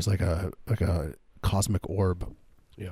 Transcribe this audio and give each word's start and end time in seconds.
was 0.00 0.06
like 0.08 0.20
a 0.22 0.50
like 0.66 0.80
a 0.80 1.14
cosmic 1.42 1.88
orb 1.88 2.34
Yeah. 2.76 2.88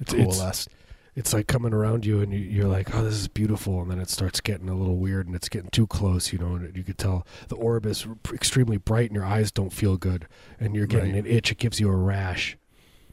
It's, 0.00 0.12
it's, 0.14 0.36
coalesced. 0.38 0.68
it's 1.14 1.32
like 1.34 1.46
coming 1.46 1.74
around 1.74 2.06
you 2.06 2.20
and 2.20 2.32
you, 2.32 2.38
you're 2.38 2.68
like, 2.68 2.94
oh, 2.94 3.02
this 3.04 3.14
is 3.14 3.28
beautiful. 3.28 3.82
And 3.82 3.90
then 3.90 3.98
it 4.00 4.08
starts 4.08 4.40
getting 4.40 4.68
a 4.70 4.74
little 4.74 4.96
weird 4.96 5.26
and 5.26 5.36
it's 5.36 5.48
getting 5.50 5.68
too 5.70 5.86
close, 5.86 6.32
you 6.32 6.38
know, 6.38 6.54
and 6.54 6.74
you 6.76 6.82
could 6.82 6.96
tell 6.98 7.26
the 7.48 7.56
orb 7.56 7.84
is 7.86 8.06
extremely 8.32 8.78
bright 8.78 9.10
and 9.10 9.14
your 9.16 9.24
eyes 9.26 9.50
don't 9.52 9.72
feel 9.72 9.96
good 9.98 10.26
and 10.58 10.74
you're 10.74 10.86
getting 10.86 11.12
Right. 11.14 11.24
an 11.24 11.30
itch. 11.30 11.50
It 11.52 11.58
gives 11.58 11.80
you 11.80 11.88
a 11.90 11.96
rash. 11.96 12.56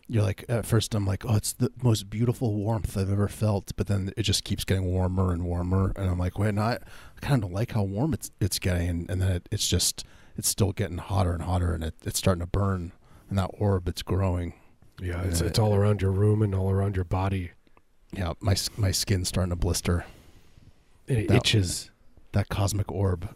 You're 0.09 0.23
like 0.23 0.45
at 0.47 0.65
first 0.65 0.95
I'm 0.95 1.05
like, 1.05 1.25
oh, 1.25 1.35
it's 1.35 1.51
the 1.51 1.69
most 1.83 2.09
beautiful 2.09 2.53
warmth 2.55 2.97
I've 2.97 3.11
ever 3.11 3.27
felt, 3.27 3.73
but 3.75 3.87
then 3.87 4.11
it 4.15 4.23
just 4.23 4.45
keeps 4.45 4.63
getting 4.63 4.85
warmer 4.85 5.33
and 5.33 5.43
warmer, 5.43 5.91
and 5.97 6.09
I'm 6.09 6.17
like, 6.17 6.39
wait, 6.39 6.53
no, 6.53 6.61
I, 6.61 6.73
I 6.75 7.19
kind 7.19 7.43
of 7.43 7.51
like 7.51 7.73
how 7.73 7.83
warm 7.83 8.13
it's 8.13 8.31
it's 8.39 8.57
getting, 8.59 8.87
and, 8.87 9.09
and 9.09 9.21
then 9.21 9.31
it, 9.31 9.49
it's 9.51 9.67
just 9.67 10.05
it's 10.37 10.47
still 10.47 10.71
getting 10.71 10.97
hotter 10.99 11.33
and 11.33 11.41
hotter, 11.43 11.73
and 11.73 11.83
it, 11.83 11.95
it's 12.05 12.19
starting 12.19 12.39
to 12.39 12.47
burn, 12.47 12.93
and 13.30 13.38
that 13.38 13.50
orb 13.59 13.88
it's 13.88 14.02
growing. 14.03 14.53
Yeah. 15.02 15.22
It's, 15.23 15.42
it's 15.42 15.59
all 15.59 15.75
around 15.75 16.02
your 16.02 16.11
room 16.11 16.42
and 16.42 16.56
all 16.56 16.72
around 16.72 16.95
your 16.95 17.06
body. 17.06 17.52
Yeah, 18.14 18.33
my 18.39 18.56
my 18.78 18.92
skin's 18.92 19.28
starting 19.28 19.50
to 19.52 19.56
blister. 19.56 20.06
And 21.08 21.17
it 21.20 21.28
That- 21.28 21.38
itches. 21.38 21.92
That 22.33 22.50
cosmic 22.50 22.92
orb, 22.92 23.30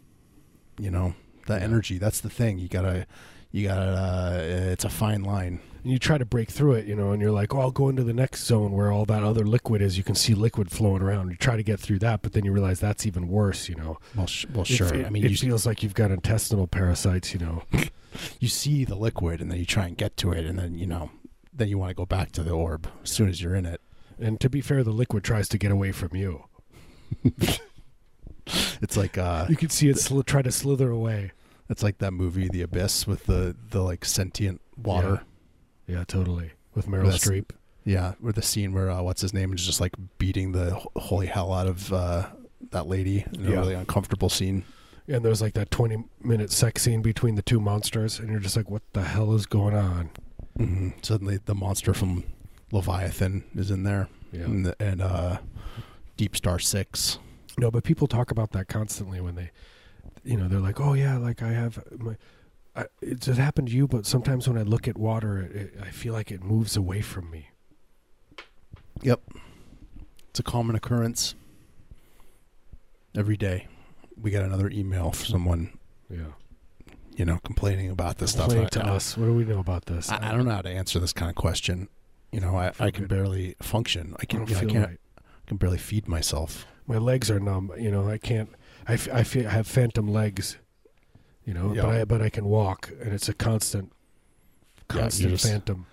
you 0.79 0.91
know, 0.91 1.15
that 1.47 1.59
Yeah. 1.61 1.65
energy. 1.65 1.97
That's 1.97 2.19
the 2.21 2.29
thing. 2.29 2.59
You 2.59 2.67
gotta, 2.67 3.07
you 3.51 3.67
gotta. 3.67 3.81
Uh, 3.91 4.39
it's 4.71 4.83
a 4.85 4.89
fine 4.89 5.23
line. 5.23 5.59
And 5.83 5.91
you 5.91 5.97
try 5.97 6.17
to 6.19 6.25
break 6.25 6.51
through 6.51 6.73
it, 6.73 6.85
you 6.85 6.95
know, 6.95 7.11
and 7.11 7.19
you're 7.21 7.31
like, 7.31 7.55
oh, 7.55 7.61
I'll 7.61 7.71
go 7.71 7.89
into 7.89 8.03
the 8.03 8.13
next 8.13 8.43
zone 8.45 8.73
where 8.73 8.91
all 8.91 9.05
that 9.05 9.23
other 9.23 9.43
liquid 9.45 9.81
is. 9.81 9.97
You 9.97 10.03
can 10.03 10.13
see 10.13 10.35
liquid 10.35 10.69
flowing 10.69 11.01
around. 11.01 11.31
You 11.31 11.37
try 11.37 11.55
to 11.55 11.63
get 11.63 11.79
through 11.79 11.99
that, 11.99 12.21
but 12.21 12.33
then 12.33 12.45
you 12.45 12.51
realize 12.51 12.79
that's 12.79 13.07
even 13.07 13.27
worse, 13.27 13.67
you 13.69 13.75
know. 13.75 13.97
Well, 14.15 14.27
sh- 14.27 14.45
well, 14.53 14.65
sure. 14.65 14.93
It, 14.93 15.07
I 15.07 15.09
mean, 15.09 15.25
it 15.25 15.39
feels 15.39 15.65
like 15.65 15.81
you've 15.81 15.95
got 15.95 16.11
intestinal 16.11 16.67
parasites, 16.67 17.33
you 17.33 17.39
know. 17.39 17.63
you 18.39 18.47
see 18.47 18.85
the 18.85 18.95
liquid, 18.95 19.41
and 19.41 19.51
then 19.51 19.59
you 19.59 19.65
try 19.65 19.87
and 19.87 19.97
get 19.97 20.17
to 20.17 20.31
it, 20.31 20.45
and 20.45 20.57
then 20.59 20.75
you 20.75 20.85
know, 20.87 21.11
then 21.53 21.67
you 21.67 21.77
want 21.77 21.89
to 21.89 21.95
go 21.95 22.05
back 22.05 22.31
to 22.33 22.43
the 22.43 22.51
orb 22.51 22.87
as 23.03 23.11
soon 23.11 23.29
as 23.29 23.41
you're 23.41 23.55
in 23.55 23.65
it. 23.65 23.81
And 24.19 24.39
to 24.41 24.49
be 24.49 24.61
fair, 24.61 24.83
the 24.83 24.91
liquid 24.91 25.23
tries 25.23 25.49
to 25.49 25.57
get 25.57 25.71
away 25.71 25.91
from 25.91 26.15
you. 26.15 26.45
It's 28.81 28.97
like 28.97 29.17
uh, 29.17 29.45
You 29.49 29.55
can 29.55 29.69
see 29.69 29.87
it 29.89 29.97
sli- 29.97 30.25
try 30.25 30.41
to 30.41 30.51
slither 30.51 30.89
away. 30.89 31.31
it's 31.69 31.83
like 31.83 31.99
that 31.99 32.11
movie, 32.11 32.49
The 32.49 32.63
Abyss, 32.63 33.05
with 33.07 33.25
the 33.25 33.55
the 33.69 33.81
like 33.81 34.03
sentient 34.03 34.61
water. 34.75 35.21
Yeah, 35.87 36.03
totally. 36.05 36.51
With 36.73 36.87
Meryl 36.87 37.03
That's- 37.05 37.25
Streep. 37.25 37.51
Yeah, 37.85 38.13
where 38.19 38.33
the 38.33 38.41
scene 38.41 38.73
where 38.73 38.89
uh, 38.89 39.01
what's 39.01 39.21
his 39.21 39.33
name 39.33 39.53
is 39.53 39.65
just 39.65 39.79
like 39.81 39.93
beating 40.17 40.51
the 40.51 40.71
holy 40.95 41.27
hell 41.27 41.51
out 41.53 41.67
of 41.67 41.91
uh, 41.93 42.27
that 42.71 42.87
lady 42.87 43.25
in 43.33 43.45
a 43.45 43.49
Yeah. 43.51 43.55
really 43.59 43.73
uncomfortable 43.75 44.29
scene. 44.29 44.63
And 45.07 45.25
there's 45.25 45.41
like 45.41 45.53
that 45.53 45.71
20 45.71 46.05
minute 46.21 46.51
sex 46.51 46.83
scene 46.83 47.01
between 47.01 47.35
the 47.35 47.41
two 47.41 47.59
monsters, 47.59 48.19
and 48.19 48.29
you're 48.29 48.39
just 48.39 48.55
like, 48.55 48.69
what 48.69 48.83
the 48.93 49.03
hell 49.03 49.33
is 49.33 49.45
going 49.45 49.75
on? 49.75 50.09
hmm 50.57 50.89
Suddenly, 51.01 51.39
the 51.45 51.55
monster 51.55 51.93
from 51.93 52.23
Leviathan 52.71 53.43
is 53.55 53.71
in 53.71 53.83
there, 53.83 54.07
Yeah. 54.31 54.41
and, 54.43 54.65
the, 54.65 54.75
and 54.81 55.01
uh, 55.01 55.39
Deep 56.17 56.35
Star 56.35 56.59
Six. 56.59 57.19
No, 57.57 57.69
but 57.71 57.83
people 57.83 58.07
talk 58.07 58.31
about 58.31 58.51
that 58.51 58.67
constantly 58.67 59.19
when 59.19 59.35
they, 59.35 59.51
you 60.23 60.37
know, 60.37 60.47
they're 60.47 60.59
like, 60.59 60.79
oh 60.79 60.93
yeah, 60.93 61.17
like 61.17 61.41
I 61.41 61.51
have 61.51 61.83
my. 61.99 62.15
I, 62.73 62.85
it's 63.01 63.27
it 63.27 63.35
happened 63.37 63.67
to 63.67 63.73
you, 63.73 63.85
but 63.87 64.05
sometimes 64.05 64.47
when 64.47 64.57
I 64.57 64.61
look 64.61 64.87
at 64.87 64.97
water, 64.97 65.39
it, 65.41 65.51
it, 65.55 65.73
I 65.81 65.89
feel 65.89 66.13
like 66.13 66.31
it 66.31 66.41
moves 66.41 66.77
away 66.77 67.01
from 67.01 67.29
me. 67.29 67.49
Yep, 69.01 69.19
it's 70.29 70.39
a 70.39 70.43
common 70.43 70.75
occurrence. 70.77 71.35
Every 73.13 73.35
day, 73.35 73.67
we 74.21 74.31
got 74.31 74.43
another 74.43 74.69
email 74.69 75.11
from 75.11 75.25
someone, 75.25 75.77
Yeah. 76.09 76.33
you 77.15 77.25
know, 77.25 77.39
complaining 77.43 77.89
about 77.89 78.17
this 78.19 78.33
Complaining 78.33 78.67
stuff. 78.67 78.83
to 78.83 78.89
I- 78.89 78.95
us. 78.95 79.17
What 79.17 79.25
do 79.25 79.33
we 79.33 79.45
know 79.45 79.59
about 79.59 79.85
this? 79.85 80.09
I, 80.09 80.29
I 80.29 80.31
don't 80.31 80.45
know 80.45 80.51
how 80.55 80.61
to 80.61 80.69
answer 80.69 80.99
this 80.99 81.13
kind 81.13 81.29
of 81.29 81.35
question. 81.35 81.87
You 82.31 82.39
know, 82.39 82.55
I, 82.55 82.71
feel 82.71 82.87
I 82.87 82.91
can 82.91 83.03
good. 83.03 83.09
barely 83.09 83.55
function. 83.61 84.13
I 84.13 84.17
I 84.21 84.25
can, 84.25 84.39
don't 84.39 84.49
you 84.49 84.55
know, 84.55 84.61
I 84.61 84.65
can't, 84.65 84.87
right. 84.89 84.99
I 85.19 85.47
can 85.47 85.57
barely 85.57 85.77
feed 85.77 86.07
myself. 86.07 86.65
My 86.87 86.97
legs 86.97 87.29
are 87.29 87.39
numb. 87.39 87.71
You 87.77 87.91
know, 87.91 88.07
I 88.09 88.17
can't. 88.17 88.49
I, 88.87 88.93
f- 88.93 89.09
I 89.11 89.23
feel 89.23 89.47
I 89.47 89.51
have 89.51 89.67
phantom 89.67 90.07
legs. 90.07 90.57
You 91.45 91.53
know, 91.53 91.73
Yeah. 91.73 91.81
but 91.83 91.89
I 91.89 92.05
but 92.05 92.21
I 92.21 92.29
can 92.29 92.45
walk, 92.45 92.91
and 93.01 93.13
it's 93.13 93.27
a 93.27 93.33
constant, 93.33 93.91
Yeah, 94.93 95.01
constant 95.01 95.29
just- 95.31 95.45
phantom. 95.45 95.85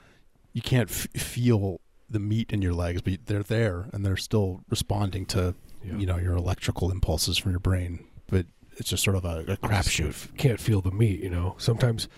You 0.52 0.62
can't 0.62 0.90
f- 0.90 1.08
feel 1.14 1.80
the 2.10 2.18
meat 2.18 2.52
in 2.52 2.62
your 2.62 2.72
legs, 2.72 3.02
but 3.02 3.26
they're 3.26 3.42
there 3.42 3.88
and 3.92 4.04
they're 4.04 4.16
still 4.16 4.62
responding 4.68 5.26
to 5.26 5.54
Yeah. 5.84 5.96
you 5.98 6.06
know 6.06 6.16
your 6.18 6.34
electrical 6.36 6.90
impulses 6.90 7.36
from 7.38 7.52
your 7.52 7.60
brain. 7.60 8.04
But 8.28 8.46
it's 8.76 8.90
just 8.90 9.02
sort 9.02 9.16
of 9.16 9.24
a, 9.24 9.44
just 9.44 9.60
crapshoot. 9.62 10.36
Can't 10.36 10.60
feel 10.60 10.80
the 10.80 10.90
meat. 10.92 11.20
You 11.20 11.30
know, 11.30 11.54
sometimes. 11.58 12.08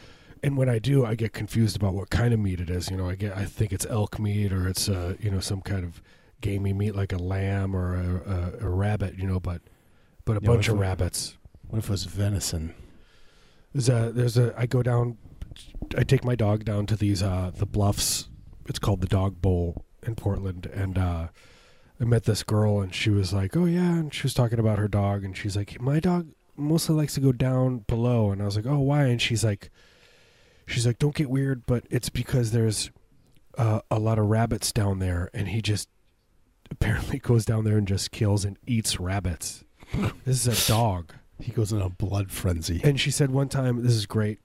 And 0.42 0.56
when 0.56 0.70
I 0.70 0.78
do, 0.78 1.04
I 1.04 1.14
get 1.16 1.34
confused 1.34 1.76
about 1.76 1.92
what 1.92 2.08
kind 2.08 2.32
of 2.32 2.40
meat 2.40 2.60
it 2.60 2.70
is. 2.70 2.90
You 2.90 2.96
know, 2.96 3.08
I 3.08 3.14
get 3.14 3.36
I 3.36 3.44
think 3.44 3.72
it's 3.72 3.84
elk 3.86 4.18
meat 4.18 4.52
or 4.52 4.66
it's 4.68 4.88
uh 4.88 5.14
you 5.20 5.30
know 5.30 5.40
some 5.40 5.60
kind 5.60 5.84
of 5.84 6.02
gamey 6.40 6.72
meat 6.72 6.94
like 6.96 7.12
a 7.12 7.18
lamb 7.18 7.76
or 7.76 7.94
a, 7.94 8.62
a, 8.62 8.66
a 8.66 8.68
rabbit. 8.70 9.18
You 9.18 9.26
know, 9.26 9.38
but 9.40 9.60
but 10.24 10.36
a 10.38 10.40
Yeah, 10.42 10.46
bunch 10.48 10.68
of 10.68 10.76
it- 10.76 10.80
rabbits. 10.80 11.36
What 11.68 11.78
if 11.80 11.84
it 11.84 11.90
was 11.90 12.04
venison? 12.04 12.74
There's 13.72 13.88
a 13.88 14.10
there's 14.12 14.36
a 14.38 14.54
I 14.56 14.66
go 14.66 14.82
down 14.82 15.18
I 15.96 16.04
take 16.04 16.24
my 16.24 16.34
dog 16.34 16.64
down 16.64 16.86
to 16.86 16.96
these 16.96 17.22
uh 17.22 17.50
the 17.54 17.66
bluffs. 17.66 18.28
It's 18.66 18.78
called 18.78 19.00
the 19.02 19.06
Dog 19.08 19.40
Bowl 19.42 19.84
in 20.02 20.14
Portland 20.14 20.66
and 20.66 20.96
uh 20.98 21.28
I 22.00 22.04
met 22.04 22.24
this 22.24 22.42
girl 22.42 22.80
and 22.80 22.94
she 22.94 23.10
was 23.10 23.32
like, 23.32 23.56
"Oh 23.56 23.66
yeah," 23.66 23.92
and 23.98 24.12
she 24.12 24.22
was 24.22 24.34
talking 24.34 24.58
about 24.58 24.78
her 24.78 24.88
dog 24.88 25.22
and 25.22 25.36
she's 25.36 25.56
like, 25.56 25.80
"My 25.80 26.00
dog 26.00 26.28
mostly 26.56 26.94
likes 26.94 27.14
to 27.14 27.20
go 27.20 27.32
down 27.32 27.84
below." 27.86 28.30
And 28.30 28.40
I 28.40 28.46
was 28.46 28.56
like, 28.56 28.66
"Oh, 28.66 28.78
why?" 28.78 29.04
And 29.04 29.20
she's 29.20 29.44
like 29.44 29.70
she's 30.66 30.86
like, 30.86 30.98
"Don't 30.98 31.14
get 31.14 31.28
weird, 31.28 31.66
but 31.66 31.84
it's 31.90 32.08
because 32.08 32.52
there's 32.52 32.90
uh, 33.58 33.80
a 33.90 33.98
lot 33.98 34.18
of 34.18 34.26
rabbits 34.26 34.72
down 34.72 34.98
there 34.98 35.28
and 35.34 35.48
he 35.48 35.60
just 35.60 35.88
apparently 36.70 37.18
goes 37.18 37.44
down 37.44 37.64
there 37.64 37.76
and 37.76 37.86
just 37.86 38.10
kills 38.10 38.44
and 38.44 38.56
eats 38.66 38.98
rabbits." 38.98 39.64
this 40.24 40.46
is 40.46 40.68
a 40.68 40.72
dog. 40.72 41.12
He 41.40 41.52
goes 41.52 41.72
in 41.72 41.80
a 41.80 41.88
blood 41.88 42.30
frenzy. 42.30 42.80
And 42.84 43.00
she 43.00 43.10
said 43.10 43.30
one 43.30 43.48
time, 43.48 43.82
this 43.82 43.94
is 43.94 44.06
great. 44.06 44.38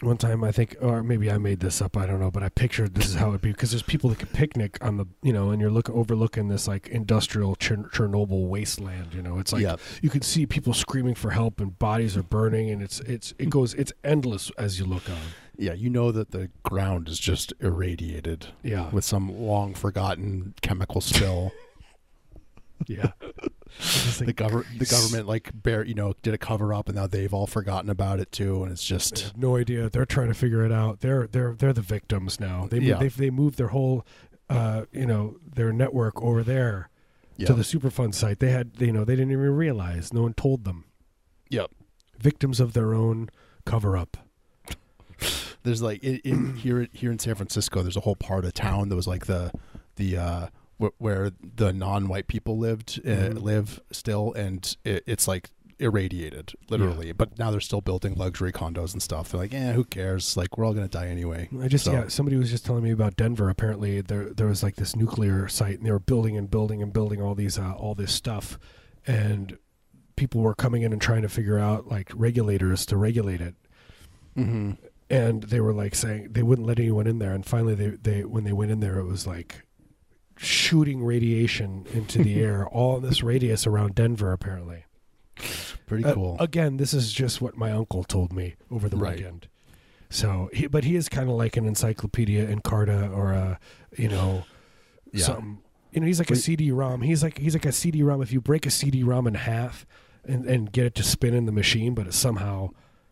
One 0.00 0.16
time, 0.16 0.42
I 0.42 0.50
think, 0.50 0.74
or 0.80 1.02
maybe 1.04 1.30
I 1.30 1.38
made 1.38 1.60
this 1.60 1.80
up. 1.80 1.96
I 1.96 2.06
don't 2.06 2.18
know, 2.18 2.30
but 2.30 2.42
I 2.42 2.48
pictured 2.48 2.94
this 2.94 3.06
is 3.08 3.14
how 3.14 3.28
it'd 3.28 3.40
be 3.40 3.52
because 3.52 3.70
there's 3.70 3.82
people 3.84 4.10
that 4.10 4.18
can 4.18 4.28
picnic 4.28 4.76
on 4.80 4.96
the, 4.96 5.06
you 5.22 5.32
know, 5.32 5.50
and 5.50 5.60
you're 5.60 5.70
look 5.70 5.88
overlooking 5.90 6.48
this 6.48 6.66
like 6.66 6.88
industrial 6.88 7.54
Chern- 7.56 7.88
Chernobyl 7.92 8.48
wasteland. 8.48 9.14
You 9.14 9.22
know, 9.22 9.38
it's 9.38 9.52
like 9.52 9.62
yeah, 9.62 9.76
you 10.02 10.10
can 10.10 10.22
see 10.22 10.44
people 10.44 10.74
screaming 10.74 11.14
for 11.14 11.30
help 11.30 11.60
and 11.60 11.78
bodies 11.78 12.16
are 12.16 12.22
burning, 12.24 12.70
and 12.70 12.82
it's 12.82 12.98
it's 13.00 13.32
it 13.38 13.48
goes 13.50 13.74
it's 13.74 13.92
endless 14.02 14.50
as 14.58 14.78
you 14.80 14.86
look 14.86 15.08
on. 15.08 15.18
yeah. 15.56 15.72
You 15.72 15.88
know 15.90 16.10
that 16.10 16.32
the 16.32 16.50
ground 16.64 17.08
is 17.08 17.18
just 17.20 17.52
irradiated 17.60 18.48
Yeah, 18.64 18.90
with 18.90 19.04
some 19.04 19.28
long 19.32 19.72
forgotten 19.74 20.54
chemical 20.62 21.00
spill. 21.00 21.52
yeah. 22.88 23.12
The 24.18 24.26
like, 24.26 24.36
government, 24.36 24.78
the 24.78 24.86
government, 24.86 25.26
like 25.26 25.50
bear, 25.54 25.84
you 25.84 25.94
know, 25.94 26.14
did 26.22 26.34
a 26.34 26.38
cover 26.38 26.72
up, 26.72 26.88
and 26.88 26.96
now 26.96 27.06
they've 27.06 27.32
all 27.32 27.46
forgotten 27.46 27.90
about 27.90 28.20
it 28.20 28.30
too. 28.30 28.62
And 28.62 28.70
it's 28.70 28.84
just 28.84 29.36
no 29.36 29.56
idea. 29.56 29.88
They're 29.90 30.04
trying 30.06 30.28
to 30.28 30.34
figure 30.34 30.64
it 30.64 30.70
out. 30.72 31.00
They're 31.00 31.26
they're 31.26 31.54
they're 31.54 31.72
the 31.72 31.80
victims 31.82 32.38
now. 32.38 32.66
They 32.70 32.78
Yeah. 32.78 32.98
they 32.98 33.08
they 33.08 33.30
moved 33.30 33.58
their 33.58 33.68
whole, 33.68 34.06
uh, 34.48 34.84
you 34.92 35.06
know, 35.06 35.36
their 35.54 35.72
network 35.72 36.22
over 36.22 36.42
there. 36.42 36.90
yeah, 37.36 37.46
to 37.46 37.54
the 37.54 37.62
Superfund 37.62 38.14
site. 38.14 38.38
They 38.38 38.50
had, 38.50 38.72
you 38.78 38.92
know, 38.92 39.04
they 39.04 39.16
didn't 39.16 39.32
even 39.32 39.50
realize. 39.56 40.12
No 40.12 40.22
one 40.22 40.34
told 40.34 40.64
them. 40.64 40.84
Yep. 41.48 41.70
Victims 42.20 42.60
of 42.60 42.74
their 42.74 42.94
own 42.94 43.30
cover 43.64 43.96
up. 43.96 44.16
there's 45.62 45.82
like 45.82 46.02
in, 46.04 46.16
in 46.24 46.56
here 46.56 46.88
here 46.92 47.10
in 47.10 47.18
San 47.18 47.34
Francisco, 47.34 47.82
there's 47.82 47.96
a 47.96 48.00
whole 48.00 48.16
part 48.16 48.44
of 48.44 48.52
town 48.54 48.88
that 48.90 48.96
was 48.96 49.06
like 49.08 49.26
the 49.26 49.50
the 49.96 50.16
uh 50.16 50.46
wh- 50.80 50.98
where 51.00 51.30
the 51.56 51.72
non-white 51.72 52.28
people 52.28 52.58
lived 52.58 53.00
uh, 53.04 53.08
Mhm. 53.08 53.42
live 53.42 53.80
still, 53.90 54.32
and 54.34 54.76
it, 54.84 55.02
it's 55.06 55.26
like 55.28 55.50
irradiated 55.78 56.52
literally. 56.70 57.10
But 57.12 57.38
now 57.40 57.50
they're 57.50 57.58
still 57.60 57.80
building 57.80 58.14
luxury 58.14 58.52
condos 58.52 58.92
and 58.92 59.02
stuff. 59.02 59.30
They're 59.30 59.40
like, 59.40 59.52
yeah 59.52 59.72
who 59.72 59.84
cares? 59.84 60.36
Like 60.36 60.56
we're 60.56 60.64
all 60.64 60.74
gonna 60.74 60.86
die 60.88 61.08
anyway. 61.08 61.48
I 61.60 61.66
just, 61.68 61.84
So- 61.86 61.92
yeah, 61.92 62.08
somebody 62.08 62.36
was 62.36 62.50
just 62.50 62.64
telling 62.64 62.84
me 62.84 62.92
about 62.92 63.16
Denver. 63.16 63.48
Apparently, 63.48 64.00
there 64.00 64.32
there 64.32 64.46
was 64.46 64.62
like 64.62 64.76
this 64.76 64.94
nuclear 64.94 65.48
site, 65.48 65.78
and 65.78 65.86
they 65.86 65.90
were 65.90 65.98
building 65.98 66.36
and 66.36 66.48
building 66.50 66.82
and 66.82 66.92
building 66.92 67.20
all 67.20 67.34
these 67.34 67.58
uh, 67.58 67.72
all 67.72 67.94
this 67.96 68.12
stuff, 68.12 68.58
and 69.06 69.58
people 70.14 70.40
were 70.42 70.54
coming 70.54 70.82
in 70.82 70.92
and 70.92 71.00
trying 71.02 71.22
to 71.22 71.28
figure 71.28 71.58
out 71.58 71.88
like 71.88 72.10
regulators 72.14 72.86
to 72.86 72.96
regulate 72.96 73.40
it. 73.40 73.54
Mm-hmm. 74.36 74.72
and 75.10 75.42
they 75.44 75.60
were 75.60 75.74
like 75.74 75.94
saying 75.94 76.28
they 76.32 76.42
wouldn't 76.42 76.66
let 76.66 76.78
anyone 76.78 77.06
in 77.06 77.18
there 77.18 77.32
and 77.34 77.44
finally 77.44 77.74
they, 77.74 77.88
they 77.90 78.24
when 78.24 78.44
they 78.44 78.52
went 78.54 78.70
in 78.70 78.80
there 78.80 78.98
it 78.98 79.04
was 79.04 79.26
like 79.26 79.66
shooting 80.36 81.02
radiation 81.04 81.86
into 81.92 82.22
the 82.22 82.40
air 82.40 82.66
all 82.72 82.96
in 82.96 83.02
this 83.02 83.22
radius 83.22 83.66
around 83.66 83.94
denver 83.94 84.32
apparently 84.32 84.84
Pretty 85.86 86.04
Uh, 86.04 86.14
cool. 86.14 86.36
again 86.40 86.76
this 86.76 86.94
is 86.94 87.12
just 87.12 87.40
what 87.40 87.56
my 87.56 87.70
uncle 87.72 88.04
told 88.04 88.32
me 88.32 88.54
over 88.70 88.88
the 88.88 88.96
Right. 88.96 89.16
weekend 89.16 89.48
so 90.10 90.50
he, 90.52 90.66
but 90.66 90.84
he 90.84 90.96
is 90.96 91.08
kind 91.08 91.28
of 91.28 91.34
like 91.36 91.56
an 91.56 91.64
encyclopedia 91.66 92.46
encarta 92.46 93.14
or 93.14 93.32
a 93.32 93.58
you 93.96 94.08
know 94.08 94.44
yeah. 95.12 95.24
something 95.24 95.58
you 95.92 96.00
know 96.00 96.06
he's 96.06 96.18
like 96.18 96.30
a 96.30 96.36
cd-rom 96.36 97.02
he's 97.02 97.22
like 97.22 97.38
he's 97.38 97.54
like 97.54 97.66
a 97.66 97.72
cd-rom 97.72 98.22
if 98.22 98.32
you 98.32 98.40
break 98.40 98.64
a 98.66 98.70
cd-rom 98.70 99.26
in 99.26 99.34
half 99.34 99.86
and, 100.24 100.44
and 100.46 100.70
get 100.72 100.86
it 100.86 100.94
to 100.94 101.02
spin 101.02 101.34
in 101.34 101.46
the 101.46 101.52
machine 101.52 101.94
but 101.94 102.06
it 102.06 102.14
somehow 102.14 102.68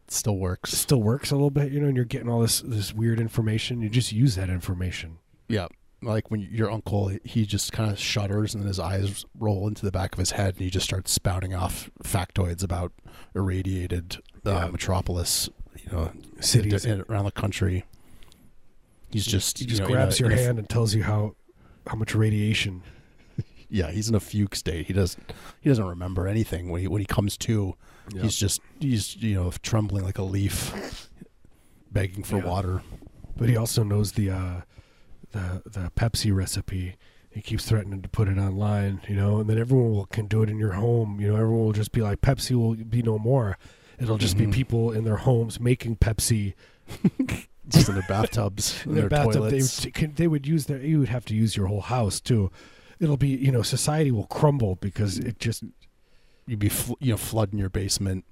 still 0.08 0.36
works. 0.38 0.72
still 0.72 1.00
works 1.02 1.30
a 1.30 1.34
little 1.34 1.50
bit, 1.50 1.70
you 1.70 1.78
know, 1.80 1.86
and 1.86 1.94
you're 1.96 2.04
getting 2.04 2.28
all 2.28 2.40
this 2.40 2.60
this 2.62 2.92
weird 2.92 3.20
information. 3.20 3.80
You 3.80 3.88
just 3.88 4.10
use 4.10 4.34
that 4.34 4.50
information. 4.50 5.18
Yeah. 5.48 5.68
Like 6.02 6.30
when 6.30 6.40
your 6.40 6.70
uncle, 6.70 7.12
he 7.24 7.44
just 7.44 7.72
kind 7.72 7.90
of 7.90 7.98
shudders 7.98 8.54
and 8.54 8.62
then 8.62 8.68
his 8.68 8.80
eyes 8.80 9.24
roll 9.38 9.68
into 9.68 9.84
the 9.84 9.92
back 9.92 10.12
of 10.14 10.18
his 10.18 10.30
head 10.32 10.54
and 10.54 10.60
he 10.62 10.70
just 10.70 10.84
starts 10.86 11.12
spouting 11.12 11.54
off 11.54 11.90
factoids 12.02 12.62
about 12.64 12.92
irradiated 13.34 14.16
uh, 14.46 14.50
Yeah. 14.50 14.66
metropolis, 14.68 15.50
you 15.76 15.92
know, 15.92 16.12
Cities. 16.40 16.84
in- 16.86 17.02
around 17.08 17.26
the 17.26 17.30
country. 17.32 17.84
He's 19.10 19.26
just 19.26 19.58
he 19.58 19.64
you 19.64 19.70
just 19.70 19.82
know, 19.82 19.88
grabs 19.88 20.16
a- 20.18 20.22
your 20.22 20.30
in 20.30 20.38
f- 20.38 20.44
hand 20.44 20.58
and 20.58 20.68
tells 20.68 20.94
you 20.94 21.02
how 21.02 21.34
how 21.86 21.96
much 21.96 22.14
radiation. 22.14 22.82
yeah, 23.68 23.90
he's 23.90 24.08
in 24.08 24.14
a 24.14 24.20
fugue 24.20 24.54
state. 24.54 24.86
He 24.86 24.92
doesn't 24.92 25.32
he 25.60 25.68
doesn't 25.68 25.84
remember 25.84 26.26
anything 26.26 26.70
when 26.70 26.80
he 26.80 26.88
when 26.88 27.00
he 27.00 27.06
comes 27.06 27.36
to. 27.38 27.74
He's 28.20 28.36
just 28.36 28.60
he's 28.78 29.16
you 29.16 29.34
know 29.34 29.52
trembling 29.62 30.04
like 30.04 30.18
a 30.18 30.22
leaf, 30.22 31.08
begging 31.92 32.22
for 32.24 32.38
Yeah. 32.38 32.44
water. 32.46 32.82
but 33.36 33.48
he 33.48 33.56
also 33.56 33.82
knows 33.82 34.12
the 34.12 34.30
uh, 34.30 34.60
the 35.32 35.62
the 35.66 35.90
Pepsi 35.96 36.34
recipe. 36.34 36.96
He 37.32 37.40
keeps 37.40 37.64
threatening 37.64 38.02
to 38.02 38.08
put 38.08 38.26
it 38.26 38.38
online, 38.38 39.02
you 39.08 39.14
know, 39.14 39.38
and 39.38 39.48
then 39.48 39.56
everyone 39.56 39.92
will, 39.92 40.06
can 40.06 40.26
do 40.26 40.42
it 40.42 40.50
in 40.50 40.58
your 40.58 40.72
home. 40.72 41.20
You 41.20 41.28
know, 41.28 41.34
everyone 41.36 41.64
will 41.66 41.72
just 41.72 41.92
be 41.92 42.00
like, 42.00 42.20
Pepsi 42.20 42.56
will 42.56 42.74
be 42.74 43.02
no 43.02 43.18
more. 43.20 43.56
It'll 44.00 44.18
just 44.18 44.34
Mhm. 44.34 44.38
be 44.38 44.46
people 44.48 44.90
in 44.90 45.04
their 45.04 45.18
homes 45.18 45.60
making 45.60 45.96
Pepsi 45.96 46.54
Just 47.68 47.88
in 47.88 47.94
their 47.94 48.04
bathtubs, 48.08 48.82
in 48.84 48.94
their, 48.94 49.02
their, 49.02 49.08
bathtub. 49.10 49.44
They, 49.44 49.50
toilets. 49.60 49.84
would- 49.84 49.94
can- 49.94 50.14
they 50.14 50.26
would 50.26 50.44
use 50.44 50.66
their. 50.66 50.82
You 50.82 50.98
would 51.00 51.08
have 51.08 51.24
to 51.26 51.34
use 51.36 51.56
your 51.56 51.66
whole 51.68 51.82
house 51.82 52.18
too. 52.20 52.50
It'll 52.98 53.16
be, 53.16 53.28
you 53.28 53.52
know, 53.52 53.62
society 53.62 54.10
will 54.10 54.26
crumble 54.26 54.74
because 54.80 55.18
it 55.18 55.38
just 55.38 55.62
You'd 56.46 56.58
be 56.58 56.68
fl- 56.68 56.94
you 56.98 57.12
know 57.12 57.16
flooding 57.16 57.60
your 57.60 57.70
basement. 57.70 58.24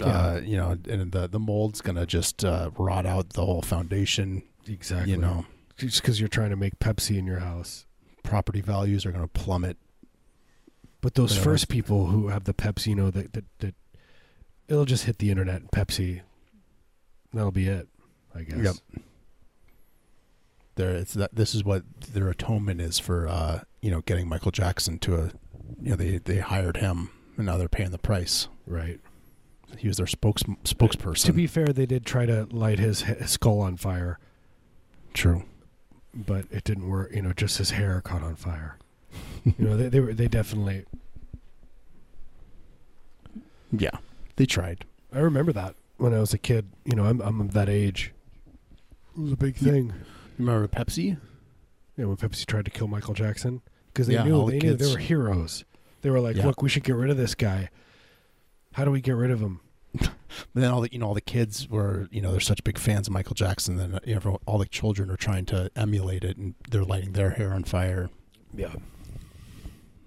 Uh, 0.00 0.40
you 0.42 0.56
know, 0.56 0.78
and 0.88 1.12
the 1.12 1.26
the 1.28 1.38
mold's 1.38 1.82
gonna 1.82 2.06
just 2.06 2.42
uh, 2.44 2.70
rot 2.78 3.04
out 3.04 3.30
the 3.34 3.44
whole 3.44 3.60
foundation. 3.62 4.42
exactly, 4.66 5.10
You 5.12 5.18
know, 5.18 5.44
just 5.76 6.00
because 6.00 6.18
you're 6.20 6.28
trying 6.28 6.50
to 6.50 6.56
make 6.56 6.78
Pepsi 6.78 7.18
in 7.18 7.26
your 7.26 7.40
house. 7.40 7.86
property 8.22 8.60
values 8.60 9.06
are 9.06 9.12
gonna 9.12 9.28
plummet. 9.28 9.76
But 11.00 11.14
those 11.14 11.30
Whatever. 11.30 11.50
first 11.50 11.68
people 11.68 12.06
who 12.06 12.28
have 12.28 12.44
the 12.44 12.54
Pepsi, 12.54 12.88
you 12.88 12.94
know, 12.96 13.10
that 13.10 13.32
that, 13.34 13.44
that 13.60 13.74
it'll 14.68 14.84
just 14.84 15.04
hit 15.04 15.18
the 15.18 15.30
internet 15.30 15.60
and 15.60 15.70
Pepsi. 15.70 16.22
That'll 17.32 17.52
be 17.52 17.68
it, 17.68 17.88
I 18.34 18.42
guess. 18.42 18.58
Yep. 18.58 19.02
There, 20.74 20.90
it's 20.90 21.14
that. 21.14 21.34
This 21.34 21.54
is 21.54 21.64
what 21.64 21.84
their 22.12 22.28
atonement 22.28 22.80
is 22.80 22.98
for. 22.98 23.28
Uh, 23.28 23.60
you 23.80 23.90
know, 23.90 24.00
getting 24.02 24.28
Michael 24.28 24.50
Jackson 24.50 24.98
to 25.00 25.14
a. 25.14 25.24
You 25.80 25.90
know, 25.90 25.96
they 25.96 26.18
they 26.18 26.38
hired 26.38 26.78
him, 26.78 27.10
and 27.36 27.46
now 27.46 27.56
they're 27.56 27.68
paying 27.68 27.90
the 27.90 27.98
price. 27.98 28.48
Right. 28.66 29.00
He 29.78 29.88
was 29.88 29.96
their 29.96 30.06
spokes 30.06 30.42
spokesperson. 30.64 31.26
To 31.26 31.32
be 31.32 31.46
fair, 31.46 31.66
they 31.66 31.86
did 31.86 32.06
try 32.06 32.26
to 32.26 32.46
light 32.50 32.78
his, 32.78 33.02
his 33.02 33.30
skull 33.30 33.60
on 33.60 33.76
fire, 33.76 34.18
true. 35.12 35.44
But 36.24 36.44
it 36.50 36.64
didn't 36.64 36.88
work. 36.88 37.12
You 37.14 37.22
know, 37.22 37.32
just 37.32 37.58
his 37.58 37.70
hair 37.70 38.00
caught 38.00 38.22
on 38.22 38.36
fire. 38.36 38.78
you 39.44 39.54
know, 39.58 39.76
they 39.76 39.88
they 39.88 40.00
were 40.00 40.14
they 40.14 40.28
definitely. 40.28 40.84
Yeah, 43.72 43.90
they 44.36 44.46
tried. 44.46 44.84
I 45.12 45.18
remember 45.18 45.52
that 45.52 45.74
when 45.98 46.14
I 46.14 46.20
was 46.20 46.32
a 46.32 46.38
kid. 46.38 46.66
You 46.84 46.94
know, 46.96 47.04
I'm 47.04 47.20
I'm 47.20 47.40
of 47.40 47.52
that 47.52 47.68
age. 47.68 48.12
It 49.16 49.20
was 49.20 49.32
a 49.32 49.36
big 49.36 49.56
thing. 49.56 49.86
You 49.86 49.92
Remember 50.46 50.68
Pepsi? 50.68 51.16
Yeah, 51.96 52.04
when 52.04 52.16
Pepsi 52.16 52.44
tried 52.44 52.66
to 52.66 52.70
kill 52.70 52.88
Michael 52.88 53.14
Jackson 53.14 53.62
because 53.92 54.06
they 54.06 54.14
Yeah, 54.14 54.20
all 54.30 54.46
knew 54.48 54.52
the 54.52 54.58
they 54.58 54.66
knew 54.68 54.74
they 54.76 54.92
were 54.92 54.98
heroes. 54.98 55.64
They 56.02 56.10
were 56.10 56.20
like, 56.20 56.36
Yeah. 56.36 56.46
"Look, 56.46 56.62
we 56.62 56.68
should 56.68 56.84
get 56.84 56.96
rid 56.96 57.10
of 57.10 57.16
this 57.16 57.34
guy. 57.34 57.70
How 58.74 58.84
do 58.84 58.90
we 58.90 59.00
get 59.00 59.12
rid 59.16 59.30
of 59.30 59.40
him?" 59.40 59.60
But 60.00 60.60
then 60.62 60.70
all 60.70 60.80
the 60.82 60.92
you 60.92 60.98
know 60.98 61.06
all 61.08 61.14
the 61.14 61.20
kids 61.20 61.68
were 61.68 62.08
you 62.10 62.20
know 62.20 62.30
they're 62.30 62.40
such 62.40 62.62
big 62.64 62.78
fans 62.78 63.06
of 63.08 63.12
Michael 63.14 63.34
Jackson. 63.34 63.76
Then 63.76 63.98
you 64.04 64.14
know, 64.16 64.38
all 64.46 64.58
the 64.58 64.66
children 64.66 65.10
are 65.10 65.16
trying 65.16 65.46
to 65.46 65.70
emulate 65.76 66.24
it, 66.24 66.36
and 66.36 66.54
they're 66.70 66.84
lighting 66.84 67.12
their 67.12 67.30
hair 67.30 67.52
on 67.54 67.64
fire. 67.64 68.10
Yeah. 68.54 68.74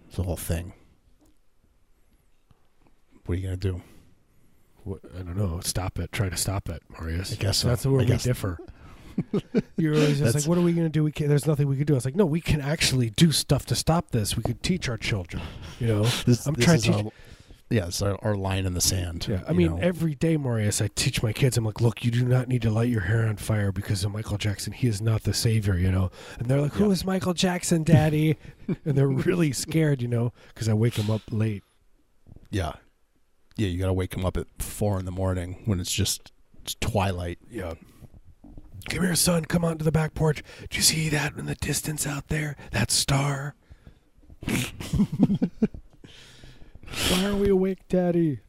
It's 0.08 0.16
the 0.18 0.24
whole 0.24 0.38
thing. 0.38 0.74
What 3.26 3.34
are 3.34 3.38
you 3.42 3.44
gonna 3.46 3.58
do? 3.58 3.82
What, 4.84 5.02
I 5.16 5.20
don't 5.24 5.38
know. 5.38 5.60
Stop 5.62 6.00
it. 6.00 6.12
Try 6.12 6.30
to 6.30 6.38
stop 6.38 6.70
it, 6.70 6.82
Marius. 7.00 7.34
I 7.34 7.36
guess 7.36 7.58
so. 7.60 7.68
that's 7.68 7.86
where 7.86 8.00
I 8.00 8.04
we 8.04 8.06
guess- 8.08 8.24
differ. 8.24 8.58
You're 9.78 9.96
always 9.96 10.18
just 10.20 10.34
like, 10.34 10.46
"What 10.46 10.58
are 10.58 10.62
we 10.62 10.72
going 10.72 10.86
to 10.86 10.90
do? 10.90 11.04
We 11.04 11.12
can't, 11.12 11.28
There's 11.30 11.46
nothing 11.46 11.68
we 11.68 11.76
can 11.76 11.86
do." 11.86 11.94
I 11.94 11.98
was 11.98 12.06
like, 12.06 12.16
"No, 12.16 12.26
we 12.26 12.40
can 12.40 12.62
actually 12.62 13.10
do 13.10 13.34
stuff 13.34 13.66
to 13.66 13.76
stop 13.76 14.12
this. 14.12 14.38
We 14.38 14.44
could 14.44 14.64
teach 14.64 14.88
our 14.88 14.96
children." 14.98 15.44
You 15.80 15.88
know. 15.88 16.02
This, 16.26 16.46
I'm 16.48 16.54
this 16.54 16.64
trying 16.66 16.78
is 16.78 16.84
to- 16.84 16.94
Our, 16.94 17.12
yeah, 17.69 17.86
it's 17.88 18.01
our, 18.01 18.18
our 18.24 18.36
line 18.36 18.66
in 18.66 18.74
the 18.74 18.81
sand. 18.81 19.27
Yeah. 19.30 19.44
I 19.48 19.54
mean, 19.54 19.75
know. 19.75 19.80
every 19.81 20.16
day, 20.16 20.38
Marius, 20.38 20.81
I 20.81 20.89
teach 20.95 21.21
my 21.21 21.31
kids. 21.33 21.56
I'm 21.57 21.66
like, 21.66 21.81
"Look, 21.81 22.04
you 22.04 22.12
do 22.12 22.25
not 22.25 22.47
need 22.47 22.61
to 22.64 22.71
light 22.71 22.90
your 22.90 23.02
hair 23.02 23.28
on 23.28 23.38
fire 23.38 23.71
because 23.71 24.04
of 24.04 24.11
Michael 24.11 24.38
Jackson. 24.38 24.73
He 24.73 24.88
is 24.88 25.02
not 25.02 25.23
the 25.23 25.33
savior." 25.33 25.78
You 25.78 25.92
know. 25.92 26.09
And 26.40 26.47
they're 26.47 26.61
like, 26.61 26.73
"Who 26.73 26.85
Yeah. 26.88 26.92
is 26.92 27.06
Michael 27.06 27.33
Jackson, 27.33 27.83
Daddy?" 27.83 28.38
and 28.85 28.95
they're 28.97 29.07
really 29.07 29.52
scared. 29.52 30.02
You 30.02 30.07
know, 30.07 30.33
because 30.54 30.68
I 30.68 30.73
wake 30.73 30.95
them 30.95 31.11
up 31.11 31.21
late. 31.31 31.64
yeah, 32.49 32.73
yeah, 33.57 33.68
you 33.68 33.78
gotta 33.80 33.94
wake 33.94 34.11
them 34.11 34.26
up 34.26 34.35
at 34.38 34.47
four 34.59 34.97
in 34.99 35.06
the 35.06 35.11
morning 35.11 35.61
when 35.66 35.80
it's 35.80 35.92
just 35.92 36.31
it's 36.61 36.76
twilight. 36.80 37.38
Yeah. 37.52 37.73
Come 38.90 39.04
here, 39.04 39.14
son. 39.16 39.45
Come 39.45 39.64
on 39.64 39.78
to 39.78 39.83
the 39.85 39.92
back 39.92 40.16
porch. 40.16 40.42
Do 40.69 40.78
you 40.78 40.81
see 40.81 41.09
that 41.09 41.35
in 41.38 41.45
the 41.45 41.54
distance 41.56 42.07
out 42.07 42.30
there? 42.30 42.56
That 42.71 42.90
star? 42.90 43.54
Why 47.12 47.26
are 47.26 47.36
we 47.36 47.50
awake, 47.50 47.88
Daddy? 47.88 48.40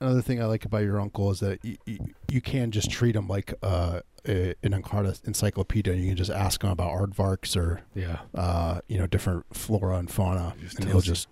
Another 0.00 0.22
thing 0.22 0.42
I 0.42 0.46
like 0.46 0.64
about 0.64 0.82
your 0.82 1.00
uncle 1.00 1.30
is 1.30 1.40
that 1.40 1.64
you, 1.64 1.76
you, 1.86 1.98
you 2.30 2.40
can 2.40 2.70
just 2.70 2.90
treat 2.90 3.14
him 3.14 3.28
like 3.28 3.54
uh, 3.62 4.00
a, 4.26 4.54
an 4.62 4.72
Encarta 4.72 5.24
encyclopedia. 5.26 5.94
You 5.94 6.08
can 6.08 6.16
just 6.16 6.30
ask 6.30 6.62
him 6.62 6.70
about 6.70 6.90
aardvarks 6.92 7.56
or 7.56 7.82
Yeah. 7.94 8.18
uh, 8.34 8.80
you 8.88 8.98
know 8.98 9.06
different 9.06 9.44
flora 9.54 9.96
and 9.98 10.10
fauna, 10.10 10.54
Just 10.60 10.78
and 10.78 10.86
he'll 10.88 10.96
you. 10.96 11.02
just 11.02 11.28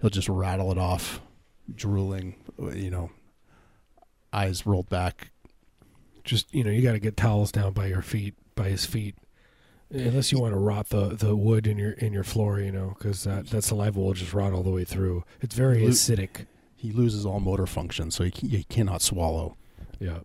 he'll 0.00 0.10
just 0.10 0.28
rattle 0.28 0.70
it 0.72 0.78
off, 0.78 1.20
drooling. 1.74 2.36
You 2.58 2.90
know, 2.90 3.10
eyes 4.32 4.66
rolled 4.66 4.88
back. 4.88 5.30
Just, 6.24 6.52
you 6.54 6.62
know, 6.62 6.70
you 6.70 6.82
got 6.82 6.92
to 6.92 6.98
get 7.00 7.16
towels 7.16 7.50
down 7.50 7.72
by 7.72 7.86
your 7.86 8.02
feet, 8.02 8.34
by 8.54 8.68
his 8.68 8.84
feet. 8.84 9.14
Unless 9.92 10.30
you 10.30 10.38
want 10.38 10.54
to 10.54 10.58
rot 10.58 10.90
the, 10.90 11.16
the 11.16 11.34
wood 11.34 11.66
in 11.66 11.76
your 11.76 11.92
in 11.92 12.12
your 12.12 12.22
floor, 12.24 12.60
you 12.60 12.70
know, 12.70 12.94
because 12.96 13.24
that, 13.24 13.48
that 13.48 13.62
saliva 13.64 13.98
will 13.98 14.12
just 14.14 14.32
rot 14.32 14.52
all 14.52 14.62
the 14.62 14.70
way 14.70 14.84
through. 14.84 15.24
It's 15.40 15.54
very 15.54 15.82
Lo- 15.82 15.88
acidic. 15.90 16.46
He 16.76 16.92
loses 16.92 17.26
all 17.26 17.40
motor 17.40 17.66
function, 17.66 18.10
so 18.10 18.24
he, 18.24 18.30
can, 18.30 18.48
he 18.50 18.62
cannot 18.64 19.02
swallow. 19.02 19.56
Yeah. 19.98 20.20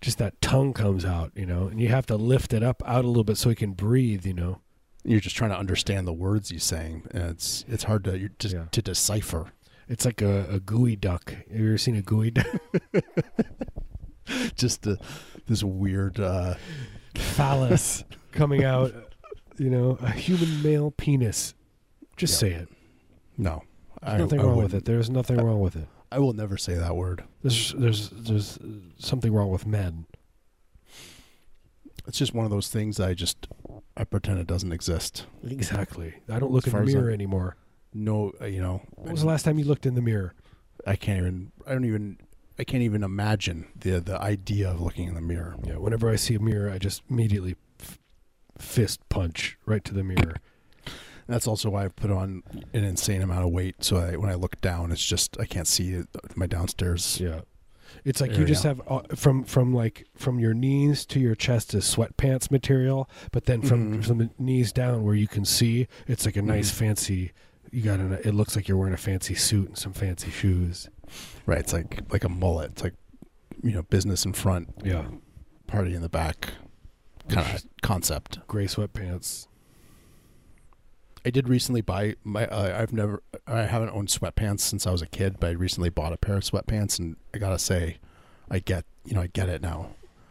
Just 0.00 0.18
that 0.18 0.40
tongue 0.42 0.74
comes 0.74 1.04
out, 1.04 1.32
you 1.34 1.46
know, 1.46 1.66
and 1.66 1.80
you 1.80 1.88
have 1.88 2.04
to 2.06 2.16
lift 2.16 2.52
it 2.52 2.62
up 2.62 2.82
out 2.86 3.04
a 3.04 3.08
little 3.08 3.24
bit 3.24 3.38
so 3.38 3.48
he 3.48 3.54
can 3.54 3.72
breathe, 3.72 4.26
you 4.26 4.34
know. 4.34 4.60
You're 5.02 5.20
just 5.20 5.34
trying 5.36 5.50
to 5.50 5.58
understand 5.58 6.06
the 6.06 6.12
words 6.12 6.50
he's 6.50 6.64
saying, 6.64 7.04
and 7.10 7.22
it's 7.24 7.64
it's 7.68 7.84
hard 7.84 8.04
to 8.04 8.18
you're 8.18 8.30
just 8.38 8.54
Yeah. 8.54 8.66
to 8.70 8.82
decipher. 8.82 9.52
It's 9.88 10.04
like 10.04 10.20
a, 10.22 10.44
a 10.50 10.60
geoduck. 10.60 11.30
Have 11.30 11.58
you 11.60 11.68
ever 11.68 11.78
seen 11.78 11.96
a 11.96 12.02
geoduck? 12.02 12.58
just 14.56 14.86
uh, 14.86 14.96
this 15.46 15.62
weird. 15.62 16.20
Uh, 16.20 16.54
Phallus 17.14 18.04
coming 18.32 18.64
out, 18.64 18.92
you 19.58 19.70
know, 19.70 19.98
a 20.00 20.10
human 20.10 20.62
male 20.62 20.90
penis. 20.90 21.54
Just 22.16 22.34
Yeah. 22.34 22.38
say 22.48 22.52
it. 22.54 22.68
no, 23.36 23.62
There's 24.02 24.20
nothing 24.20 24.40
wrong 24.40 24.56
with 24.62 24.74
it. 24.74 24.84
There's 24.84 25.10
nothing 25.10 25.36
wrong 25.38 25.60
with 25.60 25.76
it. 25.76 25.88
I 26.12 26.18
will 26.18 26.32
never 26.32 26.56
say 26.56 26.74
that 26.74 26.94
word. 26.94 27.24
There's 27.42 27.72
there's 27.72 28.10
there's 28.10 28.58
uh, 28.58 28.64
something 28.98 29.32
wrong 29.32 29.50
with 29.50 29.66
men. 29.66 30.06
It's 32.06 32.18
just 32.18 32.34
one 32.34 32.44
of 32.44 32.50
those 32.50 32.68
things 32.68 33.00
I 33.00 33.14
just 33.14 33.46
I 33.96 34.04
pretend 34.04 34.38
it 34.38 34.46
doesn't 34.46 34.72
exist. 34.72 35.26
Exactly. 35.42 36.14
I 36.28 36.38
don't 36.38 36.52
look 36.52 36.64
As 36.66 36.72
in 36.72 36.72
far 36.72 36.80
the 36.82 36.88
as 36.88 36.94
mirror 36.94 37.10
I- 37.10 37.14
anymore. 37.14 37.56
No, 37.96 38.32
uh, 38.40 38.46
you 38.46 38.60
know, 38.60 38.82
When 38.96 39.12
was 39.12 39.20
the 39.20 39.26
last 39.28 39.44
time 39.44 39.56
you 39.58 39.64
looked 39.64 39.86
in 39.86 39.94
the 39.94 40.02
mirror? 40.02 40.34
I 40.86 40.96
can't 40.96 41.18
even. 41.20 41.52
I 41.66 41.72
don't 41.72 41.84
even. 41.84 42.18
I 42.58 42.64
can't 42.64 42.82
even 42.82 43.02
imagine 43.02 43.66
the 43.76 44.00
the 44.00 44.20
idea 44.20 44.70
of 44.70 44.80
looking 44.80 45.08
in 45.08 45.14
the 45.14 45.20
mirror. 45.20 45.56
Yeah. 45.64 45.76
Whenever 45.78 46.08
I 46.10 46.16
see 46.16 46.34
a 46.34 46.40
mirror, 46.40 46.70
I 46.70 46.78
just 46.78 47.02
immediately 47.10 47.56
f- 47.80 47.98
fist 48.58 49.00
punch 49.08 49.58
right 49.66 49.84
to 49.84 49.92
the 49.94 50.04
mirror. 50.04 50.36
That's 51.26 51.46
also 51.46 51.70
why 51.70 51.84
I've 51.84 51.96
put 51.96 52.10
on 52.10 52.42
an 52.74 52.84
insane 52.84 53.22
amount 53.22 53.44
of 53.44 53.50
weight. 53.50 53.82
So 53.82 53.96
I, 53.96 54.16
when 54.16 54.28
I 54.30 54.34
look 54.34 54.60
down, 54.60 54.92
it's 54.92 55.04
just 55.04 55.36
I 55.40 55.46
can't 55.46 55.66
see 55.66 55.90
it, 55.94 56.06
my 56.36 56.46
downstairs. 56.46 57.18
Yeah. 57.20 57.40
It's 58.04 58.20
like 58.20 58.36
you 58.36 58.44
just 58.44 58.62
have 58.64 58.82
uh, 58.88 59.00
from 59.14 59.44
from 59.44 59.72
like 59.72 60.06
from 60.16 60.38
your 60.38 60.52
knees 60.52 61.06
to 61.06 61.18
your 61.20 61.34
chest 61.34 61.74
is 61.74 61.84
sweatpants 61.84 62.50
material, 62.50 63.08
but 63.32 63.46
then 63.46 63.62
from 63.62 63.94
Mhm. 64.00 64.04
from 64.04 64.18
the 64.18 64.30
knees 64.38 64.72
down 64.72 65.02
where 65.04 65.14
you 65.14 65.26
can 65.28 65.44
see, 65.44 65.86
it's 66.06 66.26
like 66.26 66.36
a 66.36 66.42
nice 66.42 66.70
Mhm. 66.70 66.74
fancy. 66.74 67.32
You 67.70 67.82
got 67.82 68.00
an. 68.00 68.12
It 68.24 68.34
looks 68.34 68.54
like 68.56 68.68
you're 68.68 68.76
wearing 68.76 68.94
a 68.94 68.98
fancy 68.98 69.34
suit 69.34 69.68
and 69.68 69.78
some 69.78 69.92
fancy 69.92 70.30
shoes. 70.30 70.88
Right. 71.46 71.58
It's 71.58 71.72
like 71.72 72.00
like 72.10 72.24
a 72.24 72.28
mullet. 72.28 72.72
It's 72.72 72.82
like 72.84 72.94
you 73.62 73.72
know 73.72 73.82
business 73.82 74.24
in 74.24 74.32
front, 74.32 74.68
Yeah. 74.84 75.06
party 75.66 75.94
in 75.94 76.02
the 76.02 76.08
back, 76.08 76.54
kind 77.28 77.54
of 77.54 77.64
concept. 77.82 78.38
Gray 78.46 78.66
sweatpants. 78.66 79.46
I 81.26 81.30
did 81.30 81.48
recently 81.48 81.80
buy 81.80 82.16
my. 82.22 82.46
Uh, 82.46 82.78
I've 82.80 82.92
never. 82.92 83.22
I 83.46 83.62
haven't 83.62 83.90
owned 83.90 84.08
sweatpants 84.08 84.60
since 84.60 84.86
I 84.86 84.90
was 84.90 85.00
a 85.00 85.06
kid, 85.06 85.36
but 85.40 85.48
I 85.48 85.52
recently 85.52 85.88
bought 85.88 86.12
a 86.12 86.18
pair 86.18 86.36
of 86.36 86.42
sweatpants, 86.42 86.98
and 86.98 87.16
I 87.32 87.38
gotta 87.38 87.58
say, 87.58 87.96
I 88.50 88.58
get 88.58 88.84
you 89.06 89.14
know 89.14 89.22
I 89.22 89.28
get 89.28 89.48
it 89.48 89.62
now. 89.62 89.90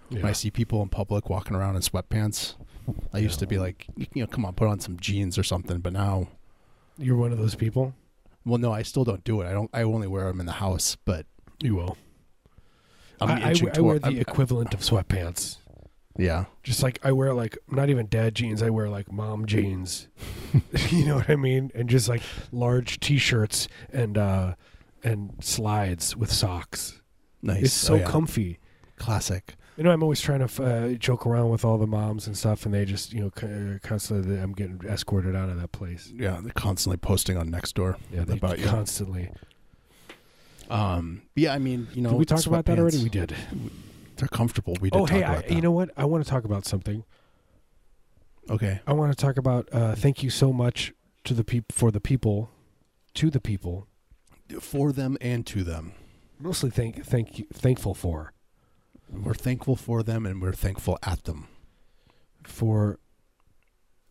Yeah. 0.10 0.18
When 0.20 0.25
I 0.27 0.34
see 0.34 0.51
people 0.51 0.82
in 0.84 0.89
public 0.89 1.30
walking 1.30 1.56
around 1.56 1.75
in 1.77 1.82
sweatpants, 1.82 2.53
I 3.12 3.18
used 3.18 3.39
to 3.39 3.48
be 3.48 3.58
like, 3.58 3.88
you 3.98 4.08
know, 4.22 4.27
come 4.27 4.46
on, 4.46 4.53
put 4.53 4.68
on 4.68 4.80
some 4.80 4.98
jeans 5.00 5.38
or 5.39 5.44
something. 5.44 5.80
But 5.80 5.94
now, 5.94 6.27
You're 7.00 7.18
one 7.18 7.32
of 7.32 7.39
those 7.39 7.56
people. 7.56 7.96
Well, 8.45 8.57
no, 8.59 8.71
I 8.71 8.81
still 8.83 9.03
don't 9.03 9.23
do 9.23 9.41
it. 9.41 9.47
I 9.47 9.51
don't. 9.53 9.69
I 9.73 9.83
only 9.83 10.07
wear 10.07 10.25
them 10.27 10.39
in 10.39 10.45
the 10.45 10.53
house. 10.53 10.95
But 11.05 11.25
You 11.62 11.75
will. 11.75 11.97
I'm 13.21 13.29
I, 13.29 13.50
I, 13.50 13.53
I 13.75 13.79
wear 13.81 14.00
the 14.00 14.07
I'm- 14.07 14.17
equivalent 14.19 14.73
of 14.73 14.81
sweatpants. 14.81 15.57
yeah, 16.17 16.45
Just 16.63 16.83
like 16.83 17.00
I 17.03 17.12
wear 17.12 17.33
like 17.33 17.57
not 17.69 17.89
even 17.89 18.07
dad 18.07 18.35
jeans, 18.35 18.62
I 18.62 18.69
wear 18.69 18.89
like 18.89 19.12
mom 19.12 19.45
jeans. 19.45 20.07
you 20.89 21.05
know 21.05 21.15
what 21.15 21.29
I 21.29 21.35
mean? 21.35 21.71
And 21.73 21.89
just 21.89 22.09
like 22.09 22.21
large 22.51 23.00
t-shirts 23.00 23.67
and 23.91 24.17
uh 24.17 24.55
and 25.03 25.33
slides 25.41 26.15
with 26.17 26.31
socks. 26.31 27.01
nice. 27.41 27.63
It's 27.63 27.73
so 27.73 27.93
Oh, 27.93 27.97
yeah. 27.97 28.05
comfy. 28.09 28.59
classic. 28.97 29.55
You 29.77 29.84
know, 29.84 29.92
I'm 29.92 30.03
always 30.03 30.22
trying 30.22 30.48
to 30.48 30.63
uh, 30.63 30.89
joke 30.94 31.25
around 31.25 31.50
with 31.50 31.65
all 31.65 31.77
the 31.80 31.88
moms 31.88 32.27
and 32.27 32.38
stuff, 32.38 32.65
and 32.65 32.74
they 32.74 32.86
just, 32.86 33.12
you 33.12 33.22
know, 33.22 33.80
constantly 33.82 34.38
I'm 34.38 34.53
getting 34.53 34.80
escorted 34.88 35.36
out 35.36 35.50
of 35.50 35.60
that 35.60 35.72
place. 35.72 36.12
Yeah, 36.15 36.39
they're 36.44 36.51
constantly 36.53 36.98
posting 36.98 37.38
on 37.38 37.50
Nextdoor 37.50 37.98
Yeah, 38.12 38.24
they 38.24 38.34
about 38.38 38.60
you. 38.60 38.68
constantly. 38.68 39.32
Um, 40.70 41.24
yeah, 41.36 41.53
I 41.53 41.60
mean, 41.60 41.88
you 41.94 42.01
know, 42.03 42.12
did 42.12 42.20
we 42.20 42.25
talk 42.25 42.46
about 42.46 42.65
that 42.65 42.77
already? 42.80 43.01
We 43.01 43.10
did. 43.10 43.36
They're 44.18 44.27
comfortable. 44.27 44.77
We 44.80 44.89
did 44.92 44.98
Oh, 45.00 45.06
talk 45.08 45.18
hey, 45.18 45.24
I, 45.24 45.44
you 45.50 45.62
know 45.62 45.72
what? 45.72 45.89
I 45.98 46.06
want 46.06 46.24
to 46.24 46.30
talk 46.30 46.44
about 46.46 46.65
something. 46.65 47.03
okay. 48.50 48.80
I 48.86 48.94
want 48.94 49.12
to 49.12 49.18
talk 49.20 49.38
about. 49.38 49.68
Uh, 49.72 49.96
thank 49.96 50.22
you 50.22 50.30
so 50.30 50.53
much 50.53 50.94
to 51.24 51.34
the 51.34 51.44
peop- 51.44 51.72
for 51.72 51.89
the 51.89 52.00
people, 52.00 52.51
to 53.15 53.30
the 53.32 53.39
people. 53.42 53.88
For 54.60 54.92
them 54.92 55.18
and 55.20 55.46
to 55.48 55.63
them, 55.63 55.94
Mostly 56.38 56.70
thank 56.70 57.03
thank 57.06 57.39
you, 57.39 57.46
thankful 57.51 57.94
for 57.96 58.33
we're 59.13 59.34
thankful 59.34 59.75
for 59.75 60.03
them 60.03 60.25
and 60.25 60.41
we're 60.41 60.53
thankful 60.53 60.98
at 61.03 61.24
them. 61.25 61.48
for 62.46 63.00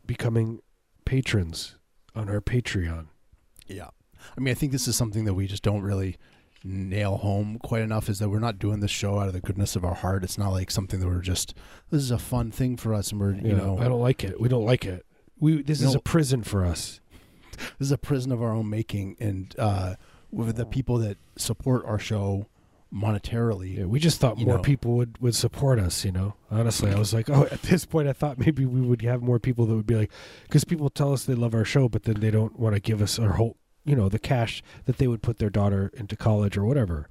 becoming 0.06 0.61
patrons 1.04 1.76
on 2.14 2.28
our 2.28 2.40
Patreon. 2.40 3.06
Yeah. 3.66 3.88
I 4.37 4.40
mean, 4.40 4.52
I 4.52 4.54
think 4.54 4.73
this 4.73 4.88
is 4.88 4.97
something 4.97 5.25
that 5.25 5.35
we 5.35 5.47
just 5.47 5.62
don't 5.62 5.82
really 5.82 6.16
nail 6.64 7.16
home 7.18 7.59
quite 7.59 7.82
enough 7.82 8.09
is 8.09 8.21
that 8.21 8.28
we're 8.28 8.38
not 8.38 8.59
doing 8.59 8.80
this 8.80 8.90
show 8.90 9.18
out 9.18 9.26
of 9.26 9.32
the 9.32 9.40
goodness 9.40 9.75
of 9.76 9.85
our 9.85 9.94
heart. 9.94 10.23
It's 10.25 10.38
not 10.38 10.50
like 10.50 10.71
something 10.71 11.00
that 11.00 11.06
we're 11.09 11.21
just 11.21 11.54
this 11.90 12.02
is 12.02 12.11
a 12.11 12.18
fun 12.18 12.50
thing 12.50 12.76
for 12.76 12.94
us 12.94 13.11
and 13.11 13.21
we're, 13.21 13.35
you 13.35 13.54
know, 13.54 13.78
I 13.78 13.85
don't 13.85 14.00
like 14.00 14.23
it. 14.25 14.40
We 14.40 14.49
don't 14.49 14.64
like 14.64 14.85
it. 14.85 15.04
We 15.38 15.62
this 15.62 15.82
is 15.82 15.94
a 15.94 16.00
prison 16.00 16.42
for 16.42 16.64
us. 16.64 17.00
this 17.78 17.87
is 17.88 17.92
a 17.92 17.99
prison 17.99 18.30
of 18.32 18.40
our 18.42 18.52
own 18.52 18.71
making 18.71 19.16
and 19.18 19.54
uh 19.59 19.97
with 20.30 20.56
the 20.56 20.64
people 20.64 20.99
that 20.99 21.18
support 21.37 21.85
our 21.85 21.99
show 21.99 22.47
monetarily. 22.92 23.78
Yeah, 23.78 23.84
we 23.84 23.99
just 23.99 24.20
thought 24.20 24.38
more 24.38 24.56
know. 24.56 24.62
people 24.62 24.96
would, 24.96 25.18
would 25.18 25.34
support 25.34 25.78
us, 25.78 26.04
you 26.04 26.12
know. 26.12 26.34
Honestly, 26.50 26.92
I 26.92 26.99
was 26.99 27.14
like, 27.14 27.30
oh, 27.30 27.46
at 27.50 27.62
this 27.62 27.87
point, 27.87 28.08
I 28.08 28.12
thought 28.12 28.38
maybe 28.38 28.66
we 28.66 28.80
would 28.80 29.02
have 29.02 29.22
more 29.22 29.38
people 29.38 29.66
that 29.66 29.75
would 29.75 29.87
be 29.87 29.96
like, 29.96 30.12
because 30.44 30.64
people 30.64 30.90
tell 30.90 31.12
us 31.12 31.25
they 31.25 31.34
love 31.34 31.54
our 31.54 31.64
show, 31.64 31.88
but 31.88 32.04
then 32.04 32.20
they 32.20 32.30
don't 32.30 32.58
want 32.58 32.75
to 32.75 32.80
give 32.80 33.00
us 33.00 33.18
our 33.18 33.32
whole, 33.32 33.56
you 33.84 33.96
know, 33.96 34.08
the 34.08 34.18
cash 34.18 34.62
that 34.84 34.99
they 34.99 35.06
would 35.06 35.22
put 35.22 35.38
their 35.38 35.50
daughter 35.50 35.90
into 35.94 36.16
college 36.16 36.56
or 36.56 36.64
whatever. 36.64 37.08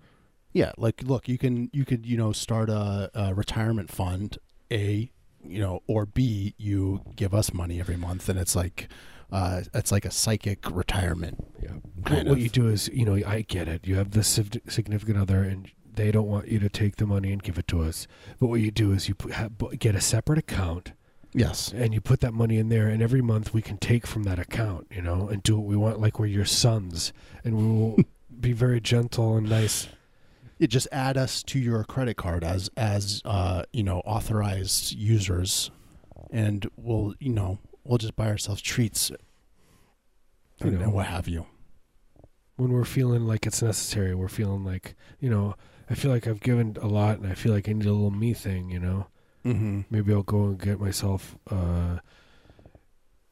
Yeah, 0.54 0.74
like 0.78 1.04
look, 1.04 1.30
you 1.30 1.38
can 1.38 1.70
you 1.72 1.86
could 1.86 2.06
you 2.06 2.18
know 2.18 2.34
start 2.34 2.70
a, 2.70 3.10
a 3.14 3.34
retirement 3.34 3.90
fund, 3.90 4.38
a 4.70 5.10
you 5.44 5.60
know, 5.60 5.82
or 5.88 6.06
b 6.06 6.56
you 6.58 7.02
give 7.16 7.34
us 7.34 7.54
money 7.54 7.80
every 7.80 7.96
month, 7.96 8.28
and 8.28 8.38
it's 8.38 8.56
like 8.56 8.90
uh, 9.32 9.62
it's 9.74 9.92
like 9.92 10.06
a 10.06 10.12
psychic 10.12 10.70
retirement. 10.70 11.44
Yeah. 11.62 11.70
Kind 12.06 12.28
what 12.28 12.38
of. 12.38 12.44
you 12.44 12.50
do 12.50 12.68
is, 12.68 12.90
you 12.90 13.06
know, 13.06 13.16
I 13.26 13.42
get 13.42 13.68
it. 13.68 13.86
You 13.88 13.96
have 13.96 14.12
this 14.12 14.28
sig- 14.28 14.70
significant 14.70 15.18
other, 15.18 15.44
and 15.44 15.70
they 15.94 16.12
don't 16.12 16.28
want 16.28 16.48
you 16.48 16.60
to 16.60 16.70
take 16.70 16.98
the 16.98 17.06
money 17.06 17.32
and 17.32 17.42
give 17.42 17.58
it 17.58 17.68
to 17.68 17.82
us. 17.84 18.08
But 18.40 18.48
what 18.48 18.60
you 18.62 18.72
do 18.72 18.92
is 18.92 19.08
you 19.08 19.16
get 19.80 19.96
a 19.96 20.02
separate 20.02 20.40
account, 20.40 20.94
Yes, 21.34 21.72
and 21.74 21.94
you 21.94 22.02
put 22.02 22.20
that 22.22 22.34
money 22.34 22.58
in 22.58 22.68
there, 22.70 22.90
and 22.90 23.02
every 23.02 23.22
month 23.22 23.54
we 23.54 23.62
can 23.62 23.78
take 23.78 24.06
from 24.06 24.24
that 24.24 24.38
account, 24.38 24.88
you 24.92 25.02
know, 25.02 25.30
and 25.30 25.42
do 25.42 25.58
what 25.58 25.66
we 25.66 25.78
want, 25.78 26.02
like 26.02 26.20
we're 26.20 26.26
your 26.26 26.44
sons, 26.46 27.14
and 27.46 27.56
we 27.58 27.64
will 27.66 27.98
be 28.40 28.52
very 28.52 28.82
gentle 28.82 29.38
and 29.38 29.48
nice. 29.50 29.88
it 30.60 30.68
just 30.68 30.90
add 30.92 31.18
us 31.18 31.42
to 31.44 31.58
your 31.60 31.84
credit 31.86 32.18
card 32.18 32.44
as 32.44 32.70
as 32.76 33.22
uh, 33.24 33.64
you 33.72 33.84
know 33.84 34.00
authorized 34.00 34.92
users, 34.94 35.72
and 36.32 36.70
we'll 36.76 37.14
you 37.20 37.32
know 37.32 37.60
we'll 37.84 37.98
just 37.98 38.16
buy 38.16 38.28
ourselves 38.28 38.62
treats, 38.62 39.10
You 39.10 39.18
and, 40.62 40.74
know. 40.74 40.82
and 40.84 40.94
what 40.94 41.08
have 41.08 41.28
you. 41.28 41.46
When 42.58 42.72
we're 42.72 42.86
feeling 42.86 43.26
like 43.26 43.46
it's 43.48 43.62
necessary, 43.62 44.14
we're 44.14 44.28
feeling 44.28 44.64
like, 44.64 44.96
you 45.20 45.30
know, 45.30 45.56
I 45.90 45.96
feel 45.96 46.12
like 46.12 46.28
I've 46.28 46.42
given 46.42 46.78
a 46.82 46.88
lot, 46.88 47.18
and 47.20 47.28
I 47.32 47.34
feel 47.34 47.54
like 47.54 47.68
I 47.68 47.74
need 47.74 47.86
a 47.88 47.92
little 47.92 48.12
me 48.12 48.34
thing, 48.34 48.70
you 48.70 48.80
know. 48.80 49.08
Mm-hmm. 49.44 49.82
maybe 49.90 50.14
I'll 50.14 50.22
go 50.22 50.44
and 50.44 50.60
get 50.60 50.80
myself, 50.80 51.36
uh, 51.50 51.98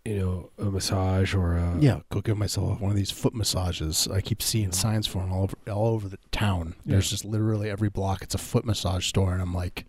you 0.04 0.18
know, 0.18 0.50
a 0.58 0.66
massage 0.66 1.36
or 1.36 1.56
a 1.56 1.78
Yeah, 1.80 2.00
go 2.10 2.20
give 2.22 2.36
myself 2.36 2.82
one 2.82 2.90
of 2.90 2.98
these 2.98 3.12
foot 3.12 3.36
massages. 3.36 4.08
I 4.12 4.22
keep 4.22 4.42
seeing 4.42 4.70
Yeah. 4.70 4.76
signs 4.76 5.06
for 5.06 5.22
them 5.22 5.32
all 5.32 5.44
over 5.44 5.56
all 5.70 5.88
over 5.94 6.10
the 6.10 6.18
town. 6.32 6.74
Yeah. 6.84 6.94
There's 6.94 7.12
just 7.12 7.26
literally 7.26 7.70
every 7.70 7.90
block. 7.90 8.24
It's 8.24 8.34
a 8.34 8.40
foot 8.40 8.66
massage 8.66 9.06
store, 9.06 9.34
and 9.34 9.42
I'm 9.42 9.54
like, 9.54 9.86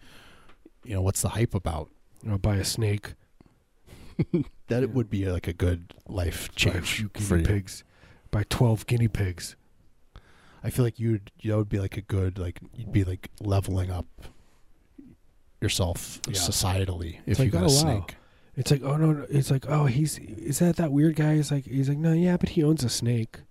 you 0.85 0.93
know, 0.95 1.01
what's 1.01 1.23
the 1.23 1.31
hype 1.31 1.55
about? 1.55 1.89
you 2.23 2.29
know, 2.31 2.37
buy 2.37 2.57
a 2.57 2.65
snake, 2.67 3.15
That 4.69 4.81
Yeah. 4.83 4.87
would 4.87 5.11
be 5.11 5.27
uh, 5.27 5.33
like 5.33 5.49
a 5.49 5.53
good 5.53 5.95
life 6.09 6.55
change 6.55 6.97
few 6.97 7.11
for 7.15 7.37
guinea 7.37 7.41
you. 7.41 7.47
pigs, 7.47 7.85
buy 8.31 8.45
twelve 8.49 8.87
guinea 8.87 9.09
pigs. 9.09 9.57
I 10.63 10.71
feel 10.71 10.85
like 10.85 10.99
you'd 11.01 11.31
that 11.45 11.57
would 11.57 11.69
be 11.69 11.81
like 11.81 11.97
a 11.97 12.03
good 12.03 12.39
like 12.39 12.61
you'd 12.77 12.93
be 12.93 13.03
like 13.05 13.31
leveling 13.41 13.91
up 13.91 14.07
yourself 15.61 16.21
Yeah. 16.27 16.35
societally 16.35 17.17
if 17.27 17.29
It's 17.29 17.39
you 17.41 17.45
like, 17.47 17.53
got 17.53 17.63
oh, 17.63 17.67
a 17.67 17.69
wow. 17.69 17.71
snake. 17.71 18.17
It's 18.57 18.71
like, 18.71 18.83
oh 18.83 18.97
no, 18.97 19.13
no, 19.13 19.27
it's 19.31 19.51
like, 19.51 19.67
oh, 19.69 19.87
he's 19.87 20.19
is 20.19 20.59
that 20.59 20.77
that 20.77 20.93
weird 20.93 21.17
guy? 21.17 21.37
He's 21.37 21.51
like, 21.51 21.65
he's 21.65 21.89
like, 21.89 21.99
no, 21.99 22.13
yeah, 22.13 22.37
but 22.37 22.51
he 22.51 22.63
owns 22.65 22.85
a 22.85 22.89
snake. 22.91 23.39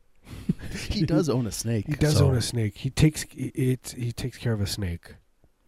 He 0.90 1.04
does 1.06 1.30
own 1.30 1.48
a 1.48 1.52
snake. 1.52 1.88
He 1.88 1.94
does 1.94 2.18
so 2.18 2.28
own 2.28 2.36
a 2.36 2.42
snake. 2.42 2.78
He 2.78 2.90
takes 2.92 3.26
it. 3.36 3.96
He 3.98 4.12
takes 4.12 4.38
care 4.38 4.54
of 4.54 4.62
a 4.62 4.68
snake. 4.68 5.16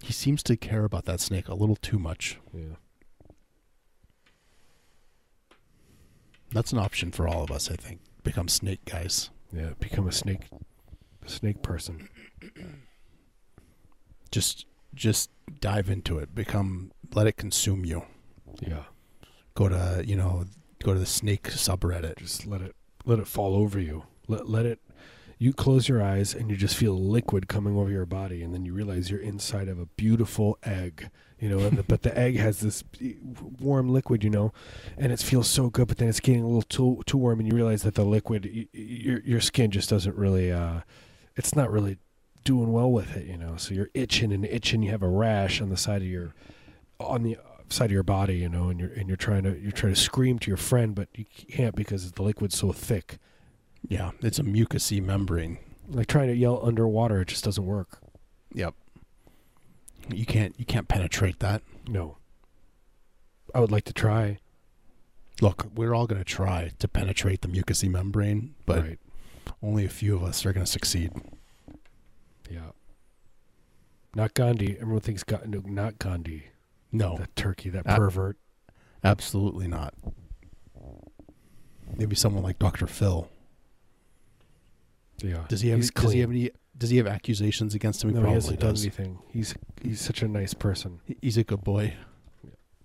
He 0.03 0.13
seems 0.13 0.43
to 0.43 0.55
care 0.57 0.83
about 0.83 1.05
that 1.05 1.19
snake 1.19 1.47
a 1.47 1.55
little 1.55 1.75
too 1.75 1.97
much. 1.97 2.37
Yeah. 2.53 2.75
That's 6.51 6.71
an 6.73 6.79
option 6.79 7.11
for 7.11 7.27
all 7.27 7.43
of 7.43 7.51
us, 7.51 7.69
I 7.71 7.75
think. 7.75 7.99
Become 8.23 8.47
snake 8.49 8.83
guys. 8.85 9.29
Yeah. 9.53 9.71
Become 9.79 10.07
a 10.07 10.11
snake, 10.11 10.49
a 11.25 11.29
snake 11.29 11.61
person. 11.61 12.07
just 14.31 14.65
just 14.93 15.29
dive 15.59 15.89
into 15.89 16.17
it 16.17 16.33
become 16.33 16.91
let 17.13 17.27
it 17.27 17.35
consume 17.37 17.85
you 17.85 18.03
Yeah. 18.61 18.83
go 19.55 19.67
to 19.69 20.03
you 20.05 20.15
know 20.15 20.45
go 20.83 20.93
to 20.93 20.99
the 20.99 21.05
snake 21.05 21.43
subreddit 21.43 22.17
Just 22.17 22.45
let 22.47 22.61
it 22.61 22.75
let 23.05 23.19
it 23.19 23.27
fall 23.27 23.55
over 23.55 23.79
you. 23.79 24.03
Let 24.27 24.47
let 24.49 24.65
it. 24.65 24.79
You 25.41 25.53
close 25.53 25.89
your 25.89 26.03
eyes 26.03 26.35
and 26.35 26.51
you 26.51 26.55
just 26.55 26.75
feel 26.75 26.93
liquid 26.93 27.47
coming 27.47 27.75
over 27.75 27.89
your 27.89 28.05
body, 28.05 28.43
and 28.43 28.53
then 28.53 28.63
you 28.63 28.75
realize 28.75 29.09
you're 29.09 29.19
inside 29.19 29.69
of 29.69 29.79
a 29.79 29.87
beautiful 29.87 30.59
egg. 30.61 31.09
You 31.39 31.49
know, 31.49 31.67
the, 31.67 31.81
but 31.81 32.03
the 32.03 32.15
egg 32.25 32.37
has 32.37 32.59
this 32.59 32.83
warm 33.59 33.89
liquid, 33.89 34.23
you 34.23 34.29
know, 34.29 34.53
and 34.99 35.11
it 35.11 35.19
feels 35.19 35.47
so 35.47 35.71
good. 35.71 35.87
But 35.87 35.97
then 35.97 36.09
it's 36.09 36.19
getting 36.19 36.43
a 36.43 36.45
little 36.45 36.61
too 36.61 37.01
too 37.07 37.17
warm, 37.17 37.39
and 37.39 37.51
you 37.51 37.55
realize 37.55 37.81
that 37.81 37.95
the 37.95 38.05
liquid, 38.05 38.45
y- 38.45 38.67
y- 38.71 38.79
your 38.81 39.19
your 39.21 39.41
skin 39.41 39.71
just 39.71 39.89
doesn't 39.89 40.15
really, 40.15 40.51
uh, 40.51 40.81
it's 41.35 41.55
not 41.55 41.71
really 41.71 41.97
doing 42.43 42.71
well 42.71 42.91
with 42.91 43.17
it, 43.17 43.25
you 43.25 43.35
know. 43.35 43.55
So 43.57 43.73
you're 43.73 43.89
itching 43.95 44.31
and 44.31 44.45
itching. 44.45 44.83
You 44.83 44.91
have 44.91 45.01
a 45.01 45.09
rash 45.09 45.59
on 45.59 45.69
the 45.69 45.77
side 45.77 46.03
of 46.03 46.07
your 46.07 46.35
on 46.99 47.23
the 47.23 47.37
side 47.69 47.85
of 47.85 47.91
your 47.93 48.03
body, 48.03 48.35
you 48.37 48.49
know, 48.49 48.69
and 48.69 48.79
you're 48.79 48.93
and 48.93 49.07
you're 49.07 49.17
trying 49.17 49.41
to 49.45 49.57
you're 49.59 49.71
trying 49.71 49.95
to 49.95 49.99
scream 49.99 50.37
to 50.37 50.51
your 50.51 50.57
friend, 50.57 50.93
but 50.93 51.07
you 51.15 51.25
can't 51.49 51.75
because 51.75 52.11
the 52.11 52.21
liquid's 52.21 52.55
so 52.55 52.71
thick. 52.71 53.17
Yeah 53.87 54.11
it's 54.21 54.39
a 54.39 54.43
mucousy 54.43 55.01
membrane 55.01 55.57
Like 55.89 56.07
trying 56.07 56.27
to 56.27 56.35
yell 56.35 56.59
underwater, 56.65 57.21
it 57.21 57.27
just 57.29 57.43
doesn't 57.43 57.65
work. 57.65 57.99
yep 58.53 58.73
you 60.09 60.25
can't 60.25 60.55
you 60.57 60.65
can't 60.65 60.87
penetrate 60.87 61.39
that 61.39 61.61
No. 61.87 62.17
I 63.53 63.59
would 63.59 63.71
like 63.71 63.85
to 63.85 63.93
try. 63.93 64.39
look 65.41 65.67
we're 65.75 65.93
all 65.93 66.07
going 66.07 66.19
to 66.21 66.25
try 66.25 66.71
to 66.79 66.87
penetrate 66.87 67.41
the 67.41 67.47
mucousy 67.47 67.89
membrane 67.89 68.55
but 68.65 68.81
right. 68.83 68.99
only 69.61 69.85
a 69.85 69.89
few 69.89 70.15
of 70.15 70.23
us 70.23 70.45
are 70.45 70.53
going 70.53 70.65
to 70.65 70.71
succeed 70.71 71.11
Yeah. 72.49 72.71
Not 74.13 74.33
Gandhi. 74.33 74.75
Everyone 74.79 74.99
thinks 75.01 75.23
no, 75.45 75.61
not 75.65 75.97
Gandhi. 75.99 76.43
no 76.91 77.17
That 77.17 77.35
turkey, 77.35 77.69
that 77.69 77.85
pervert. 77.85 78.37
absolutely 79.03 79.67
not 79.67 79.93
maybe 81.97 82.15
someone 82.15 82.43
like 82.43 82.57
dr 82.59 82.87
phil 82.87 83.29
Yeah. 85.23 85.45
does 85.47 85.61
he 85.61 85.69
have 85.69 85.79
He's 85.79 85.91
does 85.91 86.11
he 86.11 86.19
have 86.19 86.29
any 86.31 86.51
does 86.77 86.89
he 86.89 86.97
have 86.97 87.07
accusations 87.07 87.75
against 87.75 88.03
him 88.03 88.09
he 88.09 88.13
No, 88.15 88.21
he 88.21 88.23
probably 88.23 88.35
hasn't 88.35 88.59
done 88.59 88.69
does 88.71 88.83
anything. 88.83 89.19
He's 89.29 89.55
he's 89.83 90.01
such 90.01 90.21
a 90.21 90.27
nice 90.27 90.53
person. 90.53 90.99
He's 91.21 91.37
a 91.37 91.43
good 91.43 91.63
boy 91.63 91.93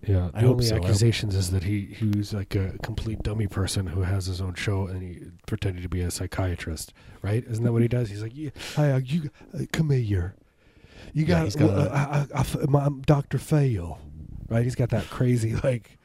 Yeah. 0.05 0.29
I 0.33 0.41
The 0.41 0.47
hope 0.47 0.55
only 0.57 0.65
so. 0.65 0.75
I- 0.75 0.79
accusations 0.79 1.35
is 1.35 1.51
that 1.51 1.63
he 1.63 1.85
he's 1.85 2.33
like 2.33 2.55
a 2.55 2.75
complete 2.83 3.23
dummy 3.23 3.47
person 3.47 3.87
who 3.87 4.01
has 4.01 4.27
his 4.27 4.39
own 4.41 4.53
show 4.53 4.87
and 4.87 5.01
he 5.01 5.21
pretended 5.47 5.81
to 5.83 5.89
be 5.89 6.01
a 6.01 6.11
psychiatrist. 6.11 6.93
Right? 7.23 7.43
Isn't 7.47 7.63
that 7.63 7.71
what 7.73 7.81
he 7.81 7.87
does? 7.87 8.09
He's 8.09 8.21
like, 8.21 8.33
yeah, 8.35 8.51
hi, 8.75 8.91
uh, 8.91 8.99
you 8.99 9.29
uh, 9.53 9.63
come 9.73 9.89
here. 9.89 10.35
You 11.13 11.23
Yeah, 11.23 11.27
got, 11.27 11.43
he's 11.45 11.55
got 11.55 11.69
uh, 11.71 11.73
a- 11.73 11.89
I, 11.89 12.01
I, 12.01 12.27
I 12.35 12.39
f- 12.41 12.67
my- 12.69 12.85
I'm 12.85 13.01
Dr. 13.01 13.37
Fail, 13.39 13.99
right? 14.49 14.63
He's 14.63 14.75
got 14.75 14.89
that 14.89 15.09
crazy 15.09 15.55
like. 15.63 15.96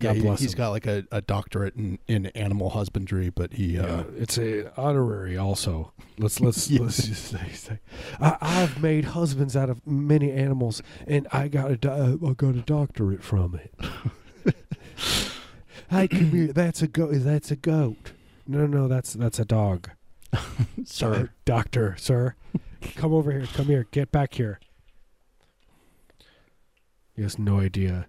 Yeah, 0.00 0.10
God 0.10 0.16
he, 0.16 0.22
bless 0.22 0.40
has 0.42 0.54
got 0.54 0.68
like 0.70 0.86
a, 0.86 1.04
a 1.10 1.20
doctorate 1.20 1.74
in, 1.74 1.98
in 2.06 2.26
animal 2.26 2.70
husbandry, 2.70 3.30
but 3.30 3.54
he 3.54 3.74
Yeah, 3.74 3.82
uh, 3.82 4.04
it's 4.16 4.38
a 4.38 4.72
honorary 4.80 5.36
also. 5.36 5.92
Let's 6.18 6.38
let's 6.40 6.70
Yeah. 6.70 6.82
let's 6.82 7.02
just 7.04 7.24
say, 7.24 7.50
say 7.52 7.80
I, 8.20 8.36
I've 8.40 8.80
made 8.80 9.06
husbands 9.06 9.56
out 9.56 9.70
of 9.70 9.84
many 9.86 10.30
animals, 10.30 10.82
and 11.06 11.26
I 11.32 11.48
got 11.48 11.70
a 11.72 11.76
do- 11.76 11.90
uh, 11.90 12.16
I 12.28 12.32
got 12.34 12.54
a 12.54 12.62
doctorate 12.62 13.24
from 13.24 13.56
it. 13.56 14.54
hey, 15.90 16.06
come 16.08 16.30
here. 16.30 16.52
That's 16.52 16.80
a 16.82 16.86
goat. 16.86 17.10
That's 17.14 17.50
a 17.50 17.56
goat. 17.56 18.12
No, 18.46 18.66
no, 18.66 18.86
that's 18.86 19.14
that's 19.14 19.38
a 19.40 19.44
dog. 19.44 19.90
sir. 20.84 21.12
Uh, 21.14 21.26
doctor, 21.44 21.96
sir, 21.98 22.34
come 22.94 23.12
over 23.12 23.32
here. 23.32 23.46
Come 23.52 23.66
here. 23.66 23.86
Get 23.90 24.12
back 24.12 24.34
here. 24.34 24.60
He 27.16 27.22
has 27.22 27.36
no 27.36 27.58
idea. 27.58 28.06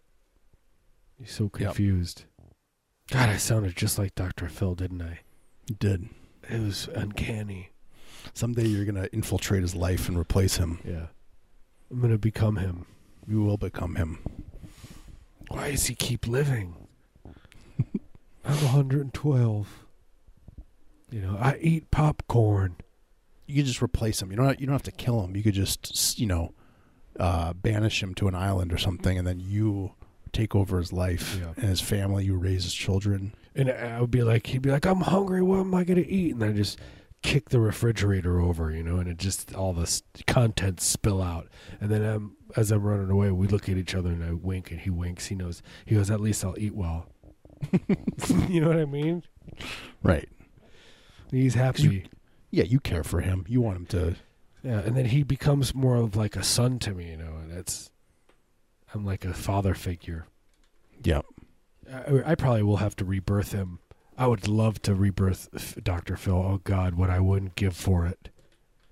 He's 1.19 1.31
so 1.31 1.49
confused. 1.49 2.25
God, 3.11 3.29
I 3.29 3.37
sounded 3.37 3.75
just 3.75 3.97
like 3.97 4.15
Dr. 4.15 4.47
Phil, 4.47 4.75
didn't 4.75 5.01
I? 5.01 5.19
He 5.67 5.73
did. 5.73 6.09
It 6.49 6.61
was 6.61 6.87
uncanny. 6.93 7.71
Someday 8.33 8.67
you're 8.67 8.85
gonna 8.85 9.09
infiltrate 9.11 9.61
his 9.61 9.75
life 9.75 10.07
and 10.07 10.17
replace 10.17 10.57
him. 10.57 10.79
Yeah. 10.85 11.07
I'm 11.91 11.99
going 11.99 12.11
to 12.11 12.19
become 12.19 12.57
him. 12.57 12.85
You 13.27 13.41
will 13.41 13.57
become 13.57 13.95
him. 13.95 14.19
Why 15.49 15.71
does 15.71 15.87
he 15.87 15.95
keep 15.95 16.27
living? 16.27 16.75
I'm 18.45 18.55
112. 18.55 19.85
You 21.11 21.21
know, 21.21 21.37
I 21.39 21.57
eat 21.59 21.89
popcorn. 21.89 22.75
You 23.47 23.55
could 23.55 23.65
just 23.65 23.81
replace 23.81 24.21
him. 24.21 24.29
You 24.29 24.37
don't. 24.37 24.59
You 24.59 24.67
don't 24.67 24.73
have 24.73 24.83
to 24.83 24.91
kill 24.91 25.23
him. 25.23 25.35
You 25.35 25.41
could 25.41 25.55
just, 25.55 26.19
you 26.19 26.27
know, 26.27 26.53
uh, 27.19 27.53
banish 27.53 28.03
him 28.03 28.13
to 28.15 28.27
an 28.27 28.35
island 28.35 28.71
or 28.71 28.77
something, 28.77 29.17
and 29.17 29.25
then 29.25 29.39
you 29.39 29.93
take 30.33 30.55
over 30.55 30.77
his 30.77 30.91
life 30.93 31.37
Yeah. 31.39 31.53
and 31.57 31.65
his 31.69 31.81
family. 31.81 32.25
You 32.25 32.35
raise 32.37 32.63
his 32.63 32.73
children. 32.73 33.33
And 33.55 33.69
I 33.71 33.99
would 33.99 34.11
be 34.11 34.23
like, 34.23 34.47
he'd 34.47 34.61
be 34.61 34.71
like, 34.71 34.85
I'm 34.85 35.01
hungry. 35.01 35.41
What 35.41 35.59
am 35.59 35.73
I 35.73 35.83
going 35.83 36.01
to 36.01 36.09
eat? 36.09 36.33
And 36.35 36.43
I 36.43 36.51
just 36.53 36.79
kick 37.21 37.49
the 37.49 37.59
refrigerator 37.59 38.39
over, 38.39 38.71
you 38.71 38.81
know, 38.83 38.97
and 38.97 39.09
it 39.09 39.17
just, 39.17 39.53
all 39.53 39.73
the 39.73 40.01
contents 40.27 40.85
spill 40.85 41.21
out. 41.21 41.47
And 41.81 41.89
then 41.91 42.05
um, 42.05 42.37
as 42.55 42.71
I'm 42.71 42.83
running 42.83 43.09
away, 43.09 43.31
we 43.31 43.47
look 43.47 43.67
at 43.67 43.77
each 43.77 43.93
other 43.95 44.09
and 44.11 44.23
I 44.23 44.31
wink 44.31 44.71
and 44.71 44.79
he 44.79 44.89
winks. 44.89 45.25
He 45.27 45.35
knows, 45.35 45.61
he 45.85 45.95
goes, 45.95 46.09
at 46.09 46.21
least 46.21 46.45
I'll 46.45 46.57
eat 46.57 46.75
well. 46.75 47.07
you 48.47 48.61
know 48.61 48.69
what 48.69 48.77
I 48.79 48.85
mean? 48.85 49.23
Right. 50.01 50.29
He's 51.31 51.55
happy. 51.55 52.05
Yeah. 52.51 52.63
You 52.63 52.79
care 52.79 53.03
for 53.03 53.19
him. 53.21 53.45
You 53.49 53.61
want 53.61 53.77
him 53.77 53.85
to. 53.87 54.15
Yeah, 54.63 54.79
and 54.79 54.95
then 54.95 55.05
he 55.05 55.23
becomes 55.23 55.73
more 55.73 55.95
of 55.95 56.15
like 56.17 56.35
a 56.35 56.43
son 56.43 56.79
to 56.79 56.91
me, 56.93 57.11
you 57.11 57.17
know, 57.17 57.33
and 57.41 57.51
it's 57.51 57.91
I'm 58.93 59.05
like 59.05 59.25
a 59.25 59.33
father 59.33 59.73
figure. 59.73 60.25
Yep. 61.03 61.25
I, 61.91 62.21
I 62.31 62.35
probably 62.35 62.63
will 62.63 62.77
have 62.77 62.95
to 62.97 63.05
rebirth 63.05 63.51
him. 63.51 63.79
I 64.17 64.27
would 64.27 64.47
love 64.47 64.81
to 64.83 64.93
rebirth 64.95 65.79
Dr. 65.83 66.17
Phil. 66.17 66.35
Oh 66.35 66.61
God, 66.63 66.95
what 66.95 67.09
I 67.09 67.19
wouldn't 67.19 67.55
give 67.55 67.75
for 67.75 68.05
it. 68.05 68.29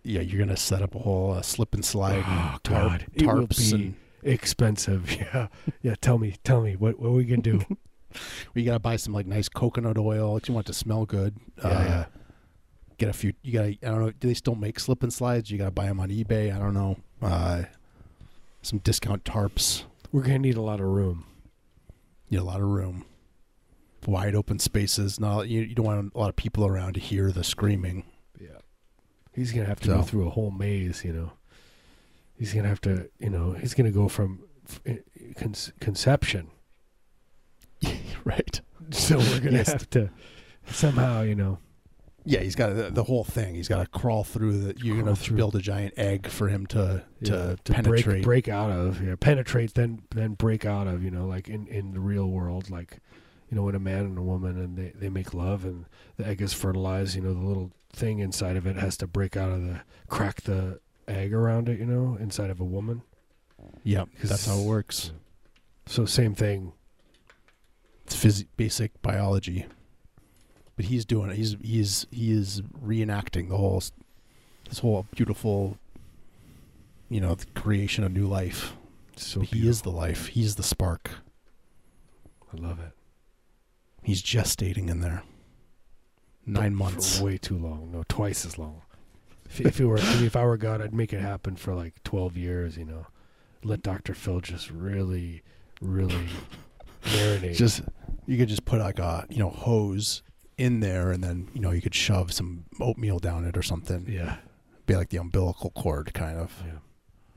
Yeah. 0.03 0.21
You're 0.21 0.39
gonna 0.39 0.57
set 0.57 0.81
up 0.81 0.95
a 0.95 0.99
whole 0.99 1.33
uh, 1.33 1.41
slip 1.41 1.73
and 1.73 1.83
slide 1.83 2.23
Oh, 2.25 2.51
and 2.53 2.63
tarp, 2.63 2.89
God. 2.89 3.05
It 3.13 3.25
will 3.25 3.47
tarps 3.47 3.71
be- 3.71 3.75
and 3.75 3.95
Expensive, 4.23 5.11
yeah, 5.15 5.47
yeah. 5.83 5.93
Tell 6.01 6.17
me, 6.17 6.35
tell 6.43 6.61
me, 6.61 6.75
what 6.75 6.99
what 6.99 7.09
are 7.09 7.13
we 7.13 7.23
gonna 7.23 7.41
do? 7.41 7.61
we 8.55 8.63
gotta 8.63 8.79
buy 8.79 8.95
some 8.95 9.13
like 9.13 9.27
nice 9.27 9.47
coconut 9.47 9.97
oil. 9.97 10.39
You 10.45 10.53
want 10.53 10.65
it 10.67 10.71
to 10.71 10.77
smell 10.77 11.05
good. 11.05 11.37
Yeah, 11.59 11.67
uh, 11.67 11.69
yeah. 11.83 12.05
Get 12.97 13.09
a 13.09 13.13
few. 13.13 13.33
You 13.43 13.53
gotta. 13.53 13.69
I 13.83 13.87
don't 13.91 13.99
know. 14.01 14.11
Do 14.11 14.27
they 14.27 14.33
still 14.33 14.55
make 14.55 14.79
slip 14.79 15.03
and 15.03 15.13
slides? 15.13 15.51
You 15.51 15.59
gotta 15.59 15.71
buy 15.71 15.85
them 15.85 15.99
on 15.99 16.09
eBay. 16.09 16.53
I 16.53 16.57
don't 16.57 16.73
know. 16.73 16.97
Uh, 17.21 17.63
some 18.61 18.79
discount 18.79 19.23
tarps. 19.23 19.83
We're 20.11 20.23
gonna 20.23 20.39
need 20.39 20.57
a 20.57 20.61
lot 20.61 20.79
of 20.79 20.87
room. 20.87 21.25
You 22.29 22.37
know, 22.37 22.43
a 22.43 22.45
lot 22.45 22.61
of 22.61 22.67
room. 22.67 23.05
Wide 24.05 24.35
open 24.35 24.59
spaces. 24.59 25.19
Not 25.19 25.47
you, 25.49 25.61
you 25.61 25.75
don't 25.75 25.85
want 25.85 26.11
a 26.15 26.17
lot 26.17 26.29
of 26.29 26.35
people 26.35 26.65
around 26.65 26.93
to 26.93 26.99
hear 26.99 27.31
the 27.31 27.43
screaming. 27.43 28.05
Yeah, 28.39 28.59
he's 29.33 29.51
gonna 29.51 29.65
have 29.65 29.79
to 29.81 29.87
go 29.89 30.01
through 30.01 30.27
a 30.27 30.29
whole 30.31 30.51
maze. 30.51 31.03
You 31.03 31.13
know, 31.13 31.31
he's 32.37 32.53
gonna 32.53 32.69
have 32.69 32.81
to. 32.81 33.09
You 33.19 33.29
know, 33.29 33.51
he's 33.53 33.73
gonna 33.73 33.91
go 33.91 34.07
from 34.07 34.43
eh, 34.85 34.97
con- 35.35 35.55
conception 35.81 36.49
right. 38.23 38.61
So 38.91 39.17
we're 39.17 39.39
gonna 39.39 39.57
Yes. 39.57 39.71
have 39.71 39.89
to 39.91 40.09
somehow, 40.71 41.21
you 41.23 41.35
know. 41.35 41.59
Yeah, 42.29 42.41
he's 42.41 42.55
got 42.55 42.75
the, 42.75 42.89
the 42.89 43.05
whole 43.05 43.23
thing. 43.23 43.55
He's 43.55 43.69
got 43.69 43.79
to 43.79 43.87
crawl 43.87 44.25
through 44.25 44.59
the. 44.59 44.75
You're 44.83 45.01
gonna 45.01 45.15
build 45.33 45.55
a 45.55 45.61
giant 45.61 45.93
egg 45.95 46.27
for 46.27 46.49
him 46.49 46.65
to 46.67 47.05
yeah, 47.21 47.29
to, 47.29 47.57
to 47.63 47.71
penetrate. 47.73 48.03
break 48.03 48.23
break 48.23 48.47
out 48.49 48.69
of, 48.69 49.01
yeah, 49.01 49.15
penetrate, 49.17 49.75
then 49.75 50.01
then 50.09 50.33
break 50.33 50.65
out 50.65 50.87
of, 50.87 51.01
you 51.03 51.09
know, 51.09 51.25
like 51.25 51.47
in 51.47 51.67
in 51.67 51.93
the 51.93 52.01
real 52.01 52.27
world, 52.27 52.69
like 52.69 52.99
you 53.49 53.55
know, 53.55 53.63
when 53.63 53.75
a 53.75 53.79
man 53.79 53.99
and 53.99 54.17
a 54.17 54.21
woman 54.21 54.59
and 54.59 54.77
they 54.77 54.91
they 54.93 55.07
make 55.07 55.33
love 55.33 55.63
and 55.63 55.85
the 56.17 56.27
egg 56.27 56.41
is 56.41 56.51
fertilized, 56.51 57.15
you 57.15 57.21
know, 57.21 57.33
the 57.33 57.39
little 57.39 57.71
thing 57.93 58.19
inside 58.19 58.57
of 58.57 58.67
it 58.67 58.75
has 58.75 58.97
to 58.97 59.07
break 59.07 59.37
out 59.37 59.49
of 59.49 59.63
the 59.65 59.79
crack 60.09 60.41
the 60.41 60.81
egg 61.07 61.33
around 61.33 61.69
it, 61.69 61.79
you 61.79 61.85
know, 61.85 62.17
inside 62.19 62.49
of 62.49 62.59
a 62.59 62.65
woman. 62.65 63.03
Yep, 63.83 64.09
that's 64.21 64.45
how 64.47 64.59
it 64.59 64.65
works. 64.65 65.13
So 65.85 66.03
same 66.03 66.35
thing. 66.35 66.73
It's 68.05 68.17
phys- 68.17 68.47
basic 68.57 69.01
biology. 69.01 69.65
But 70.77 70.85
he's 70.85 71.03
doing 71.05 71.29
it. 71.31 71.35
He's 71.35 71.57
he's 71.61 72.07
he 72.11 72.31
is 72.31 72.61
reenacting 72.61 73.49
the 73.49 73.57
whole 73.57 73.81
this 74.69 74.79
whole 74.79 75.05
beautiful, 75.13 75.77
you 77.09 77.19
know, 77.19 77.35
the 77.35 77.47
creation 77.47 78.03
of 78.03 78.13
new 78.13 78.27
life. 78.27 78.73
So 79.15 79.41
he 79.41 79.67
is 79.67 79.81
the 79.81 79.89
life. 79.89 80.27
He's 80.27 80.55
the 80.55 80.63
spark. 80.63 81.09
I 82.53 82.57
love 82.57 82.79
it. 82.79 82.91
He's 84.03 84.21
gestating 84.21 84.89
in 84.89 85.01
there. 85.01 85.23
Nine 86.45 86.71
For 86.73 86.77
months. 86.77 87.19
way 87.19 87.37
too 87.37 87.57
long. 87.57 87.91
No, 87.91 88.03
twice 88.07 88.45
as 88.45 88.57
long. 88.57 88.83
If, 89.49 89.59
if 89.61 89.79
it 89.81 89.85
were, 89.85 89.97
I 89.99 90.15
mean, 90.15 90.25
if 90.25 90.35
I 90.35 90.45
were 90.45 90.57
God, 90.57 90.81
I'd 90.81 90.93
make 90.93 91.11
it 91.11 91.21
happen 91.21 91.55
for 91.55 91.73
like 91.73 92.03
twelve 92.03 92.37
years. 92.37 92.77
You 92.77 92.85
know, 92.85 93.07
let 93.63 93.81
Doctor 93.81 94.13
Phil 94.13 94.39
just 94.41 94.69
really, 94.69 95.41
really 95.81 96.27
marinate. 97.03 97.55
Just 97.55 97.81
you 98.27 98.37
could 98.37 98.49
just 98.49 98.65
put 98.65 98.79
like 98.79 98.99
a 98.99 99.25
you 99.29 99.39
know 99.39 99.49
hose 99.49 100.21
in 100.57 100.79
there, 100.79 101.11
and 101.11 101.23
then 101.23 101.49
you 101.53 101.61
know 101.61 101.71
you 101.71 101.81
could 101.81 101.95
shove 101.95 102.33
some 102.33 102.65
oatmeal 102.79 103.19
down 103.19 103.45
it 103.45 103.55
or 103.57 103.63
something. 103.63 104.05
yeah, 104.09 104.37
Be 104.85 104.95
like 104.95 105.09
the 105.09 105.17
umbilical 105.17 105.69
cord, 105.71 106.13
kind 106.13 106.37
of. 106.39 106.51
yeah. 106.65 106.71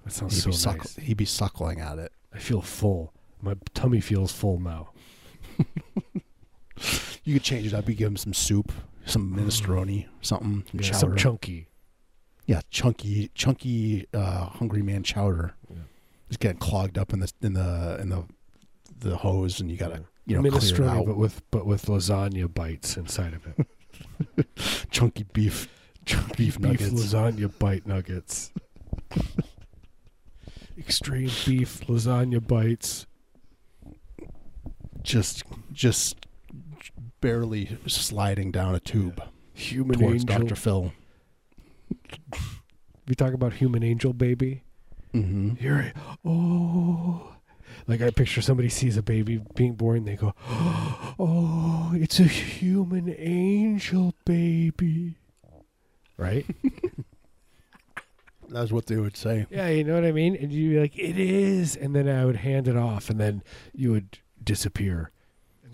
That 0.05 0.13
He'd 0.13 0.13
sounds 0.13 0.45
be, 0.47 0.53
so 0.53 0.73
nice. 0.73 0.97
he'd 0.97 1.17
be 1.17 1.25
suckling 1.27 1.81
at 1.81 1.99
it. 1.99 2.13
I 2.35 2.39
feel 2.39 2.63
full. 2.63 3.13
My 3.43 3.55
tummy 3.75 4.01
feels 4.01 4.33
full 4.33 4.59
now. 4.59 4.91
You 7.25 7.35
could 7.35 7.43
change 7.43 7.67
it 7.67 7.75
up. 7.75 7.87
You 7.87 7.95
give 7.95 8.09
him 8.09 8.17
some 8.17 8.33
soup, 8.33 8.73
some 9.05 9.37
minestrone, 9.37 10.07
something, 10.23 10.65
some 10.71 10.81
Yeah, 10.81 10.93
some 10.93 11.17
chunky. 11.17 11.69
yeah, 12.47 12.63
chunky, 12.71 13.31
chunky, 13.35 14.07
uh, 14.15 14.47
hungry 14.47 14.81
man 14.81 15.03
chowder. 15.03 15.55
Yeah. 15.69 15.83
It's 16.29 16.39
getting 16.39 16.59
clogged 16.59 16.97
up 16.97 17.13
in 17.13 17.21
the 17.21 17.31
in 17.43 17.53
the 17.53 17.99
in 18.01 18.09
the 18.09 18.25
the 18.99 19.19
hose, 19.19 19.61
and 19.61 19.71
you 19.71 19.77
gotta 19.77 20.05
you 20.27 20.41
know 20.41 20.49
minestrone, 20.49 21.07
but 21.07 21.17
with 21.17 21.43
but 21.51 21.67
with 21.67 21.87
lasagna 21.87 22.53
bites 22.53 22.97
inside 22.97 23.35
of 23.35 23.47
it. 23.47 24.47
chunky 24.91 25.25
beef, 25.33 25.69
Chunky 26.05 26.35
beef 26.37 26.59
nuggets. 26.59 26.93
lasagna 26.93 27.57
bite 27.59 27.87
nuggets. 27.87 28.53
Extreme 30.79 31.31
beef 31.47 31.81
lasagna 31.87 32.45
bites. 32.47 33.07
just 35.03 35.45
just 35.73 36.27
barely 37.21 37.79
sliding 37.87 38.51
down 38.51 38.75
a 38.75 38.81
tube 38.81 39.23
Human 39.53 39.99
towards 39.99 40.23
angel. 40.23 40.39
Dr. 40.41 40.57
Phil. 40.57 40.93
We 43.09 43.17
talk 43.17 43.33
about 43.35 43.55
human 43.55 43.83
angel 43.83 44.13
baby. 44.13 44.63
Mm-hmm. 45.13 45.55
You're 45.59 45.93
oh, 46.25 47.30
like 47.87 48.01
I 48.01 48.11
picture 48.11 48.43
somebody 48.43 48.69
sees 48.69 48.97
a 48.97 49.03
baby 49.03 49.43
being 49.55 49.75
born, 49.75 50.05
they 50.05 50.17
go, 50.17 50.35
oh, 50.49 51.93
it's 51.95 52.21
a 52.21 52.25
human 52.25 53.15
angel 53.19 54.15
baby, 54.25 55.17
right? 56.17 56.47
That's 58.49 58.73
what 58.73 58.87
they 58.87 58.97
would 58.97 59.17
say. 59.17 59.47
yeah, 59.51 59.69
you 59.69 59.85
know 59.85 59.95
what 59.95 60.05
I 60.05 60.11
mean. 60.13 60.35
And 60.35 60.53
you'd 60.53 60.75
be 60.75 60.81
like, 60.81 60.99
it 60.99 61.19
is, 61.19 61.77
and 61.77 61.95
then 61.95 62.09
I 62.09 62.25
would 62.25 62.37
hand 62.37 62.67
it 62.67 62.77
off, 62.77 63.09
and 63.09 63.21
then 63.21 63.43
you 63.73 63.93
would 63.93 64.19
disappear. 64.43 65.13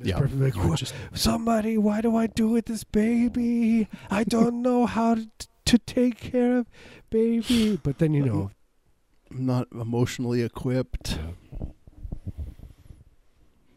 Yeah, 0.02 0.18
person 0.18 0.40
would 0.40 0.52
be 0.52 0.58
you 0.60 0.68
like, 0.68 0.78
just 0.78 0.94
somebody, 1.14 1.78
why 1.78 2.02
do 2.02 2.16
I 2.16 2.26
do 2.26 2.48
with 2.48 2.66
this 2.66 2.84
baby? 2.84 3.88
I 4.10 4.24
don't 4.24 4.60
know 4.60 4.84
how 4.84 5.14
to, 5.14 5.26
to 5.64 5.78
take 5.78 6.18
care 6.18 6.58
of 6.58 6.66
baby. 7.10 7.80
But 7.82 7.98
then 7.98 8.12
you 8.12 8.24
know, 8.24 8.50
I'm 9.30 9.46
not 9.46 9.68
emotionally 9.72 10.42
equipped. 10.42 11.18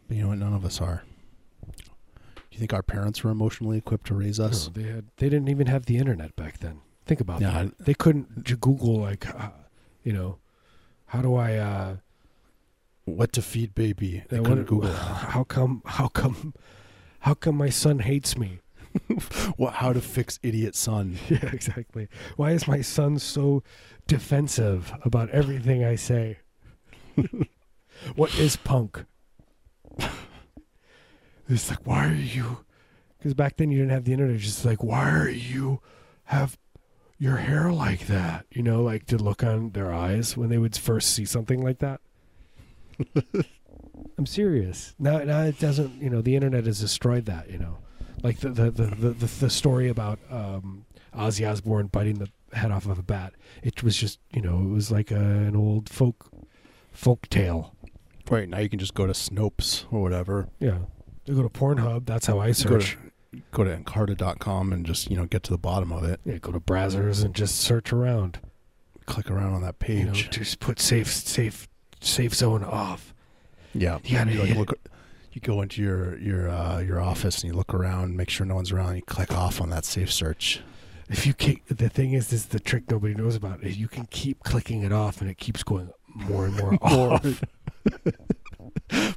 But 0.09 0.17
you 0.17 0.23
know 0.23 0.29
what? 0.29 0.39
None 0.39 0.53
of 0.53 0.65
us 0.65 0.81
are. 0.81 1.03
Do 1.65 2.43
you 2.51 2.59
think 2.59 2.73
our 2.73 2.83
parents 2.83 3.23
were 3.23 3.31
emotionally 3.31 3.77
equipped 3.77 4.07
to 4.07 4.15
raise 4.15 4.39
us? 4.39 4.67
No, 4.75 4.81
they 4.81 4.89
had 4.89 5.05
they 5.17 5.29
didn't 5.29 5.47
even 5.47 5.67
have 5.67 5.85
the 5.85 5.97
internet 5.97 6.35
back 6.35 6.57
then. 6.59 6.81
Think 7.05 7.21
about 7.21 7.39
Yeah, 7.39 7.63
that. 7.63 7.77
They 7.79 7.93
couldn't 7.93 8.43
Google 8.59 8.99
like, 8.99 9.25
uh, 9.33 9.51
You 10.03 10.11
know, 10.13 10.37
how 11.05 11.21
do 11.21 11.35
I? 11.35 11.55
uh 11.57 11.95
What 13.05 13.31
to 13.33 13.41
feed 13.41 13.73
baby? 13.75 14.23
They 14.29 14.37
couldn't 14.39 14.65
Google. 14.65 14.91
How 15.35 15.43
come? 15.43 15.81
How 15.85 16.07
come? 16.09 16.53
How 17.21 17.33
come 17.35 17.55
my 17.55 17.69
son 17.69 17.99
hates 17.99 18.35
me? 18.37 18.59
what? 19.57 19.73
How 19.75 19.93
to 19.93 20.01
fix 20.01 20.39
idiot 20.41 20.75
son? 20.75 21.17
Yeah, 21.29 21.49
exactly. 21.53 22.07
Why 22.35 22.51
is 22.51 22.67
my 22.67 22.81
son 22.81 23.19
so 23.19 23.61
defensive 24.07 24.91
about 25.05 25.29
everything 25.29 25.83
I 25.83 25.95
say? 25.95 26.39
what 28.15 28.33
is 28.39 28.55
punk? 28.55 29.05
It's 31.51 31.67
like, 31.67 31.85
why 31.87 32.07
are 32.07 32.13
you? 32.13 32.63
Because 33.17 33.33
back 33.33 33.57
then 33.57 33.71
you 33.71 33.79
didn't 33.79 33.91
have 33.91 34.05
the 34.05 34.13
internet. 34.13 34.35
It's 34.35 34.45
Just 34.45 34.65
like, 34.65 34.83
why 34.83 35.09
are 35.09 35.27
you 35.27 35.81
have 36.25 36.59
your 37.17 37.37
hair 37.37 37.71
like 37.71 38.05
that? 38.05 38.45
You 38.51 38.61
know, 38.61 38.83
like 38.83 39.07
to 39.07 39.17
look 39.17 39.43
on 39.43 39.71
their 39.71 39.91
eyes 39.91 40.37
when 40.37 40.49
they 40.49 40.59
would 40.59 40.77
first 40.77 41.09
see 41.09 41.25
something 41.25 41.59
like 41.63 41.79
that. 41.79 42.01
I'm 44.17 44.27
serious. 44.27 44.93
Now, 44.99 45.23
now 45.23 45.41
it 45.41 45.57
doesn't. 45.59 45.99
You 45.99 46.11
know, 46.11 46.21
the 46.21 46.35
internet 46.35 46.65
has 46.65 46.79
destroyed 46.81 47.25
that. 47.25 47.49
You 47.49 47.57
know, 47.57 47.77
like 48.21 48.39
the 48.41 48.49
the 48.49 48.69
the 48.69 48.85
the, 48.85 49.09
the, 49.11 49.25
the 49.25 49.49
story 49.49 49.89
about 49.89 50.19
um, 50.29 50.85
Ozzy 51.15 51.49
Osbourne 51.49 51.87
biting 51.87 52.19
the 52.19 52.29
head 52.53 52.71
off 52.71 52.85
of 52.85 52.99
a 52.99 53.03
bat. 53.03 53.33
It 53.63 53.83
was 53.83 53.95
just, 53.95 54.19
you 54.31 54.41
know, 54.41 54.59
it 54.59 54.69
was 54.69 54.91
like 54.91 55.11
a, 55.11 55.19
an 55.19 55.55
old 55.55 55.89
folk 55.89 56.29
folk 56.91 57.27
tale. 57.29 57.75
Right 58.29 58.47
now 58.47 58.59
you 58.59 58.69
can 58.69 58.79
just 58.79 58.93
go 58.93 59.05
to 59.07 59.13
Snopes 59.13 59.85
or 59.91 60.01
whatever. 60.01 60.49
Yeah. 60.59 60.79
You 61.25 61.35
go 61.35 61.43
to 61.43 61.49
Pornhub. 61.49 62.05
That's 62.05 62.25
how 62.27 62.39
I 62.39 62.47
Go 62.47 62.53
search. 62.53 62.97
to, 63.33 63.41
go 63.51 63.63
to 63.63 63.75
Encarta.com 63.75 64.71
and 64.73 64.85
just 64.85 65.09
you 65.09 65.17
know 65.17 65.25
get 65.25 65.43
to 65.43 65.51
the 65.51 65.57
bottom 65.57 65.91
of 65.91 66.03
it. 66.03 66.19
yeah, 66.25 66.37
go 66.37 66.51
to 66.51 66.59
browsers 66.59 67.23
and 67.23 67.33
just 67.35 67.59
search 67.59 67.91
around. 67.93 68.39
Click 69.05 69.29
around 69.31 69.53
on 69.53 69.61
that 69.63 69.79
page. 69.79 69.99
You 69.99 70.05
know, 70.05 70.11
just 70.13 70.59
put 70.59 70.79
safe, 70.79 71.07
safe, 71.11 71.67
safe 72.01 72.33
zone 72.35 72.63
off. 72.63 73.13
yeah, 73.73 73.97
You 74.03 74.17
gotta 74.17 74.31
you, 74.31 74.43
like, 74.43 74.55
look. 74.57 74.79
You 75.31 75.41
go 75.41 75.61
into 75.61 75.81
your 75.81 76.17
your 76.19 76.49
uh, 76.49 76.79
your 76.79 76.99
office 76.99 77.43
and 77.43 77.51
you 77.51 77.57
look 77.57 77.73
around, 77.73 78.17
make 78.17 78.29
sure 78.29 78.45
no 78.45 78.55
one's 78.55 78.71
around. 78.71 78.87
And 78.89 78.95
you 78.97 79.01
click 79.03 79.31
off 79.31 79.61
on 79.61 79.69
that 79.69 79.85
safe 79.85 80.11
search. 80.11 80.61
If 81.07 81.25
you 81.25 81.33
keep, 81.33 81.65
the 81.67 81.89
thing 81.89 82.13
is, 82.13 82.27
this 82.29 82.41
is 82.41 82.45
the 82.47 82.59
trick 82.59 82.89
nobody 82.89 83.13
knows 83.15 83.35
about. 83.35 83.63
Is 83.63 83.77
you 83.77 83.87
can 83.87 84.05
keep 84.07 84.43
clicking 84.43 84.83
it 84.83 84.91
off, 84.91 85.21
and 85.21 85.29
it 85.29 85.37
keeps 85.37 85.63
going 85.63 85.89
more 86.15 86.45
and 86.45 86.55
more 86.57 86.73
off. 86.81 87.43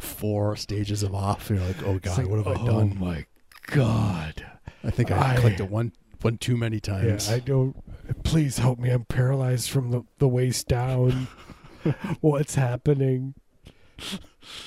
Four 0.00 0.56
stages 0.56 1.02
of 1.02 1.14
off. 1.14 1.48
You're 1.50 1.58
like, 1.58 1.82
oh 1.84 1.98
god, 1.98 2.18
like, 2.18 2.28
what 2.28 2.36
have 2.38 2.46
I 2.46 2.54
done? 2.54 2.96
oh 3.00 3.04
my 3.04 3.26
god! 3.66 4.44
I 4.84 4.90
think 4.90 5.10
I, 5.10 5.34
I- 5.34 5.40
clicked 5.40 5.60
it 5.60 5.70
one 5.70 5.92
one 6.20 6.38
too 6.38 6.56
many 6.56 6.76
Yeah, 6.76 6.80
times. 7.00 7.28
I 7.30 7.38
don't. 7.40 7.74
Please 8.22 8.58
help 8.58 8.78
me. 8.78 8.90
I'm 8.90 9.04
paralyzed 9.04 9.70
from 9.70 9.90
the, 9.90 10.02
the 10.18 10.28
waist 10.28 10.68
down. 10.68 11.26
What's 12.20 12.54
happening? 12.54 13.34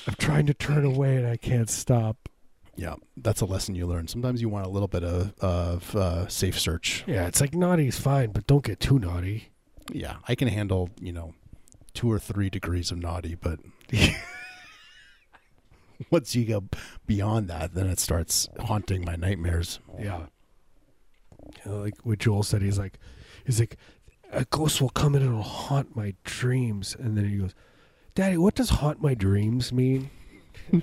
I'm 0.06 0.14
trying 0.18 0.46
to 0.46 0.54
turn 0.54 0.84
away 0.84 1.16
and 1.16 1.26
I 1.26 1.36
can't 1.36 1.68
stop. 1.70 2.28
yeah, 2.76 2.94
that's 3.16 3.40
a 3.40 3.46
lesson 3.46 3.74
you 3.74 3.86
learn. 3.86 4.08
Sometimes 4.08 4.40
you 4.42 4.48
want 4.48 4.66
a 4.66 4.70
little 4.70 4.88
bit 4.88 5.04
of 5.04 5.32
of 5.40 5.94
uh, 5.96 6.28
safe 6.28 6.58
search. 6.58 7.04
Yeah, 7.06 7.26
it's 7.26 7.40
like 7.40 7.54
naughty's 7.54 7.98
fine, 7.98 8.32
but 8.32 8.46
don't 8.46 8.64
get 8.64 8.80
too 8.80 8.98
naughty. 8.98 9.48
Yeah, 9.92 10.16
I 10.28 10.34
can 10.34 10.48
handle 10.48 10.90
you 11.00 11.12
know 11.12 11.32
two 11.96 12.10
or 12.12 12.18
three 12.20 12.48
degrees 12.50 12.90
of 12.92 12.98
naughty, 12.98 13.34
but 13.34 13.58
once 16.10 16.36
you 16.36 16.44
go 16.44 16.64
beyond 17.06 17.48
that, 17.48 17.74
then 17.74 17.86
it 17.86 17.98
starts 17.98 18.48
haunting 18.60 19.04
my 19.04 19.16
nightmares. 19.16 19.80
Yeah. 19.98 20.26
You 21.64 21.70
know, 21.72 21.78
like 21.78 21.94
what 22.04 22.18
Joel 22.18 22.42
said, 22.42 22.62
he's 22.62 22.78
like, 22.78 22.98
he's 23.44 23.58
like, 23.58 23.76
a 24.30 24.44
ghost 24.44 24.80
will 24.80 24.90
come 24.90 25.14
in 25.14 25.22
and 25.22 25.30
it'll 25.30 25.42
haunt 25.42 25.96
my 25.96 26.14
dreams. 26.24 26.94
And 26.98 27.16
then 27.16 27.28
he 27.28 27.38
goes, 27.38 27.54
Daddy, 28.14 28.36
what 28.36 28.54
does 28.54 28.70
haunt 28.70 29.00
my 29.00 29.14
dreams 29.14 29.72
mean? 29.72 30.10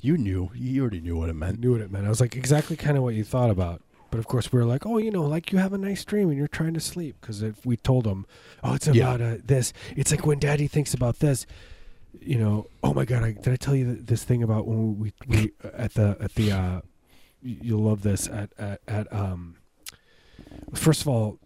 You 0.00 0.16
knew, 0.16 0.50
you 0.54 0.80
already 0.80 1.00
knew 1.00 1.16
what 1.16 1.28
it 1.28 1.32
I 1.32 1.34
meant. 1.34 1.60
knew 1.60 1.72
what 1.72 1.80
it 1.80 1.92
meant. 1.92 2.04
I 2.04 2.08
was 2.08 2.20
like, 2.20 2.34
exactly 2.34 2.76
kind 2.76 2.96
of 2.96 3.04
what 3.04 3.14
you 3.14 3.22
thought 3.22 3.50
about. 3.50 3.82
But 4.10 4.18
of 4.18 4.26
course, 4.26 4.52
we 4.52 4.58
were 4.58 4.64
like, 4.64 4.86
oh, 4.86 4.98
you 4.98 5.10
know, 5.10 5.22
like 5.24 5.52
you 5.52 5.58
have 5.58 5.72
a 5.72 5.78
nice 5.78 6.04
dream 6.04 6.28
and 6.28 6.36
you're 6.38 6.48
trying 6.48 6.74
to 6.74 6.80
sleep. 6.80 7.16
Because 7.20 7.42
if 7.42 7.64
we 7.64 7.76
told 7.76 8.04
them, 8.04 8.26
oh, 8.64 8.74
it's 8.74 8.86
Yeah. 8.88 9.14
about 9.14 9.20
uh, 9.20 9.36
this, 9.44 9.72
it's 9.96 10.10
like 10.10 10.26
when 10.26 10.38
daddy 10.38 10.66
thinks 10.66 10.94
about 10.94 11.20
this, 11.20 11.46
you 12.20 12.36
know, 12.38 12.66
oh 12.82 12.92
my 12.92 13.04
God, 13.04 13.22
I, 13.22 13.32
did 13.32 13.52
I 13.52 13.56
tell 13.56 13.74
you 13.76 13.94
this 13.94 14.24
thing 14.24 14.42
about 14.42 14.66
when 14.66 14.98
we, 14.98 15.12
we 15.28 15.52
at 15.74 15.94
the, 15.94 16.16
at 16.20 16.34
the, 16.34 16.50
uh, 16.52 16.80
you'll 17.40 17.82
love 17.84 18.02
this 18.02 18.26
at, 18.28 18.50
at, 18.58 18.80
at, 18.88 19.12
um, 19.12 19.56
first 20.74 21.02
of 21.02 21.08
all, 21.08 21.38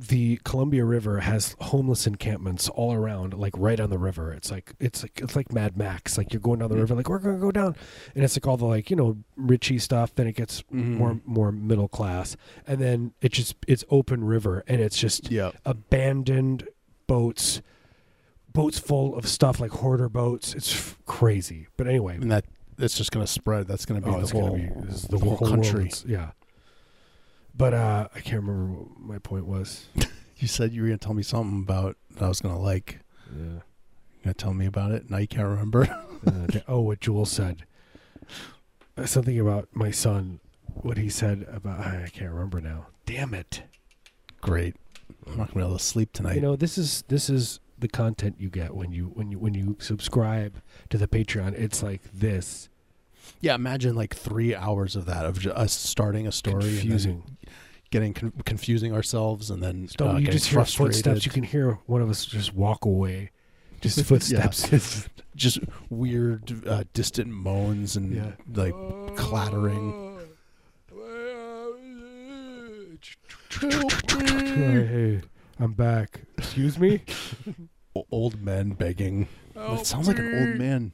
the 0.00 0.36
Columbia 0.44 0.84
River 0.84 1.18
has 1.20 1.56
homeless 1.60 2.06
encampments 2.06 2.68
all 2.68 2.94
around, 2.94 3.34
like 3.34 3.52
right 3.58 3.80
on 3.80 3.90
the 3.90 3.98
river. 3.98 4.32
It's 4.32 4.48
like 4.48 4.72
it's 4.78 5.02
like 5.02 5.20
it's 5.20 5.34
like 5.34 5.52
Mad 5.52 5.76
Max. 5.76 6.16
Like 6.16 6.32
you're 6.32 6.38
going 6.40 6.60
down 6.60 6.68
the 6.68 6.76
Mm. 6.76 6.80
river, 6.80 6.94
like 6.94 7.08
we're 7.08 7.18
gonna 7.18 7.38
go 7.38 7.50
down, 7.50 7.74
and 8.14 8.22
it's 8.22 8.36
like 8.36 8.46
all 8.46 8.56
the 8.56 8.64
like 8.64 8.90
you 8.90 8.96
know 8.96 9.16
Richie 9.36 9.78
stuff. 9.80 10.14
Then 10.14 10.28
it 10.28 10.36
gets 10.36 10.62
Mm-hmm. 10.72 10.94
more 10.94 11.20
more 11.24 11.50
middle 11.50 11.88
class, 11.88 12.36
and 12.66 12.80
then 12.80 13.12
it 13.20 13.32
just 13.32 13.56
it's 13.66 13.84
open 13.90 14.22
river, 14.22 14.62
and 14.68 14.80
it's 14.80 14.96
just 14.96 15.32
Yeah, 15.32 15.50
abandoned 15.64 16.68
boats, 17.08 17.60
boats 18.52 18.78
full 18.78 19.16
of 19.16 19.26
stuff 19.26 19.58
like 19.58 19.72
hoarder 19.72 20.08
boats. 20.08 20.54
It's 20.54 20.72
f- 20.74 20.96
crazy. 21.06 21.66
But 21.76 21.88
anyway, 21.88 22.14
and 22.16 22.30
that 22.30 22.44
that's 22.76 22.96
just 22.96 23.10
going 23.10 23.26
to 23.26 23.32
spread. 23.32 23.66
That's 23.66 23.84
going 23.84 24.00
to 24.00 24.06
be 24.06 24.14
oh, 24.14 24.20
the 24.20 24.32
whole. 24.32 24.50
gonna 24.50 24.62
be 24.62 24.68
the, 24.92 25.08
the 25.08 25.18
whole 25.18 25.36
whole 25.36 25.48
country. 25.48 25.90
Yeah. 26.06 26.30
But 27.58 27.74
uh, 27.74 28.08
I 28.14 28.20
can't 28.20 28.42
remember 28.42 28.78
what 28.78 29.00
my 29.00 29.18
point 29.18 29.46
was. 29.46 29.88
You 30.40 30.46
said 30.46 30.72
you 30.72 30.82
were 30.82 30.86
going 30.86 31.00
to 31.00 31.04
tell 31.04 31.14
me 31.14 31.24
something 31.24 31.64
about 31.64 31.96
that 32.12 32.22
I 32.22 32.28
was 32.28 32.40
going 32.40 32.54
to 32.54 32.60
like. 32.60 33.00
Yeah. 33.36 33.42
You 33.42 33.62
going 34.22 34.34
to 34.34 34.34
tell 34.34 34.54
me 34.54 34.66
about 34.66 34.92
it? 34.92 35.10
Now 35.10 35.16
you 35.16 35.26
can't 35.26 35.48
remember. 35.48 35.82
uh, 36.26 36.46
th- 36.46 36.62
oh, 36.68 36.78
what 36.78 37.00
Jewel 37.00 37.26
said. 37.26 37.64
Uh, 38.96 39.04
something 39.04 39.36
about 39.40 39.68
my 39.72 39.90
son. 39.90 40.38
What 40.74 40.96
he 40.96 41.08
said 41.10 41.44
about 41.52 41.80
I 41.80 42.08
can't 42.12 42.30
remember 42.30 42.60
now. 42.60 42.86
Damn 43.04 43.34
it! 43.34 43.64
Great. 44.40 44.76
I'm 45.26 45.38
not 45.38 45.46
going 45.46 45.48
to 45.48 45.54
be 45.54 45.60
able 45.62 45.78
to 45.78 45.82
sleep 45.82 46.12
tonight. 46.12 46.36
You 46.36 46.40
know 46.40 46.54
this 46.54 46.78
is 46.78 47.02
this 47.08 47.28
is 47.28 47.58
the 47.76 47.88
content 47.88 48.36
you 48.38 48.48
get 48.48 48.76
when 48.76 48.92
you 48.92 49.06
when 49.06 49.32
you 49.32 49.40
when 49.40 49.54
you 49.54 49.76
subscribe 49.80 50.62
to 50.90 50.98
the 50.98 51.08
Patreon. 51.08 51.54
It's 51.54 51.82
like 51.82 52.02
this 52.12 52.68
yeah, 53.40 53.54
imagine 53.54 53.94
like 53.94 54.14
three 54.14 54.54
hours 54.54 54.96
of 54.96 55.06
that 55.06 55.24
of 55.26 55.38
ju- 55.40 55.50
us 55.52 55.72
starting 55.72 56.26
a 56.26 56.32
story, 56.32 56.64
and 56.68 56.78
confusing. 56.80 57.22
getting 57.90 58.14
con- 58.14 58.32
confusing 58.44 58.92
ourselves, 58.92 59.50
and 59.50 59.62
then 59.62 59.88
Don't 59.96 60.08
uh, 60.08 60.12
you 60.14 60.18
getting 60.26 60.32
just 60.32 60.46
hear 60.46 60.54
frustrated. 60.56 60.94
footsteps? 60.96 61.26
You 61.26 61.32
can 61.32 61.42
hear 61.44 61.78
one 61.86 62.02
of 62.02 62.10
us 62.10 62.24
just 62.26 62.54
walk 62.54 62.84
away. 62.84 63.30
Just 63.80 64.02
footsteps. 64.06 65.08
just 65.36 65.60
weird, 65.88 66.66
uh, 66.66 66.82
distant 66.94 67.28
moans 67.28 67.94
and 67.96 68.14
Yeah. 68.14 68.32
like 68.54 68.74
clattering. 69.16 70.04
hey, 73.60 75.20
I'm 75.58 75.72
back. 75.72 76.22
Excuse 76.36 76.78
me. 76.78 77.02
O- 77.96 78.06
old 78.10 78.42
men 78.42 78.70
begging. 78.70 79.28
That 79.54 79.86
sounds 79.86 80.08
like 80.08 80.18
an 80.18 80.34
old 80.34 80.56
man. 80.58 80.92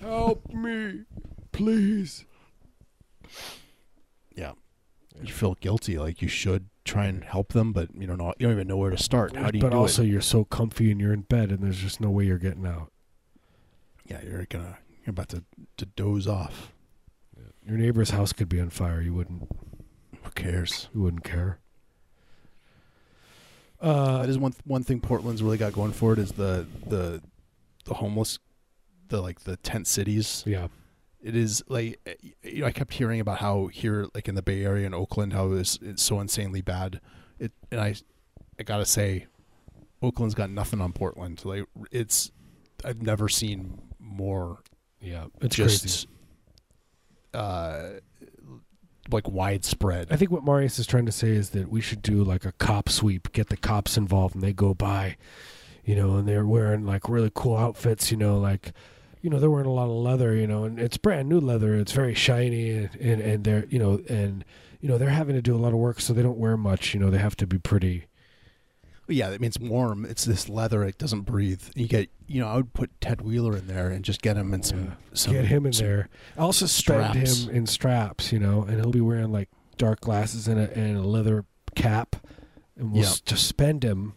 Help 0.00 0.48
me, 0.52 1.00
please. 1.52 2.24
Yeah. 4.34 4.52
You 5.22 5.32
feel 5.32 5.54
guilty, 5.60 5.98
like 5.98 6.22
you 6.22 6.28
should 6.28 6.68
try 6.84 7.04
and 7.06 7.22
help 7.22 7.52
them, 7.52 7.72
but 7.72 7.94
you 7.94 8.06
don't 8.06 8.18
know. 8.18 8.32
You 8.38 8.46
don't 8.46 8.52
even 8.56 8.66
know 8.66 8.78
where 8.78 8.90
to 8.90 8.96
start. 8.96 9.36
How 9.36 9.50
do 9.50 9.58
you 9.58 9.62
but 9.62 9.70
do 9.70 9.76
also, 9.76 10.02
it? 10.02 10.06
you're 10.08 10.20
so 10.22 10.44
comfy 10.44 10.90
and 10.90 11.00
you're 11.00 11.12
in 11.12 11.20
bed, 11.22 11.50
and 11.50 11.62
there's 11.62 11.78
just 11.78 12.00
no 12.00 12.10
way 12.10 12.24
you're 12.24 12.38
getting 12.38 12.66
out. 12.66 12.90
Yeah, 14.06 14.20
you're 14.24 14.46
gonna 14.48 14.78
you're 15.04 15.10
about 15.10 15.28
to 15.30 15.44
to 15.76 15.86
doze 15.86 16.26
off. 16.26 16.72
Your 17.64 17.76
neighbor's 17.76 18.10
house 18.10 18.32
could 18.32 18.48
be 18.48 18.58
on 18.58 18.70
fire. 18.70 19.00
You 19.02 19.14
wouldn't. 19.14 19.48
Who 20.24 20.30
cares? 20.30 20.88
You 20.94 21.02
wouldn't 21.02 21.24
care. 21.24 21.58
that 23.80 23.88
Uh, 23.88 24.24
is 24.26 24.38
one 24.38 24.54
one 24.64 24.82
thing 24.82 24.98
Portland's 25.00 25.42
really 25.42 25.58
got 25.58 25.72
going 25.72 25.92
for 25.92 26.12
it 26.14 26.18
is 26.18 26.32
the 26.32 26.66
the 26.86 27.22
the 27.84 27.94
homeless, 27.94 28.38
the 29.08 29.20
like 29.20 29.40
the 29.40 29.56
tent 29.58 29.86
cities. 29.86 30.42
yeah. 30.46 30.68
It 31.22 31.36
is 31.36 31.62
like 31.68 32.00
eh, 32.06 32.14
you 32.42 32.60
know 32.60 32.66
I 32.66 32.72
kept 32.72 32.92
hearing 32.94 33.20
about 33.20 33.38
how 33.38 33.68
here 33.68 34.06
like 34.14 34.28
in 34.28 34.34
the 34.34 34.42
Bay 34.42 34.64
Area 34.64 34.86
in 34.86 34.94
Oakland 34.94 35.32
how 35.32 35.52
it's, 35.52 35.78
it's 35.82 36.02
so 36.02 36.20
insanely 36.20 36.62
bad. 36.62 37.00
It 37.38 37.52
and 37.70 37.80
I 37.80 37.94
I 38.58 38.62
gotta 38.64 38.86
say, 38.86 39.26
Oakland's 40.02 40.34
got 40.34 40.50
nothing 40.50 40.80
on 40.80 40.92
Portland. 40.92 41.44
Like 41.44 41.64
it's 41.90 42.30
I've 42.84 43.02
never 43.02 43.28
seen 43.28 43.78
more 43.98 44.62
Yeah. 45.00 45.26
It's 45.40 45.56
just 45.56 45.82
crazy. 45.82 46.08
uh 47.34 48.00
like 49.10 49.28
widespread. 49.28 50.08
I 50.10 50.16
think 50.16 50.30
what 50.30 50.44
Marius 50.44 50.78
is 50.78 50.86
trying 50.86 51.06
to 51.06 51.12
say 51.12 51.30
is 51.30 51.50
that 51.50 51.68
we 51.68 51.80
should 51.80 52.02
do 52.02 52.22
like 52.22 52.44
a 52.44 52.52
cop 52.52 52.88
sweep, 52.88 53.32
get 53.32 53.48
the 53.48 53.56
cops 53.56 53.96
involved, 53.96 54.34
and 54.34 54.44
they 54.44 54.52
go 54.52 54.74
by, 54.74 55.16
you 55.84 55.96
know, 55.96 56.16
and 56.16 56.28
they're 56.28 56.46
wearing 56.46 56.86
like 56.86 57.08
really 57.08 57.30
cool 57.34 57.56
outfits, 57.56 58.10
you 58.12 58.16
know, 58.16 58.38
like, 58.38 58.72
you 59.22 59.30
know, 59.30 59.38
they're 59.38 59.50
wearing 59.50 59.66
a 59.66 59.72
lot 59.72 59.84
of 59.84 59.90
leather, 59.96 60.34
you 60.34 60.46
know, 60.46 60.64
and 60.64 60.78
it's 60.78 60.96
brand 60.98 61.28
new 61.28 61.40
leather. 61.40 61.74
It's 61.76 61.92
very 61.92 62.14
shiny, 62.14 62.70
and 62.70 62.94
and, 62.96 63.20
and 63.22 63.44
they're, 63.44 63.64
you 63.66 63.78
know, 63.78 64.00
and 64.08 64.44
you 64.80 64.88
know 64.88 64.98
they're 64.98 65.08
having 65.10 65.34
to 65.36 65.42
do 65.42 65.54
a 65.54 65.58
lot 65.58 65.72
of 65.72 65.78
work, 65.78 66.00
so 66.00 66.12
they 66.12 66.22
don't 66.22 66.38
wear 66.38 66.56
much. 66.56 66.92
You 66.92 67.00
know, 67.00 67.08
they 67.10 67.18
have 67.18 67.36
to 67.36 67.46
be 67.46 67.58
pretty. 67.58 68.06
Yeah, 69.08 69.30
that 69.30 69.40
means 69.40 69.58
warm. 69.58 70.04
It's 70.04 70.24
this 70.24 70.48
leather. 70.48 70.84
It 70.84 70.96
doesn't 70.96 71.22
breathe. 71.22 71.62
You 71.74 71.86
get, 71.88 72.08
you 72.28 72.40
know, 72.40 72.46
I 72.48 72.56
would 72.56 72.72
put 72.72 72.88
Ted 73.00 73.20
Wheeler 73.20 73.56
in 73.56 73.66
there 73.66 73.90
and 73.90 74.04
just 74.04 74.22
get 74.22 74.36
him 74.36 74.54
in 74.54 74.62
some, 74.62 74.84
Yeah. 74.84 74.90
some 75.12 75.32
Get 75.34 75.44
him 75.46 75.66
in 75.66 75.72
there. 75.72 76.08
I'll 76.38 76.52
suspend 76.52 77.12
straps. 77.12 77.44
him 77.44 77.50
in 77.54 77.66
straps, 77.66 78.32
you 78.32 78.38
know, 78.38 78.62
and 78.62 78.76
he'll 78.80 78.92
be 78.92 79.00
wearing 79.00 79.32
like 79.32 79.50
dark 79.76 80.00
glasses 80.00 80.46
and 80.48 80.58
a, 80.58 80.72
and 80.78 80.96
a 80.96 81.02
leather 81.02 81.44
cap, 81.74 82.16
and 82.76 82.92
we'll 82.92 83.02
Yeah. 83.02 83.08
suspend 83.26 83.82
him. 83.84 84.14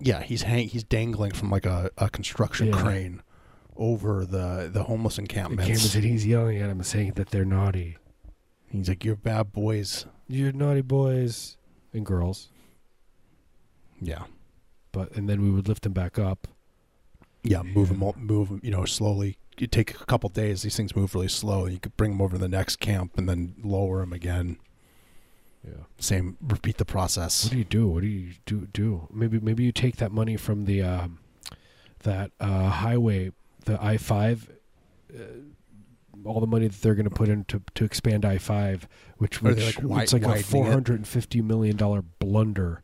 Yeah, 0.00 0.22
he's 0.22 0.42
hang, 0.42 0.68
he's 0.68 0.82
dangling 0.84 1.32
from 1.32 1.50
like 1.50 1.66
a, 1.66 1.90
a 1.98 2.08
construction 2.08 2.68
Yeah. 2.68 2.82
crane 2.82 3.22
over 3.76 4.24
the 4.24 4.70
the 4.72 4.84
homeless 4.84 5.18
And 5.18 5.24
encampments. 5.30 5.64
Cameron 5.64 5.78
said 5.80 6.04
he's 6.04 6.26
yelling 6.26 6.58
at 6.58 6.70
him 6.70 6.78
and 6.78 6.86
saying 6.86 7.12
that 7.16 7.30
they're 7.30 7.44
naughty. 7.44 7.96
He's 8.68 8.88
like, 8.88 9.04
"You're 9.04 9.16
bad 9.16 9.52
boys." 9.52 10.06
You're 10.26 10.52
naughty 10.52 10.80
boys 10.80 11.56
and 11.92 12.04
girls. 12.06 12.48
Yeah, 14.00 14.24
But 14.92 15.12
and 15.16 15.28
then 15.28 15.42
we 15.42 15.50
would 15.50 15.68
lift 15.68 15.84
him 15.86 15.92
back 15.92 16.18
up. 16.18 16.48
yeah. 17.42 17.62
Move 17.62 17.88
them, 17.90 18.12
move 18.16 18.48
him. 18.48 18.60
You 18.62 18.70
know, 18.70 18.84
slowly. 18.84 19.38
You 19.58 19.66
take 19.68 20.00
a 20.00 20.04
couple 20.06 20.28
days. 20.30 20.62
These 20.62 20.76
things 20.76 20.96
move 20.96 21.14
really 21.14 21.28
slow. 21.28 21.66
You 21.66 21.78
could 21.78 21.96
bring 21.96 22.10
them 22.12 22.20
over 22.22 22.36
to 22.36 22.40
the 22.40 22.48
next 22.48 22.76
camp 22.80 23.16
and 23.16 23.28
then 23.28 23.54
lower 23.62 24.00
them 24.00 24.12
again. 24.12 24.56
Yeah. 25.64 25.84
Same. 25.98 26.36
Repeat 26.42 26.78
the 26.78 26.84
process. 26.84 27.44
What 27.44 27.52
do 27.52 27.58
you 27.58 27.64
do? 27.64 27.86
What 27.88 28.00
do 28.02 28.08
you 28.08 28.32
do? 28.46 28.66
Do 28.72 29.08
maybe 29.12 29.38
maybe 29.40 29.62
you 29.64 29.72
take 29.72 29.96
that 29.96 30.10
money 30.10 30.36
from 30.36 30.64
the 30.64 30.82
um, 30.82 31.18
that 32.00 32.32
uh, 32.40 32.68
highway, 32.70 33.30
the 33.64 33.82
I 33.82 33.96
five, 33.96 34.50
uh, 35.12 35.22
all 36.24 36.40
the 36.40 36.46
money 36.46 36.68
that 36.68 36.80
they're 36.80 36.94
going 36.94 37.08
to 37.08 37.10
put 37.10 37.28
in 37.28 37.44
to, 37.46 37.62
to 37.74 37.84
expand 37.84 38.24
I 38.24 38.38
five, 38.38 38.88
which 39.18 39.42
which 39.42 39.80
like, 39.82 40.02
it's 40.02 40.12
like 40.12 40.22
a 40.24 40.42
four 40.42 40.66
hundred 40.66 40.96
and 40.96 41.08
fifty 41.08 41.42
million 41.42 41.76
dollar 41.76 42.02
blunder. 42.02 42.82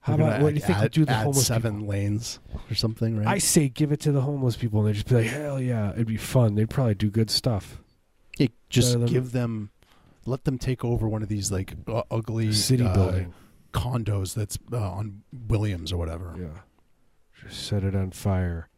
How 0.00 0.14
about 0.16 0.42
what 0.42 0.50
do 0.50 0.54
you 0.56 0.60
think 0.60 0.78
add, 0.78 0.90
do 0.90 1.06
the 1.06 1.14
homeless 1.14 1.46
seven 1.46 1.76
people? 1.76 1.88
lanes 1.88 2.38
or 2.70 2.74
something, 2.74 3.16
right? 3.16 3.26
I 3.26 3.38
say 3.38 3.70
give 3.70 3.90
it 3.90 4.00
to 4.00 4.12
the 4.12 4.20
homeless 4.20 4.54
people, 4.54 4.80
and 4.80 4.88
they 4.88 4.92
just 4.92 5.08
be 5.08 5.14
like, 5.14 5.26
hell 5.26 5.58
yeah, 5.58 5.92
it'd 5.92 6.06
be 6.06 6.18
fun. 6.18 6.56
They'd 6.56 6.68
probably 6.68 6.94
do 6.94 7.08
good 7.10 7.30
stuff. 7.30 7.78
Yeah, 8.38 8.48
just 8.68 8.92
than- 8.92 9.06
give 9.06 9.32
them, 9.32 9.70
let 10.26 10.44
them 10.44 10.58
take 10.58 10.84
over 10.84 11.08
one 11.08 11.22
of 11.22 11.30
these 11.30 11.50
like 11.50 11.72
uh, 11.88 12.02
ugly 12.10 12.52
City 12.52 12.84
uh, 12.84 12.92
building, 12.92 13.34
condos 13.72 14.34
that's 14.34 14.58
uh, 14.70 14.76
on 14.78 15.22
Williams 15.48 15.90
or 15.90 15.96
whatever. 15.96 16.34
yeah. 16.38 16.60
Just 17.42 17.66
set 17.66 17.82
it 17.82 17.96
on 17.96 18.10
fire. 18.10 18.68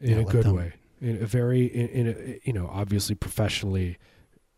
In 0.00 0.10
Yeah, 0.10 0.16
a 0.18 0.24
good 0.24 0.44
them- 0.44 0.56
way. 0.56 0.72
In 1.00 1.22
a 1.22 1.26
very, 1.26 1.66
in, 1.66 1.88
in 1.88 2.06
a, 2.08 2.40
you 2.44 2.52
know, 2.54 2.68
obviously 2.72 3.14
professionally, 3.14 3.98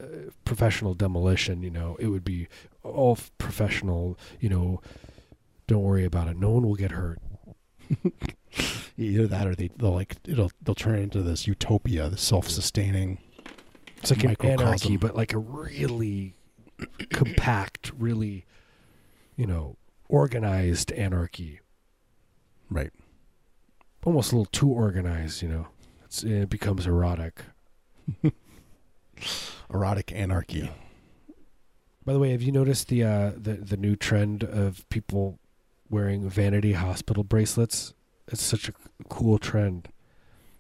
uh, 0.01 0.31
professional 0.45 0.95
demolition. 0.95 1.63
You 1.65 1.71
know, 1.71 1.97
it 1.99 2.07
would 2.09 2.23
be 2.25 2.47
all 2.85 3.19
professional. 3.39 4.17
You 4.41 4.49
know, 4.51 4.81
don't 5.67 5.83
worry 5.83 6.05
about 6.05 6.29
it. 6.29 6.37
No 6.37 6.51
one 6.51 6.63
will 6.65 6.77
get 6.77 6.93
hurt. 6.93 7.19
Either 8.97 9.27
that 9.27 9.47
or 9.47 9.55
they 9.55 9.71
they'll 9.77 9.93
like 9.95 10.17
it'll 10.27 10.51
they'll 10.63 10.75
turn 10.75 10.99
into 11.01 11.23
this 11.23 11.47
utopia, 11.47 12.09
the 12.09 12.17
self-sustaining. 12.17 13.19
It's 13.99 14.11
like 14.11 14.23
an 14.23 14.31
Microcosm. 14.31 14.67
anarchy, 14.67 14.97
but 14.97 15.17
like 15.17 15.33
a 15.33 15.39
really 15.39 16.35
compact, 17.11 17.91
really, 17.99 18.45
you 19.37 19.47
know, 19.47 19.77
organized 20.09 20.93
anarchy. 20.93 21.61
Right. 22.71 22.91
Almost 24.05 24.33
a 24.33 24.37
little 24.37 24.51
too 24.51 24.69
organized. 24.69 25.43
You 25.43 25.49
know, 25.49 25.69
it's, 26.05 26.23
it 26.23 26.49
becomes 26.49 26.87
erotic. 26.87 27.43
Erotic 29.73 30.13
anarchy. 30.13 30.71
By 32.05 32.15
the 32.15 32.19
way, 32.19 32.31
have 32.31 32.41
you 32.41 32.53
noticed 32.53 32.89
the 32.89 33.05
uh, 33.05 33.33
the 33.37 33.55
the 33.55 33.77
new 33.77 33.97
trend 33.97 34.43
of 34.43 34.89
people 34.89 35.39
wearing 35.91 36.29
vanity 36.29 36.73
hospital 36.73 37.23
bracelets? 37.23 37.93
It's 38.29 38.43
such 38.43 38.69
a 38.69 38.73
cool 39.09 39.39
trend. 39.39 39.89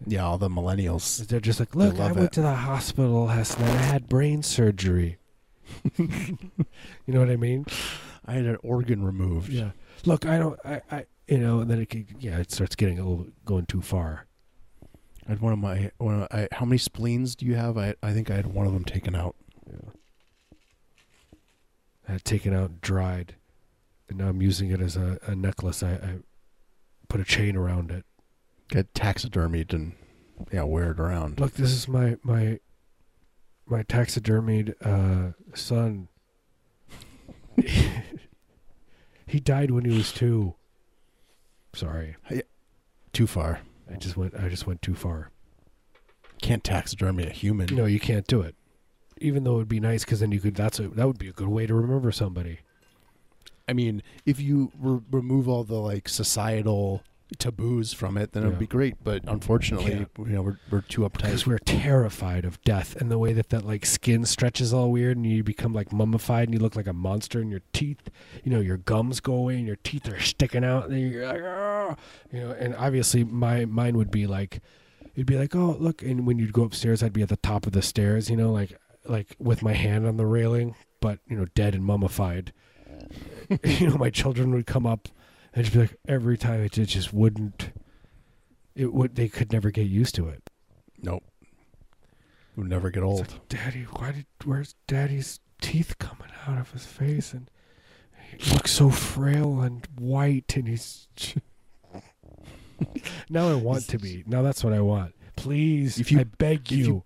Yeah, 0.06 0.26
all 0.26 0.38
the 0.38 0.48
millennials. 0.48 1.26
They're 1.26 1.40
just 1.40 1.58
like, 1.58 1.74
look, 1.74 1.98
I 1.98 2.12
went 2.12 2.26
it. 2.26 2.32
to 2.32 2.42
the 2.42 2.54
hospital 2.54 3.24
last 3.24 3.58
night. 3.58 3.70
I 3.70 3.76
had 3.76 4.08
brain 4.08 4.42
surgery. 4.42 5.18
you 5.96 6.38
know 7.06 7.20
what 7.20 7.30
I 7.30 7.36
mean? 7.36 7.66
I 8.26 8.34
had 8.34 8.44
an 8.44 8.58
organ 8.62 9.02
removed. 9.02 9.48
Yeah. 9.50 9.70
Look, 10.04 10.26
I 10.26 10.38
don't. 10.38 10.58
I. 10.64 10.82
I 10.90 11.06
you 11.28 11.38
know, 11.38 11.60
and 11.60 11.70
then 11.70 11.80
it 11.80 11.86
could, 11.86 12.06
yeah, 12.18 12.38
it 12.38 12.50
starts 12.50 12.74
getting 12.74 12.98
a 12.98 13.06
little 13.06 13.26
going 13.44 13.66
too 13.66 13.82
far. 13.82 14.26
I 15.26 15.32
had 15.32 15.40
one 15.40 15.52
of 15.52 15.58
my 15.58 15.90
one 15.98 16.22
of, 16.22 16.28
I, 16.30 16.48
how 16.52 16.64
many 16.64 16.78
spleens 16.78 17.36
do 17.36 17.44
you 17.44 17.54
have? 17.54 17.76
I 17.76 17.94
I 18.02 18.12
think 18.14 18.30
I 18.30 18.36
had 18.36 18.46
one 18.46 18.66
of 18.66 18.72
them 18.72 18.84
taken 18.84 19.14
out. 19.14 19.36
Yeah. 19.66 19.90
I 22.08 22.12
had 22.12 22.24
taken 22.24 22.54
out 22.54 22.70
and 22.70 22.80
dried, 22.80 23.34
and 24.08 24.16
now 24.16 24.28
I'm 24.28 24.40
using 24.40 24.70
it 24.70 24.80
as 24.80 24.96
a, 24.96 25.18
a 25.26 25.36
necklace. 25.36 25.82
I, 25.82 25.92
I 25.92 26.14
put 27.08 27.20
a 27.20 27.24
chain 27.24 27.56
around 27.56 27.90
it. 27.90 28.06
Get 28.70 28.94
taxidermied 28.94 29.74
and 29.74 29.92
yeah, 30.50 30.62
wear 30.62 30.92
it 30.92 31.00
around. 31.00 31.38
Look, 31.40 31.54
this 31.54 31.72
is 31.72 31.88
my 31.88 32.16
my 32.22 32.60
my 33.66 33.82
taxidermied 33.82 34.74
uh, 34.82 35.32
son. 35.54 36.08
he 39.26 39.40
died 39.40 39.70
when 39.70 39.84
he 39.84 39.94
was 39.94 40.10
two. 40.10 40.54
Sorry, 41.78 42.16
Too 43.12 43.28
far. 43.28 43.60
I 43.88 43.94
just 43.98 44.16
went. 44.16 44.34
I 44.34 44.48
just 44.48 44.66
went 44.66 44.82
too 44.82 44.96
far. 44.96 45.30
Can't 46.42 46.64
taxidermy 46.64 47.24
a 47.24 47.30
human. 47.30 47.72
No, 47.72 47.84
you 47.84 48.00
can't 48.00 48.26
do 48.26 48.40
it. 48.40 48.56
Even 49.18 49.44
though 49.44 49.54
it 49.54 49.58
would 49.58 49.68
be 49.68 49.78
nice, 49.78 50.04
because 50.04 50.18
then 50.18 50.32
you 50.32 50.40
could. 50.40 50.56
That's 50.56 50.80
a 50.80 50.88
that 50.88 51.06
would 51.06 51.20
be 51.20 51.28
a 51.28 51.32
good 51.32 51.46
way 51.46 51.68
to 51.68 51.74
remember 51.74 52.10
somebody. 52.10 52.58
I 53.68 53.74
mean, 53.74 54.02
if 54.26 54.40
you 54.40 54.72
re- 54.76 55.02
remove 55.12 55.48
all 55.48 55.62
the 55.62 55.76
like 55.76 56.08
societal 56.08 57.04
taboos 57.38 57.92
from 57.92 58.16
it, 58.16 58.32
then 58.32 58.44
it 58.44 58.48
would 58.48 58.58
be 58.58 58.66
great. 58.66 58.96
But 59.04 59.22
unfortunately, 59.26 60.06
you 60.18 60.24
know, 60.26 60.42
we're 60.42 60.58
we're 60.70 60.80
too 60.80 61.02
uptight. 61.02 61.22
because 61.24 61.46
we're 61.46 61.58
terrified 61.58 62.44
of 62.44 62.60
death 62.62 62.96
and 62.96 63.10
the 63.10 63.18
way 63.18 63.32
that 63.34 63.50
that 63.50 63.64
like 63.66 63.84
skin 63.84 64.24
stretches 64.24 64.72
all 64.72 64.90
weird 64.90 65.16
and 65.16 65.26
you 65.26 65.44
become 65.44 65.72
like 65.72 65.92
mummified 65.92 66.48
and 66.48 66.54
you 66.54 66.60
look 66.60 66.76
like 66.76 66.86
a 66.86 66.92
monster 66.92 67.40
and 67.40 67.50
your 67.50 67.60
teeth 67.72 68.10
you 68.44 68.50
know 68.50 68.60
your 68.60 68.76
gums 68.78 69.20
go 69.20 69.34
away 69.34 69.56
and 69.56 69.66
your 69.66 69.76
teeth 69.76 70.08
are 70.08 70.20
sticking 70.20 70.64
out 70.64 70.88
and 70.88 70.98
you're 71.12 71.26
like 71.26 71.42
"Ah," 71.44 71.96
you 72.32 72.40
know 72.40 72.50
and 72.52 72.74
obviously 72.76 73.24
my 73.24 73.64
mine 73.64 73.96
would 73.96 74.10
be 74.10 74.26
like 74.26 74.60
it'd 75.14 75.26
be 75.26 75.36
like 75.36 75.54
oh 75.54 75.76
look 75.78 76.02
and 76.02 76.26
when 76.26 76.38
you'd 76.38 76.52
go 76.52 76.64
upstairs 76.64 77.02
I'd 77.02 77.12
be 77.12 77.22
at 77.22 77.28
the 77.28 77.36
top 77.36 77.66
of 77.66 77.72
the 77.72 77.82
stairs 77.82 78.30
you 78.30 78.36
know 78.36 78.50
like 78.52 78.78
like 79.06 79.36
with 79.38 79.62
my 79.62 79.74
hand 79.74 80.06
on 80.06 80.16
the 80.16 80.26
railing 80.26 80.74
but 81.00 81.18
you 81.28 81.36
know 81.36 81.46
dead 81.54 81.74
and 81.74 81.84
mummified 81.84 82.52
you 83.64 83.88
know 83.88 83.96
my 83.96 84.10
children 84.10 84.52
would 84.52 84.66
come 84.66 84.86
up 84.86 85.08
and 85.54 85.64
just 85.64 85.74
be 85.74 85.80
like 85.80 85.96
every 86.06 86.38
time 86.38 86.60
it 86.62 86.72
just- 86.72 87.12
wouldn't 87.12 87.70
it 88.74 88.92
would 88.92 89.16
they 89.16 89.28
could 89.28 89.52
never 89.52 89.70
get 89.70 89.86
used 89.86 90.14
to 90.14 90.28
it 90.28 90.48
Nope. 91.02 91.22
We'll 92.56 92.66
never 92.66 92.90
get 92.90 93.04
old. 93.04 93.20
like, 93.20 93.48
Daddy, 93.48 93.82
why 93.84 94.10
did 94.12 94.26
where's 94.44 94.74
Daddy's 94.88 95.38
teeth 95.60 95.96
coming 95.98 96.28
out 96.46 96.58
of 96.58 96.72
his 96.72 96.86
face 96.86 97.32
and 97.32 97.48
he 98.36 98.50
looks 98.52 98.72
so 98.72 98.90
frail 98.90 99.60
and 99.60 99.86
white 99.98 100.56
and 100.56 100.66
he's 100.68 101.06
now 103.30 103.48
I 103.50 103.54
want 103.54 103.88
to 103.88 103.98
be. 103.98 104.24
Now 104.26 104.42
that's 104.42 104.62
what 104.64 104.72
I 104.72 104.80
want. 104.80 105.14
Please, 105.36 105.98
If 106.00 106.10
you- 106.12 106.20
I 106.20 106.24
beg 106.24 106.72
if 106.72 106.78
you- 106.78 106.84
you. 106.86 107.04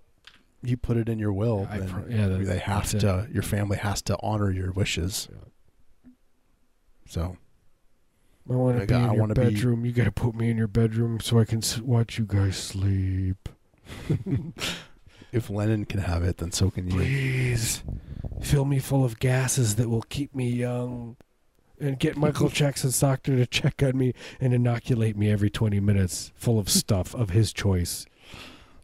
You 0.65 0.77
put 0.77 0.97
it 0.97 1.09
in 1.09 1.19
your 1.19 1.33
will, 1.33 1.67
I 1.69 1.81
then 1.81 1.89
pro- 1.89 2.07
yeah, 2.07 2.29
that- 2.29 2.45
they 2.47 2.59
have 2.61 2.83
that's 2.85 2.95
it. 2.95 3.01
to. 3.01 3.27
Your 3.33 3.43
family 3.43 3.79
has 3.79 4.01
to 4.03 4.17
honor 4.23 4.49
your 4.51 4.71
wishes. 4.71 5.29
Yeah. 5.33 6.11
So 7.09 7.37
I 8.51 8.55
want 8.55 8.81
to 8.81 8.87
be 8.87 8.95
in 8.95 9.01
I 9.01 9.13
your 9.13 9.21
wanna 9.21 9.35
be- 9.35 9.43
bedroom. 9.43 9.85
You 9.87 9.93
got 9.93 10.05
to 10.05 10.13
put 10.13 10.35
me 10.35 10.51
in 10.51 10.57
your 10.57 10.67
bedroom 10.67 11.21
so 11.21 11.39
I 11.39 11.45
can 11.45 11.63
watch 11.83 12.19
you 12.19 12.25
guys 12.27 12.57
sleep. 12.57 13.49
if 15.33 15.49
Lennon 15.49 15.85
can 15.85 16.01
have 16.01 16.23
it, 16.23 16.39
then 16.39 16.53
so 16.53 16.71
can 16.71 16.89
you. 16.89 16.97
Please 16.97 17.83
fill 18.41 18.65
me 18.65 18.79
full 18.79 19.05
of 19.05 19.19
gases 19.19 19.77
that 19.77 19.89
will 19.89 20.03
keep 20.03 20.35
me 20.35 20.49
young. 20.49 21.17
And 21.81 21.99
get 21.99 22.17
Michael 22.17 22.49
Jackson's 22.51 23.01
doctor 23.01 23.37
to 23.37 23.47
check 23.47 23.83
on 23.83 23.99
me 23.99 24.13
and 24.41 24.53
inoculate 24.55 25.17
me 25.17 25.31
every 25.31 25.51
20 25.51 25.81
minutes 25.81 26.31
full 26.37 26.59
of 26.59 26.69
stuff 26.69 27.15
of 27.15 27.31
his 27.31 27.53
choice. 27.53 28.07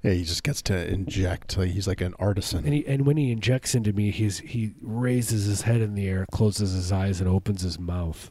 Yeah, 0.03 0.13
he 0.13 0.25
just 0.25 0.43
gets 0.43 0.63
to 0.63 0.89
inject. 0.89 1.55
He's 1.55 1.87
like 1.89 2.01
an 2.01 2.15
artisan. 2.19 2.65
And 2.65 2.75
he, 2.75 2.87
and 2.87 3.05
when 3.07 3.17
he 3.17 3.31
injects 3.33 3.75
into 3.75 3.93
me, 3.93 4.11
he's 4.13 4.39
he 4.39 4.73
raises 4.81 5.45
his 5.47 5.63
head 5.63 5.81
in 5.81 5.95
the 5.95 6.09
air, 6.09 6.25
closes 6.33 6.73
his 6.73 6.93
eyes, 6.93 7.21
and 7.21 7.29
opens 7.29 7.63
his 7.63 7.79
mouth. 7.81 8.31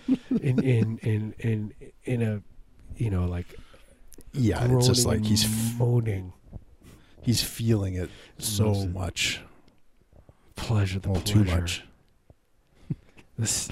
in 0.30 0.58
in 0.62 0.98
in 0.98 1.34
in 1.38 1.72
in 2.04 2.22
a, 2.22 2.42
you 2.96 3.10
know, 3.10 3.24
like 3.26 3.46
yeah, 4.32 4.64
it's 4.70 4.86
just 4.86 5.06
like 5.06 5.24
he's 5.24 5.46
moaning. 5.78 6.32
he's 7.22 7.42
feeling 7.42 7.94
it 7.94 8.10
so 8.38 8.72
it. 8.72 8.90
much, 8.90 9.40
Pleasure, 10.56 10.98
the 11.00 11.10
well, 11.10 11.20
pleasure. 11.20 11.44
too 11.44 11.50
much. 11.60 11.84
This 13.38 13.68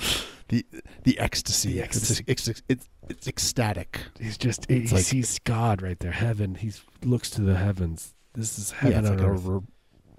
The 0.48 0.64
the 1.04 1.18
ecstasy. 1.18 1.74
The 1.74 1.78
It's, 1.84 1.96
ecstasy. 1.96 2.24
it's, 2.26 2.48
it's, 2.68 2.88
it's 3.08 3.28
ecstatic. 3.28 4.00
he's 4.18 4.36
just 4.38 4.68
he 4.70 4.86
like- 4.88 5.04
sees 5.04 5.38
God 5.40 5.82
right 5.82 5.98
there, 6.00 6.12
heaven. 6.12 6.54
He 6.56 6.72
looks 7.04 7.30
to 7.30 7.42
the 7.42 7.56
heavens. 7.56 8.14
This 8.34 8.58
is 8.58 8.70
heaven 8.72 9.04
yeah, 9.04 9.12
it's 9.12 9.20
like 9.22 9.28
a 9.28 9.32
re- 9.32 9.60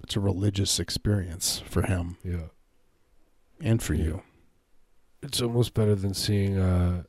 it's 0.04 0.16
a 0.16 0.20
religious 0.20 0.78
experience 0.80 1.62
for 1.66 1.82
him 1.82 2.16
yeah. 2.24 2.48
and 3.60 3.82
for 3.82 3.94
Yeah. 3.94 4.04
you. 4.04 4.22
It's 5.22 5.40
almost 5.40 5.74
better 5.74 5.94
than 5.94 6.14
seeing 6.14 6.58
uh, 6.58 7.04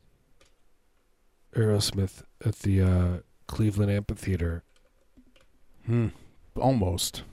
Aerosmith 1.55 2.23
at 2.45 2.59
the 2.59 2.81
uh, 2.81 3.17
Cleveland 3.47 3.91
Amphitheater. 3.91 4.63
Hmm. 5.85 6.09
Almost. 6.55 7.23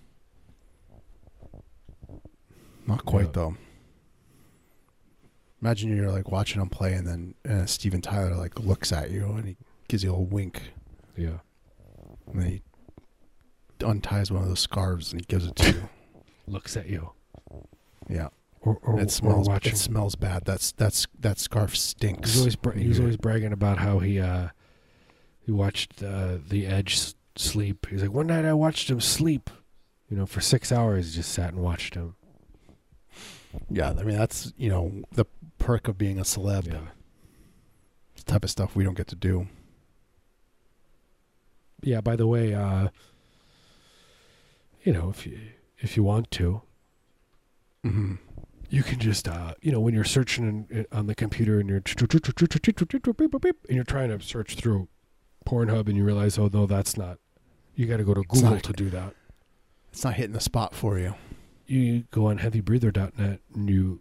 Not 2.86 3.04
quite 3.04 3.26
Yeah. 3.26 3.32
though. 3.32 3.56
Imagine 5.62 5.94
you're 5.94 6.10
like 6.10 6.30
watching 6.30 6.62
him 6.62 6.70
play, 6.70 6.94
and 6.94 7.06
then 7.06 7.34
uh, 7.48 7.66
Steven 7.66 8.00
Tyler 8.00 8.34
like 8.34 8.58
looks 8.58 8.92
at 8.92 9.10
you 9.10 9.26
and 9.32 9.46
he 9.46 9.56
gives 9.88 10.02
you 10.02 10.14
a 10.14 10.18
wink, 10.18 10.72
Yeah. 11.16 11.40
and 12.26 12.40
then 12.40 12.46
he 12.48 12.62
unties 13.84 14.30
one 14.30 14.42
of 14.42 14.48
those 14.48 14.60
scarves 14.60 15.12
and 15.12 15.20
he 15.20 15.26
gives 15.26 15.46
it 15.46 15.56
to 15.56 15.70
you. 15.72 15.88
Looks 16.46 16.76
at 16.76 16.88
you. 16.88 17.12
Yeah, 18.08 18.28
Or, 18.62 18.78
or, 18.82 19.00
it 19.00 19.10
smells. 19.10 19.48
or 19.48 19.52
watching. 19.52 19.72
It 19.72 19.78
smells 19.78 20.16
bad. 20.16 20.44
That's 20.44 20.72
that's 20.72 21.06
that 21.18 21.38
scarf 21.38 21.74
stinks. 21.76 22.32
He's 22.32 22.40
always 22.40 22.56
bra- 22.56 22.74
he 22.74 22.88
was 22.88 23.00
always 23.00 23.16
bragging 23.16 23.52
about 23.52 23.78
how 23.78 24.00
he 24.00 24.20
uh, 24.20 24.48
he 25.40 25.50
watched 25.50 26.02
uh, 26.02 26.36
the 26.46 26.66
Edge 26.66 27.14
sleep. 27.36 27.86
He's 27.88 28.02
like, 28.02 28.12
one 28.12 28.26
night 28.26 28.44
I 28.44 28.52
watched 28.52 28.90
him 28.90 29.00
sleep. 29.00 29.48
You 30.10 30.16
know, 30.18 30.26
for 30.26 30.40
six 30.42 30.70
hours, 30.72 31.10
he 31.10 31.16
just 31.16 31.32
sat 31.32 31.54
and 31.54 31.62
watched 31.62 31.94
him. 31.94 32.16
Yeah, 33.70 33.90
I 33.98 34.02
mean 34.02 34.18
that's 34.18 34.52
you 34.58 34.68
know 34.68 34.92
the 35.12 35.24
perk 35.58 35.88
of 35.88 35.96
being 35.96 36.18
a 36.18 36.22
celeb. 36.22 36.66
Yeah. 36.66 36.80
It's 38.14 38.24
type 38.24 38.44
of 38.44 38.50
stuff 38.50 38.76
we 38.76 38.84
don't 38.84 38.96
get 38.96 39.06
to 39.08 39.16
do. 39.16 39.48
Yeah. 41.82 42.02
By 42.02 42.16
the 42.16 42.26
way, 42.26 42.52
uh, 42.54 42.88
you 44.84 44.92
know, 44.92 45.08
if 45.08 45.26
you 45.26 45.38
if 45.78 45.96
you 45.96 46.02
want 46.02 46.30
to, 46.32 46.60
Mm-hmm. 47.82 48.16
You 48.70 48.82
can 48.82 48.98
just 48.98 49.28
uh, 49.28 49.54
you 49.60 49.72
know 49.72 49.80
when 49.80 49.94
you're 49.94 50.04
searching 50.04 50.66
in, 50.70 50.78
in, 50.78 50.86
on 50.92 51.06
the 51.06 51.14
computer 51.14 51.58
and 51.60 51.68
you're 51.68 51.82
and 53.68 53.76
you're 53.76 53.84
trying 53.84 54.16
to 54.16 54.24
search 54.24 54.54
through 54.54 54.88
Pornhub 55.46 55.88
and 55.88 55.96
you 55.96 56.04
realize, 56.04 56.38
oh 56.38 56.48
no, 56.52 56.66
that's 56.66 56.96
not. 56.96 57.18
You 57.74 57.86
got 57.86 57.98
to 57.98 58.04
go 58.04 58.14
to 58.14 58.22
Google 58.22 58.50
not- 58.50 58.62
to 58.64 58.72
do 58.72 58.90
that. 58.90 59.14
It's 59.92 60.04
not 60.04 60.14
hitting 60.14 60.34
the 60.34 60.40
spot 60.40 60.74
for 60.74 60.98
you. 60.98 61.14
You 61.66 62.04
go 62.10 62.26
on 62.26 62.38
heavybreather.net 62.38 63.40
and 63.54 63.70
you 63.70 64.00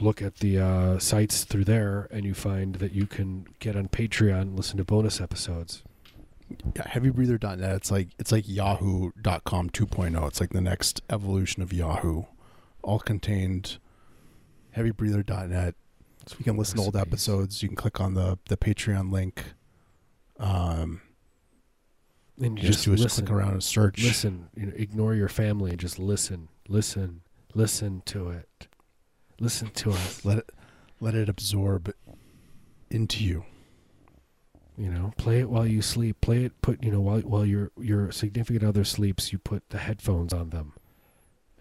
look 0.00 0.20
at 0.22 0.36
the 0.36 0.58
uh, 0.58 0.98
sites 0.98 1.44
through 1.44 1.64
there, 1.64 2.08
and 2.10 2.24
you 2.24 2.34
find 2.34 2.76
that 2.76 2.92
you 2.92 3.06
can 3.06 3.46
get 3.58 3.76
on 3.76 3.88
Patreon 3.88 4.40
and 4.42 4.56
listen 4.56 4.78
to 4.78 4.84
bonus 4.84 5.20
episodes. 5.20 5.82
Yeah, 6.76 6.82
heavybreather.net. 6.82 7.76
It's 7.76 7.90
like 7.90 8.08
it's 8.18 8.32
like 8.32 8.48
yahoo.com 8.48 9.70
2.0. 9.70 10.26
It's 10.26 10.40
like 10.40 10.50
the 10.50 10.60
next 10.60 11.00
evolution 11.08 11.62
of 11.62 11.72
Yahoo. 11.72 12.24
All 12.82 12.98
contained 12.98 13.78
heavybreather.net. 14.76 15.74
So 16.26 16.36
you 16.38 16.44
can 16.44 16.56
listen 16.56 16.76
to 16.76 16.82
old 16.84 16.96
episodes. 16.96 17.62
You 17.62 17.68
can 17.68 17.76
click 17.76 18.00
on 18.00 18.14
the 18.14 18.38
the 18.48 18.56
Patreon 18.56 19.10
link. 19.10 19.42
Um, 20.38 21.00
And 22.40 22.58
you 22.58 22.66
just, 22.66 22.78
just, 22.78 22.84
do 22.86 22.92
is 22.94 23.02
listen, 23.02 23.26
click 23.26 23.36
around 23.38 23.52
and 23.52 23.62
search. 23.64 24.02
listen. 24.02 24.48
You 24.56 24.66
know, 24.66 24.72
ignore 24.76 25.14
your 25.14 25.28
family 25.28 25.70
and 25.70 25.80
just 25.80 25.98
listen, 25.98 26.48
listen, 26.68 27.22
listen 27.54 28.02
to 28.06 28.30
it. 28.30 28.68
Listen 29.38 29.70
to 29.70 29.90
us. 29.92 30.24
Let 30.24 30.38
it 30.38 30.50
let 31.00 31.14
it 31.14 31.28
absorb 31.28 31.92
into 32.90 33.24
you. 33.24 33.44
You 34.76 34.90
know, 34.90 35.12
play 35.18 35.40
it 35.40 35.50
while 35.50 35.66
you 35.66 35.82
sleep. 35.82 36.20
Play 36.20 36.44
it. 36.44 36.60
Put 36.62 36.82
you 36.82 36.90
know 36.90 37.00
while 37.00 37.20
while 37.20 37.44
your 37.46 37.70
your 37.78 38.12
significant 38.12 38.64
other 38.64 38.84
sleeps, 38.84 39.32
you 39.32 39.38
put 39.38 39.68
the 39.70 39.78
headphones 39.78 40.32
on 40.32 40.50
them. 40.50 40.74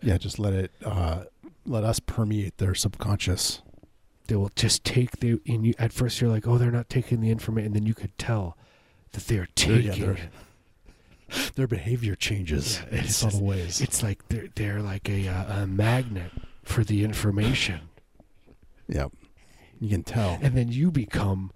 Yeah, 0.02 0.18
just 0.18 0.40
let 0.40 0.54
it 0.54 0.72
uh, 0.86 1.24
let 1.70 1.84
us 1.84 2.00
permeate 2.00 2.58
their 2.58 2.74
subconscious. 2.76 3.62
They 4.28 4.36
will 4.36 4.52
just 4.56 4.84
take 4.84 5.20
the. 5.20 5.40
And 5.48 5.66
you 5.66 5.74
at 5.80 5.94
first 5.94 6.20
you're 6.22 6.30
like, 6.30 6.48
oh, 6.48 6.58
they're 6.58 6.72
not 6.72 6.90
taking 6.90 7.22
the 7.22 7.30
information, 7.32 7.68
and 7.68 7.76
then 7.76 7.86
you 7.86 7.94
could 7.94 8.18
tell 8.18 8.58
that 9.14 9.28
they're 9.28 9.48
They're- 9.56 9.80
yeah, 9.80 9.92
taking. 9.92 10.06
they're- 10.06 10.30
Their 11.56 11.68
behavior 11.68 12.16
changes 12.16 12.82
Yeah, 12.92 13.00
in 13.02 13.08
subtle 13.08 13.44
ways. 13.46 13.82
It's 13.82 14.02
like 14.02 14.28
they're 14.30 14.48
they're 14.56 14.82
like 14.82 15.08
a 15.10 15.28
uh, 15.28 15.62
a 15.64 15.68
magnet 15.68 16.32
for 16.64 16.84
the 16.84 17.04
information, 17.04 17.82
Yep, 18.88 19.12
you 19.80 19.90
can 19.90 20.02
tell. 20.04 20.40
and 20.42 20.56
then 20.58 20.70
you 20.72 20.90
become 20.92 21.52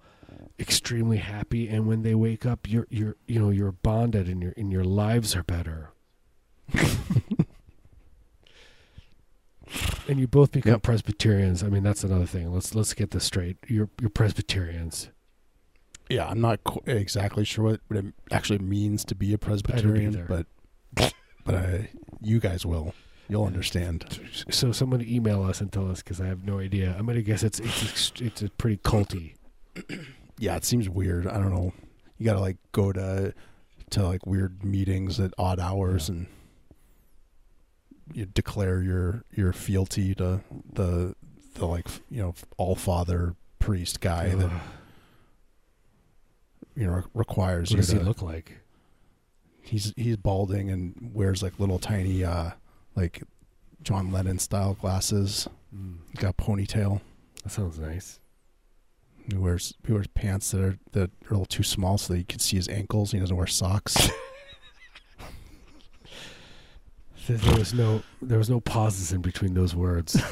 extremely 0.60 1.16
happy. 1.18 1.68
And 1.68 1.86
when 1.88 2.02
they 2.02 2.14
wake 2.14 2.46
up, 2.46 2.68
you're 2.70 2.86
you're 2.88 3.16
you 3.26 3.40
know 3.40 3.50
you're 3.50 3.72
bonded, 3.72 4.28
and 4.28 4.40
your 4.42 4.54
and 4.56 4.70
your 4.70 4.84
lives 4.84 5.34
are 5.34 5.42
better. 5.42 5.90
and 10.08 10.18
you 10.20 10.26
both 10.26 10.52
become 10.52 10.72
Yep. 10.72 10.82
Presbyterians. 10.82 11.62
I 11.62 11.68
mean, 11.68 11.82
that's 11.82 12.04
another 12.04 12.26
thing. 12.26 12.52
Let's 12.52 12.74
let's 12.74 12.94
get 12.94 13.10
this 13.10 13.24
straight. 13.24 13.56
You're 13.66 13.88
you're 14.00 14.10
Presbyterians. 14.10 15.10
Yeah, 16.10 16.26
I'm 16.28 16.40
not 16.40 16.62
qu- 16.64 16.82
exactly 16.86 17.44
sure 17.44 17.64
what, 17.64 17.80
what 17.88 18.04
it 18.04 18.14
actually 18.30 18.58
means 18.58 19.04
to 19.06 19.14
be 19.14 19.32
a 19.32 19.38
Presbyterian, 19.38 20.12
either. 20.12 20.26
but 20.28 21.12
but 21.44 21.54
I, 21.54 21.88
you 22.20 22.40
guys 22.40 22.64
will. 22.66 22.94
You'll 23.28 23.46
understand. 23.46 24.20
So 24.50 24.70
someone 24.70 25.00
email 25.00 25.42
us 25.42 25.62
and 25.62 25.72
tell 25.72 25.90
us 25.90 26.02
because 26.02 26.20
I 26.20 26.26
have 26.26 26.44
no 26.44 26.58
idea. 26.60 26.94
I'm 26.98 27.06
gonna 27.06 27.22
guess 27.22 27.42
it's 27.42 27.58
it's 27.58 28.12
it's 28.20 28.42
a 28.42 28.50
pretty 28.50 28.76
culty. 28.78 29.34
Yeah, 30.36 30.56
it 30.56 30.64
seems 30.64 30.88
weird. 30.88 31.28
I 31.28 31.34
don't 31.34 31.54
know. 31.54 31.72
You 32.18 32.24
got 32.26 32.32
to 32.34 32.40
like 32.40 32.56
go 32.72 32.90
to 32.90 33.32
to 33.90 34.02
like 34.04 34.26
weird 34.26 34.64
meetings 34.64 35.20
at 35.20 35.32
odd 35.38 35.60
hours 35.60 36.08
Yeah. 36.08 36.16
and 36.16 36.26
you 38.12 38.26
declare 38.26 38.82
your 38.82 39.24
your 39.34 39.52
fealty 39.52 40.14
to 40.14 40.40
the 40.72 41.14
the 41.54 41.66
like 41.66 41.88
you 42.10 42.22
know 42.22 42.34
all 42.56 42.74
father 42.74 43.34
priest 43.58 44.00
guy 44.00 44.28
that 44.34 44.50
you 46.76 46.86
know 46.86 47.02
requires 47.14 47.70
what 47.70 47.76
you 47.76 47.76
does 47.78 47.88
to 47.88 47.98
he 47.98 48.04
look 48.04 48.22
like? 48.22 48.58
he's 49.64 49.92
he's 49.96 50.16
balding 50.16 50.70
and 50.70 51.10
wears 51.14 51.42
like 51.42 51.58
little 51.58 51.78
tiny 51.78 52.22
uh 52.24 52.50
like 52.94 53.22
John 53.82 54.12
Lennon 54.12 54.38
style 54.38 54.74
glasses. 54.74 55.48
Mm, 55.74 55.96
got 56.16 56.36
ponytail. 56.36 57.00
that 57.42 57.50
sounds 57.50 57.78
nice. 57.78 58.20
He 59.28 59.36
wears 59.36 59.74
he 59.86 59.92
wears 59.92 60.06
pants 60.08 60.50
that 60.52 60.60
are 60.60 60.78
that 60.92 61.10
are 61.10 61.28
a 61.28 61.30
little 61.30 61.46
too 61.46 61.62
small 61.62 61.98
so 61.98 62.12
that 62.12 62.18
you 62.18 62.24
can 62.24 62.38
see 62.38 62.56
his 62.56 62.68
ankles. 62.68 63.12
He 63.12 63.18
doesn't 63.18 63.36
wear 63.36 63.46
socks. 63.46 64.10
There, 67.26 67.36
there 67.38 67.58
was 67.58 67.72
no 67.74 68.02
there 68.20 68.38
was 68.38 68.50
no 68.50 68.60
pauses 68.60 69.12
in 69.12 69.20
between 69.22 69.54
those 69.54 69.74
words. 69.74 70.14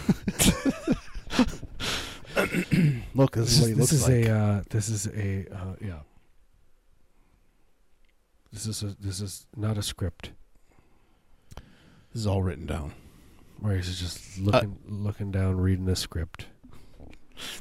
Look, 3.15 3.33
this, 3.37 3.59
this 3.61 3.61
is 3.61 3.61
what 3.61 3.67
he 3.67 3.73
is, 3.73 3.79
looks 3.79 3.91
this 3.91 3.93
is 3.93 4.09
like. 4.09 4.27
a 4.27 4.31
uh, 4.33 4.63
this 4.71 4.89
is 4.89 5.07
a 5.07 5.47
uh, 5.55 5.75
yeah. 5.81 5.99
This 8.53 8.67
is 8.67 8.83
a 8.83 8.97
this 9.01 9.21
is 9.21 9.47
not 9.57 9.79
a 9.79 9.83
script. 9.83 10.33
this 11.57 12.21
is 12.23 12.27
all 12.27 12.43
written 12.43 12.67
down, 12.67 12.93
Where 13.61 13.77
he's 13.77 13.99
just 13.99 14.39
Uh, 14.39 14.43
looking 14.43 14.79
looking 14.87 15.31
down, 15.31 15.59
reading 15.59 15.89
a 15.89 15.97
script. 15.97 16.47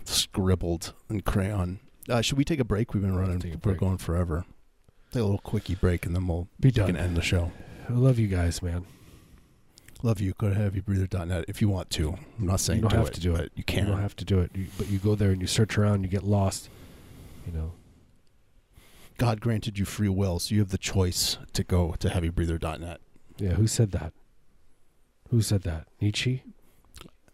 scribbled 0.06 0.94
in 1.10 1.22
crayon. 1.22 1.80
Uh, 2.10 2.22
should 2.22 2.38
we 2.38 2.44
take 2.44 2.60
a 2.60 2.66
break? 2.66 2.94
We've 2.94 3.04
been 3.04 3.16
running. 3.16 3.40
We're 3.40 3.58
break. 3.58 3.78
going 3.80 3.98
forever. 3.98 4.46
Take 5.12 5.22
a 5.22 5.26
little 5.26 5.38
quickie 5.40 5.76
break, 5.76 6.06
and 6.06 6.16
then 6.16 6.28
we'll 6.28 6.48
Be 6.60 6.68
we 6.68 6.72
done. 6.72 6.88
can 6.88 6.98
end 6.98 7.16
the 7.18 7.22
show. 7.22 7.52
I 7.90 7.94
love 7.94 8.18
you 8.20 8.28
guys, 8.28 8.62
man. 8.62 8.86
Love 10.04 10.20
you. 10.20 10.34
Go 10.38 10.50
to 10.50 10.56
heavybreather.net 10.56 11.46
if 11.48 11.62
you 11.62 11.70
want 11.70 11.90
to. 11.92 12.18
I'm 12.40 12.48
not 12.48 12.60
saying 12.60 12.78
You 12.80 12.82
don't 12.84 12.92
do 12.92 12.98
have 12.98 13.08
it, 13.08 13.14
to 13.14 13.20
do 13.22 13.36
it. 13.36 13.52
You 13.56 13.64
can't 13.64 13.88
You 13.88 13.94
don't 13.94 14.02
have 14.02 14.16
to 14.18 14.26
do 14.26 14.40
it, 14.40 14.52
you, 14.56 14.66
but 14.78 14.90
you 14.90 14.98
go 14.98 15.14
there 15.16 15.30
and 15.32 15.42
you 15.42 15.48
search 15.48 15.78
around, 15.78 16.04
you 16.04 16.10
get 16.10 16.24
lost. 16.24 16.70
You 17.46 17.54
know, 17.54 17.72
God 19.18 19.42
granted 19.42 19.78
you 19.78 19.86
free 19.86 20.10
will, 20.10 20.40
so 20.40 20.56
you 20.56 20.62
have 20.62 20.70
the 20.70 20.78
choice 20.80 21.38
to 21.54 21.64
go 21.64 21.94
to 22.00 22.10
heavybreather.net. 22.10 23.00
yeah. 23.38 23.50
Who 23.54 23.68
said 23.68 23.92
that? 23.92 24.14
Who 25.30 25.42
said 25.42 25.62
that? 25.64 25.88
Nietzsche. 26.02 26.44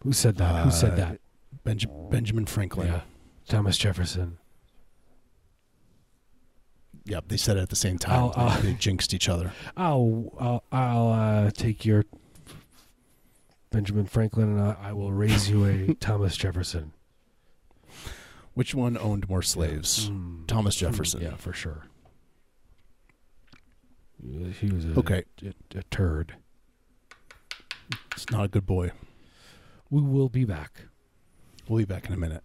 Who 0.02 0.12
said 0.12 0.36
that? 0.36 0.62
Who 0.62 0.68
Uh, 0.68 0.72
said 0.72 0.96
that? 0.96 1.20
Benj- 1.64 1.86
Benjamin 2.10 2.46
Franklin. 2.46 2.88
Yeah, 2.88 3.00
Thomas 3.48 3.76
Jefferson. 3.78 4.38
Yep, 7.06 7.24
they 7.28 7.36
said 7.38 7.56
it 7.56 7.60
at 7.60 7.70
the 7.70 7.76
same 7.76 7.98
time. 7.98 8.12
I'll- 8.14 8.32
I'll- 8.36 8.60
they 8.62 8.74
jinxed 8.74 9.14
each 9.14 9.28
other. 9.28 9.52
I'll 9.76 10.32
I'll, 10.38 10.64
I'll 10.70 11.08
uh, 11.46 11.50
take 11.50 11.84
your 11.86 12.04
Benjamin 13.70 14.06
Franklin, 14.06 14.56
and 14.58 14.60
I, 14.60 14.76
I 14.88 14.92
will 14.92 15.12
raise 15.12 15.48
you 15.50 15.64
a 15.66 15.94
Thomas 16.00 16.36
Jefferson. 16.36 16.92
Which 18.54 18.74
one 18.74 18.96
owned 18.98 19.28
more 19.28 19.42
slaves? 19.42 20.08
Mm. 20.10 20.46
Thomas 20.46 20.76
Mm, 20.76 20.80
Jefferson. 20.80 21.20
Yeah, 21.22 21.36
for 21.36 21.52
sure. 21.52 21.86
He 24.60 24.70
was 24.72 24.84
a, 24.84 24.98
Okay, 24.98 25.22
a, 25.44 25.78
a 25.78 25.82
turd. 25.90 26.34
it's 28.12 28.28
not 28.30 28.44
a 28.44 28.48
good 28.48 28.66
boy. 28.66 28.90
We 29.90 30.02
will 30.02 30.28
be 30.28 30.44
back. 30.44 30.82
We'll 31.68 31.78
be 31.78 31.84
back 31.84 32.06
in 32.06 32.12
a 32.14 32.16
minute. 32.16 32.42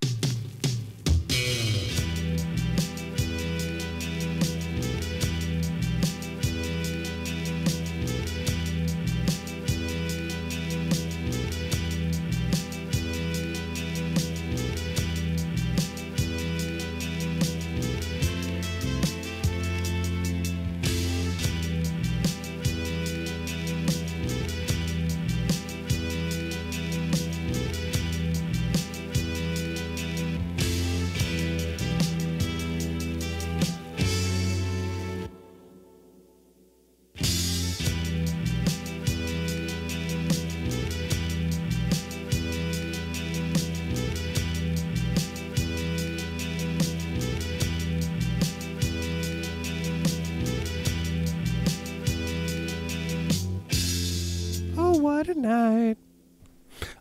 Tonight. 55.24 55.98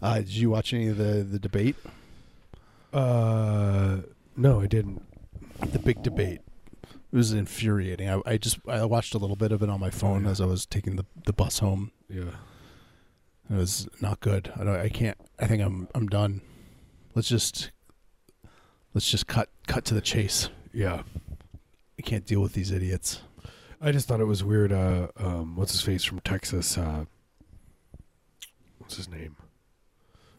Uh, 0.01 0.17
did 0.17 0.31
you 0.31 0.51
watch 0.51 0.73
any 0.73 0.89
of 0.89 0.97
the 0.97 1.23
the 1.23 1.39
debate? 1.39 1.77
Uh, 2.93 3.99
no, 4.37 4.61
I 4.61 4.67
didn't. 4.67 5.03
The 5.61 5.79
big 5.79 6.03
debate. 6.03 6.41
It 6.85 7.17
was 7.17 7.33
infuriating. 7.33 8.09
I, 8.09 8.21
I 8.25 8.37
just 8.39 8.59
I 8.67 8.85
watched 8.85 9.15
a 9.15 9.19
little 9.19 9.37
bit 9.37 9.53
of 9.53 9.63
it 9.63 9.69
on 9.69 9.81
my 9.81 9.91
phone 9.91 10.25
yeah. 10.25 10.31
as 10.31 10.41
I 10.41 10.47
was 10.47 10.67
taking 10.67 10.97
the, 10.97 11.05
the 11.25 11.33
bus 11.33 11.59
home. 11.59 11.93
Yeah. 12.09 12.31
It 13.51 13.57
was 13.57 13.89
not 14.01 14.21
good. 14.21 14.53
I 14.59 14.65
don't. 14.65 14.77
I 14.77 14.89
can't. 14.89 15.19
I 15.39 15.47
think 15.47 15.63
I'm. 15.63 15.89
I'm 15.95 16.07
done. 16.07 16.41
Let's 17.15 17.29
just. 17.29 17.71
Let's 18.95 19.11
just 19.11 19.27
cut 19.27 19.49
cut 19.67 19.85
to 19.87 19.95
the 19.95 20.01
chase. 20.01 20.49
Yeah. 20.73 21.03
I 21.99 22.03
can't 22.03 22.25
deal 22.25 22.41
with 22.41 22.55
these 22.55 22.71
idiots. 22.71 23.21
I 23.81 23.93
just 23.93 24.09
thought 24.09 24.21
it 24.21 24.27
was 24.27 24.43
weird. 24.43 24.73
Uh, 24.73 25.09
um, 25.17 25.57
what's 25.57 25.73
his 25.73 25.83
face 25.83 26.05
from 26.05 26.21
Texas? 26.21 26.79
Uh, 26.79 27.05
what's 28.93 29.07
his 29.07 29.09
name? 29.09 29.37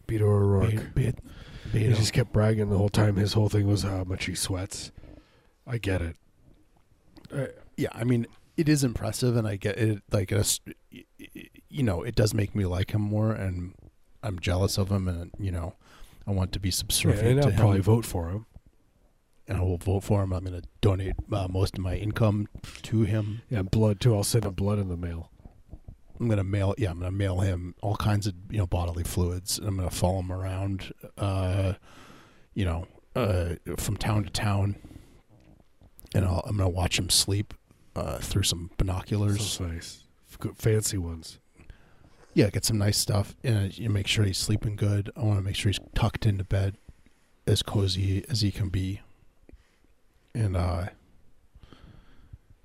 Beto 0.08 0.22
O'Rourke. 0.22 0.94
Be- 0.94 1.12
be- 1.72 1.80
He 1.80 1.88
just 1.94 2.14
kept 2.14 2.32
bragging 2.32 2.70
the 2.70 2.78
whole 2.78 2.90
time. 2.90 3.16
His 3.16 3.34
whole 3.34 3.50
thing 3.50 3.68
was 3.68 3.82
how 3.84 4.04
much 4.04 4.26
he 4.26 4.36
sweats. 4.36 4.92
I 5.66 5.78
get 5.80 6.02
it. 6.02 6.16
I, 7.34 7.48
yeah, 7.78 7.90
I 7.94 8.04
mean, 8.04 8.28
it 8.58 8.70
is 8.70 8.84
impressive, 8.84 9.36
and 9.36 9.48
I 9.48 9.56
get 9.56 9.78
it. 9.80 10.04
Like, 10.12 10.32
it's, 10.32 10.60
you 11.70 11.82
know, 11.84 12.04
it 12.04 12.14
does 12.16 12.34
make 12.34 12.54
me 12.54 12.66
like 12.66 12.92
him 12.92 13.02
more, 13.02 13.32
and 13.32 13.74
I'm 14.22 14.38
jealous 14.40 14.78
of 14.78 14.92
him, 14.92 15.08
and 15.08 15.32
you 15.40 15.52
know, 15.52 15.74
I 16.28 16.32
want 16.32 16.52
to 16.54 16.60
be 16.60 16.70
yeah, 16.70 16.74
subservient 16.74 17.26
and 17.28 17.42
to 17.42 17.48
I'll 17.48 17.52
him, 17.54 17.60
probably 17.60 17.80
vote 17.82 18.06
for 18.06 18.30
him. 18.30 18.46
and 19.48 19.58
I 19.58 19.62
will 19.62 19.78
vote 19.78 20.04
for 20.04 20.22
him. 20.22 20.32
I'm 20.32 20.44
going 20.46 20.62
to 20.62 20.68
donate 20.82 21.14
uh, 21.32 21.48
most 21.50 21.76
of 21.78 21.84
my 21.84 21.96
income 21.96 22.48
to 22.84 23.02
him. 23.04 23.42
Yeah, 23.50 23.64
blood 23.64 24.00
too. 24.00 24.14
I'll 24.16 24.24
send 24.24 24.46
him 24.46 24.54
blood 24.54 24.78
in 24.78 24.90
the 24.90 24.98
mail. 24.98 25.32
I'm 26.24 26.30
going 26.30 26.38
to 26.38 26.46
mail. 26.46 26.74
Yeah, 26.78 26.92
I'm 26.92 27.02
to 27.02 27.12
mail 27.12 27.42
him 27.42 27.76
all 27.82 27.98
kinds 27.98 28.28
of 28.28 28.34
you 28.50 28.58
know 28.58 28.66
bodily 28.66 29.04
fluids, 29.04 29.60
and 29.60 29.68
I'm 29.68 29.76
going 29.76 29.90
to 29.90 29.94
follow 29.94 30.20
him 30.20 30.32
around. 30.32 30.94
Uh, 31.18 31.74
you 32.54 32.64
know, 32.64 32.88
uh, 33.14 33.56
from 33.76 33.98
town 33.98 34.24
to 34.24 34.30
town, 34.30 34.78
and 36.16 36.24
I'll, 36.24 36.42
I'm 36.46 36.56
going 36.56 36.72
to 36.72 36.74
watch 36.74 36.98
him 36.98 37.10
sleep 37.10 37.54
uh, 37.98 38.20
through 38.20 38.44
some 38.44 38.72
binoculars. 38.78 39.46
So 39.46 39.66
nice, 39.66 40.04
Good, 40.40 40.56
fancy 40.56 40.98
ones. 40.98 41.40
yeah, 42.34 42.50
get 42.50 42.64
some 42.64 42.78
nice 42.78 42.98
stuff, 42.98 43.36
and 43.44 43.78
you 43.78 43.90
make 43.90 44.08
sure 44.08 44.24
he's 44.24 44.38
sleeping 44.38 44.78
good. 44.78 45.12
I 45.18 45.24
want 45.24 45.40
to 45.40 45.44
make 45.44 45.58
sure 45.58 45.72
he's 45.72 45.80
tucked 45.94 46.26
into 46.26 46.46
bed, 46.46 46.78
as 47.46 47.62
cozy 47.64 48.24
as 48.30 48.40
he 48.40 48.50
can 48.50 48.70
be, 48.70 49.02
and 50.34 50.56
uh, 50.56 50.86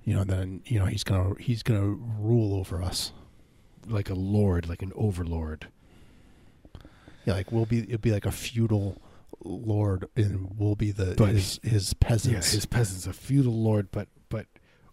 you 0.04 0.14
know, 0.14 0.22
then 0.22 0.62
you 0.64 0.78
know 0.78 0.86
he's 0.86 1.02
gonna 1.02 1.34
he's 1.40 1.64
gonna 1.64 1.88
rule 1.88 2.54
over 2.54 2.80
us. 2.80 3.12
Like 3.90 4.10
a 4.10 4.14
lord, 4.14 4.68
like 4.68 4.82
an 4.82 4.92
overlord. 4.94 5.68
Yeah, 7.24 7.34
like 7.34 7.52
we'll 7.52 7.66
be 7.66 7.80
it'll 7.80 7.98
be 7.98 8.12
like 8.12 8.26
a 8.26 8.30
feudal 8.30 9.00
lord, 9.44 10.08
and 10.16 10.54
we'll 10.58 10.74
be 10.76 10.90
the 10.90 11.14
But- 11.16 11.30
his 11.34 11.60
his 11.62 11.94
Yeah, 12.00 12.08
peasants. 12.08 12.52
his 12.52 12.66
peasants, 12.66 13.06
a 13.06 13.12
feudal 13.12 13.52
lord, 13.62 13.88
but 13.90 14.08
but 14.28 14.46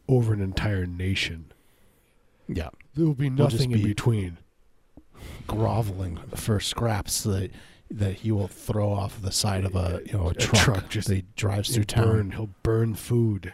over 0.07 0.33
an 0.33 0.41
entire 0.41 0.85
nation. 0.85 1.51
yeah, 2.47 2.69
There 2.93 3.05
will 3.05 3.13
be 3.15 3.29
We'll 3.29 3.47
just 3.47 3.55
nothing 3.67 3.71
in 3.71 3.83
between. 3.83 4.37
groveling 5.47 6.17
for 6.35 6.59
scraps 6.59 7.23
that 7.23 7.51
that 7.89 8.15
he 8.17 8.31
will 8.31 8.47
throw 8.47 8.91
off 8.91 9.21
the 9.21 9.31
side 9.31 9.63
of 9.63 9.75
a 9.75 10.01
you 10.05 10.13
know 10.13 10.27
a, 10.27 10.29
A 10.31 10.33
truck, 10.33 10.63
truck 10.63 10.89
just- 10.89 11.07
that 11.07 11.15
he 11.15 11.23
drives 11.35 11.73
through 11.73 11.83
town. 11.85 12.05
burn. 12.05 12.31
He'll 12.31 12.49
burn 12.63 12.95
food. 12.95 13.53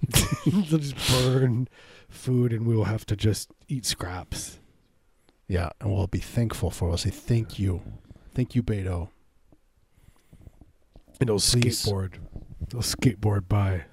He'll 0.44 0.62
just 0.62 0.94
burn 1.10 1.68
food, 2.08 2.52
and 2.52 2.66
we 2.66 2.74
will 2.74 2.84
have 2.84 3.04
to 3.06 3.16
just 3.16 3.50
eat 3.72 3.86
scraps. 3.86 4.58
Yeah, 5.48 5.70
and 5.80 5.92
we'll 5.92 6.06
be 6.06 6.18
thankful 6.18 6.70
for. 6.70 6.86
it. 6.86 6.88
We'll 6.88 6.98
say 6.98 7.10
thank 7.10 7.58
you, 7.58 7.82
thank 8.34 8.54
you, 8.54 8.62
Beto. 8.62 9.08
And 11.20 11.28
he'll 11.28 11.38
Please. 11.38 11.84
skateboard. 11.84 12.14
He'll 12.70 12.80
skateboard 12.80 13.48
by. 13.48 13.84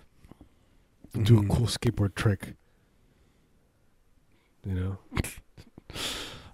and 1.13 1.25
Do 1.25 1.39
a 1.39 1.45
cool 1.47 1.67
skateboard 1.67 2.15
trick. 2.15 2.53
You 4.65 4.73
know. 4.75 4.97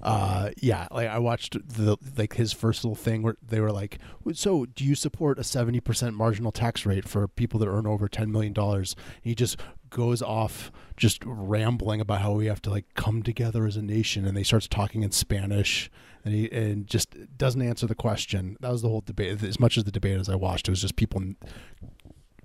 Uh, 0.01 0.51
yeah, 0.61 0.88
like 0.91 1.07
I 1.07 1.17
watched 1.17 1.57
the 1.67 1.97
like 2.15 2.36
his 2.36 2.53
first 2.53 2.84
little 2.84 2.95
thing 2.95 3.23
where 3.23 3.38
they 3.41 3.59
were 3.59 3.71
like, 3.71 3.97
"So, 4.34 4.67
do 4.67 4.86
you 4.86 4.93
support 4.93 5.39
a 5.39 5.43
seventy 5.43 5.80
percent 5.80 6.15
marginal 6.15 6.51
tax 6.51 6.86
rate 6.86 7.07
for 7.07 7.28
people 7.28 7.59
that 7.61 7.67
earn 7.67 7.88
over 7.88 8.07
ten 8.07 8.32
million 8.32 8.53
dollars?" 8.53 8.95
He 9.23 9.34
just 9.34 9.57
goes 9.96 10.22
off, 10.22 10.74
just 10.98 11.24
rambling 11.26 12.02
about 12.02 12.20
how 12.20 12.34
we 12.34 12.48
have 12.48 12.62
to 12.62 12.70
like 12.70 12.84
come 12.96 13.24
together 13.24 13.66
as 13.66 13.78
a 13.78 13.82
nation, 13.82 14.26
and 14.26 14.36
they 14.36 14.43
starts 14.43 14.68
talking 14.68 15.04
in 15.04 15.12
Spanish, 15.12 15.89
and 16.26 16.34
he 16.34 16.52
and 16.52 16.86
just 16.86 17.16
doesn't 17.38 17.62
answer 17.62 17.88
the 17.88 17.96
question. 17.96 18.58
That 18.60 18.74
was 18.74 18.82
the 18.82 18.89
whole 18.89 19.00
debate. 19.00 19.41
As 19.41 19.58
much 19.58 19.78
as 19.78 19.86
the 19.86 19.93
debate 19.93 20.20
as 20.20 20.28
I 20.28 20.36
watched, 20.36 20.68
it 20.68 20.72
was 20.72 20.82
just 20.82 20.98
people, 20.98 21.24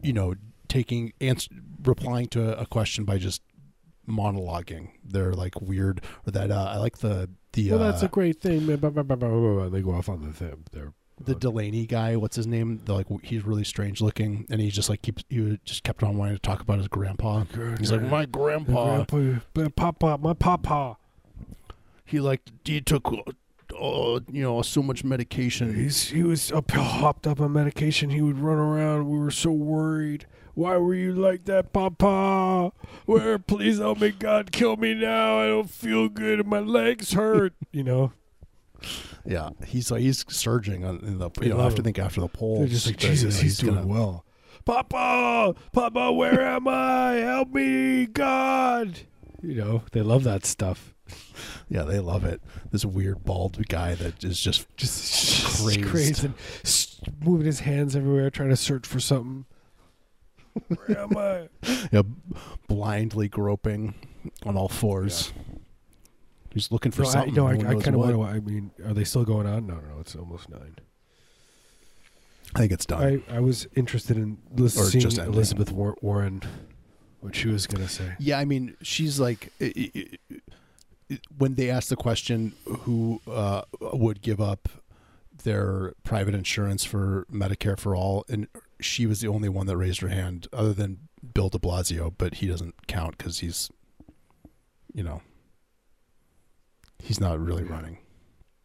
you 0.01 0.13
know, 0.13 0.37
taking 0.69 1.13
answer, 1.21 1.51
replying 1.83 2.29
to 2.29 2.57
a 2.57 2.67
question 2.67 3.05
by 3.05 3.19
just 3.19 3.43
monologuing. 4.09 4.91
They're 5.05 5.35
like 5.35 5.61
weird, 5.61 6.05
or 6.29 6.31
that 6.31 6.53
uh, 6.53 6.71
I 6.73 6.77
like 6.77 6.99
the 6.99 7.31
the 7.55 7.73
well, 7.73 7.83
uh, 7.83 7.91
that's 7.91 8.05
a 8.05 8.09
great 8.09 8.41
thing. 8.41 8.67
They 8.67 8.77
go 8.77 9.91
off 9.91 10.09
on 10.09 10.23
the 10.23 10.33
thing. 10.33 10.67
They're 10.71 10.93
the 11.25 11.35
Delaney 11.35 11.87
guy. 11.87 12.17
What's 12.17 12.37
his 12.37 12.47
name? 12.47 12.81
The, 12.85 12.95
like 12.95 13.07
he's 13.23 13.45
really 13.45 13.65
strange 13.65 14.01
looking, 14.01 14.47
and 14.51 14.61
he 14.61 14.71
just 14.71 14.89
like 14.89 15.03
keeps 15.03 15.25
he 15.29 15.59
just 15.65 15.85
kept 15.85 16.03
on 16.03 16.17
wanting 16.17 16.37
to 16.37 16.41
talk 16.41 16.61
about 16.61 16.79
his 16.79 16.89
grandpa. 16.89 17.45
He's 17.79 17.93
like 17.93 18.03
my 18.03 18.25
grandpa. 18.27 19.05
grandpa, 19.05 19.41
my 19.55 19.69
papa, 19.69 20.19
my 20.21 20.35
papa. 20.35 20.97
He 22.05 22.21
like 22.21 22.43
he 22.65 22.81
took. 22.81 23.13
Uh, 23.73 24.19
you 24.29 24.43
know, 24.43 24.61
so 24.63 24.83
much 24.83 25.05
medication. 25.05 25.73
He's 25.75 26.09
he 26.09 26.25
was 26.25 26.51
up, 26.51 26.73
hopped 26.73 27.25
up 27.27 27.41
on 27.41 27.53
medication. 27.53 28.11
He 28.11 28.21
would 28.21 28.39
run 28.39 28.59
around. 28.59 29.09
We 29.09 29.17
were 29.17 29.31
so 29.31 29.53
worried. 29.53 30.27
Why 30.55 30.77
were 30.77 30.95
you 30.95 31.15
like 31.15 31.45
that, 31.45 31.73
Papa? 31.73 32.73
Where, 33.07 33.39
please 33.39 33.79
help 33.79 34.01
me, 34.01 34.11
God, 34.11 34.51
kill 34.51 34.77
me 34.77 34.95
now. 34.95 35.39
I 35.39 35.47
don't 35.47 35.71
feel 35.71 36.09
good, 36.09 36.41
and 36.41 36.49
my 36.49 36.59
legs 36.59 37.13
hurt. 37.13 37.55
you 37.73 37.85
know, 37.85 38.13
Yeah, 39.27 39.51
he's 39.67 39.91
like 39.91 40.01
he's 40.01 40.25
surging 40.29 40.85
on 40.85 40.99
in 41.01 41.19
the. 41.19 41.31
You 41.41 41.51
know, 41.51 41.61
I 41.61 41.65
have 41.65 41.75
to 41.77 41.83
think 41.83 41.99
after 41.99 42.21
the 42.21 42.29
polls. 42.29 42.61
they're 42.61 42.69
just 42.69 42.87
like 42.87 42.97
Jesus. 42.97 43.37
know, 43.37 43.43
he's, 43.43 43.59
doing 43.59 43.75
gonna- 43.75 43.87
well. 43.87 44.25
Papa, 44.65 45.55
Papa, 45.73 46.13
where 46.13 46.41
am 46.47 46.69
I? 46.69 47.13
Help 47.15 47.51
me, 47.53 48.07
God. 48.07 49.01
You 49.43 49.55
know, 49.55 49.83
they 49.93 50.03
love 50.03 50.25
that 50.25 50.45
stuff. 50.45 50.95
Yeah, 51.69 51.83
they 51.85 51.99
love 51.99 52.25
it. 52.25 52.41
This 52.71 52.85
weird 52.85 53.25
bald 53.25 53.67
guy 53.69 53.95
that 53.95 54.23
is 54.23 54.39
just 54.41 54.67
Just 54.77 55.63
Crazed. 55.65 55.85
crazed 55.85 56.25
and 56.25 56.35
moving 57.25 57.47
his 57.47 57.61
hands 57.61 57.97
everywhere, 57.97 58.31
trying 58.31 58.51
to 58.51 58.57
search 58.57 58.87
for 58.87 59.01
something. 59.01 59.47
Where 60.69 60.99
am 60.99 61.17
I? 61.17 61.49
know, 61.93 62.05
blindly 62.69 63.29
groping 63.29 63.95
on 64.45 64.57
all 64.57 64.69
fours. 64.69 65.33
He's 66.53 66.71
looking 66.73 66.93
for 66.93 67.03
no, 67.03 67.09
something. 67.11 67.35
no, 67.35 67.47
I, 67.47 67.57
No 67.57 67.67
one 67.69 67.77
I 67.79 67.81
kind 67.81 67.95
of 67.95 68.01
what. 68.01 68.15
want 68.17 68.33
to. 68.33 68.37
I 68.37 68.41
mean, 68.41 68.71
are 68.85 68.93
they 68.95 69.05
still 69.05 69.25
going 69.25 69.47
on? 69.47 69.67
No, 69.67 69.75
no, 69.75 69.95
no. 69.95 70.01
It's 70.01 70.17
almost 70.17 70.49
nine. 70.49 70.77
I 72.55 72.59
think 72.61 72.73
it's 72.73 72.87
done. 72.87 73.23
I, 73.31 73.37
I 73.37 73.41
was 73.41 73.69
interested 73.77 74.17
in 74.17 74.39
lis- 74.57 74.77
Or 74.77 74.85
seeing 74.85 75.03
just 75.03 75.19
ending. 75.19 75.35
Elizabeth 75.35 75.71
War- 75.71 75.97
Warren, 76.01 76.43
what 77.21 77.37
she 77.37 77.47
was 77.49 77.67
gonna 77.69 77.89
say. 77.89 78.15
Yeah, 78.19 78.39
I 78.41 78.45
mean, 78.45 78.77
she's 78.83 79.21
like, 79.21 79.53
i 79.61 79.73
i 79.77 79.93
i 80.33 80.39
when 81.39 81.55
they 81.57 81.71
asked 81.71 81.89
the 81.91 81.97
question, 81.97 82.53
who 82.65 83.21
uh, 83.31 83.63
would 83.81 84.23
give 84.23 84.41
up 84.41 84.69
their 85.43 85.93
private 86.05 86.35
insurance 86.35 86.85
for 86.85 87.27
Medicare 87.33 87.79
for 87.79 87.95
all, 87.97 88.25
and 88.29 88.47
she 88.81 89.07
was 89.07 89.21
the 89.21 89.29
only 89.29 89.49
one 89.49 89.67
that 89.67 89.77
raised 89.77 90.01
her 90.03 90.09
hand, 90.09 90.47
other 90.53 90.73
than 90.73 91.09
Bill 91.35 91.49
De 91.49 91.59
Blasio, 91.59 92.13
but 92.17 92.35
he 92.35 92.47
doesn't 92.47 92.87
count 92.87 93.19
because 93.19 93.41
he's, 93.41 93.71
you 94.93 95.03
know, 95.03 95.21
he's 97.03 97.21
not 97.21 97.39
really 97.41 97.65
running. 97.65 97.99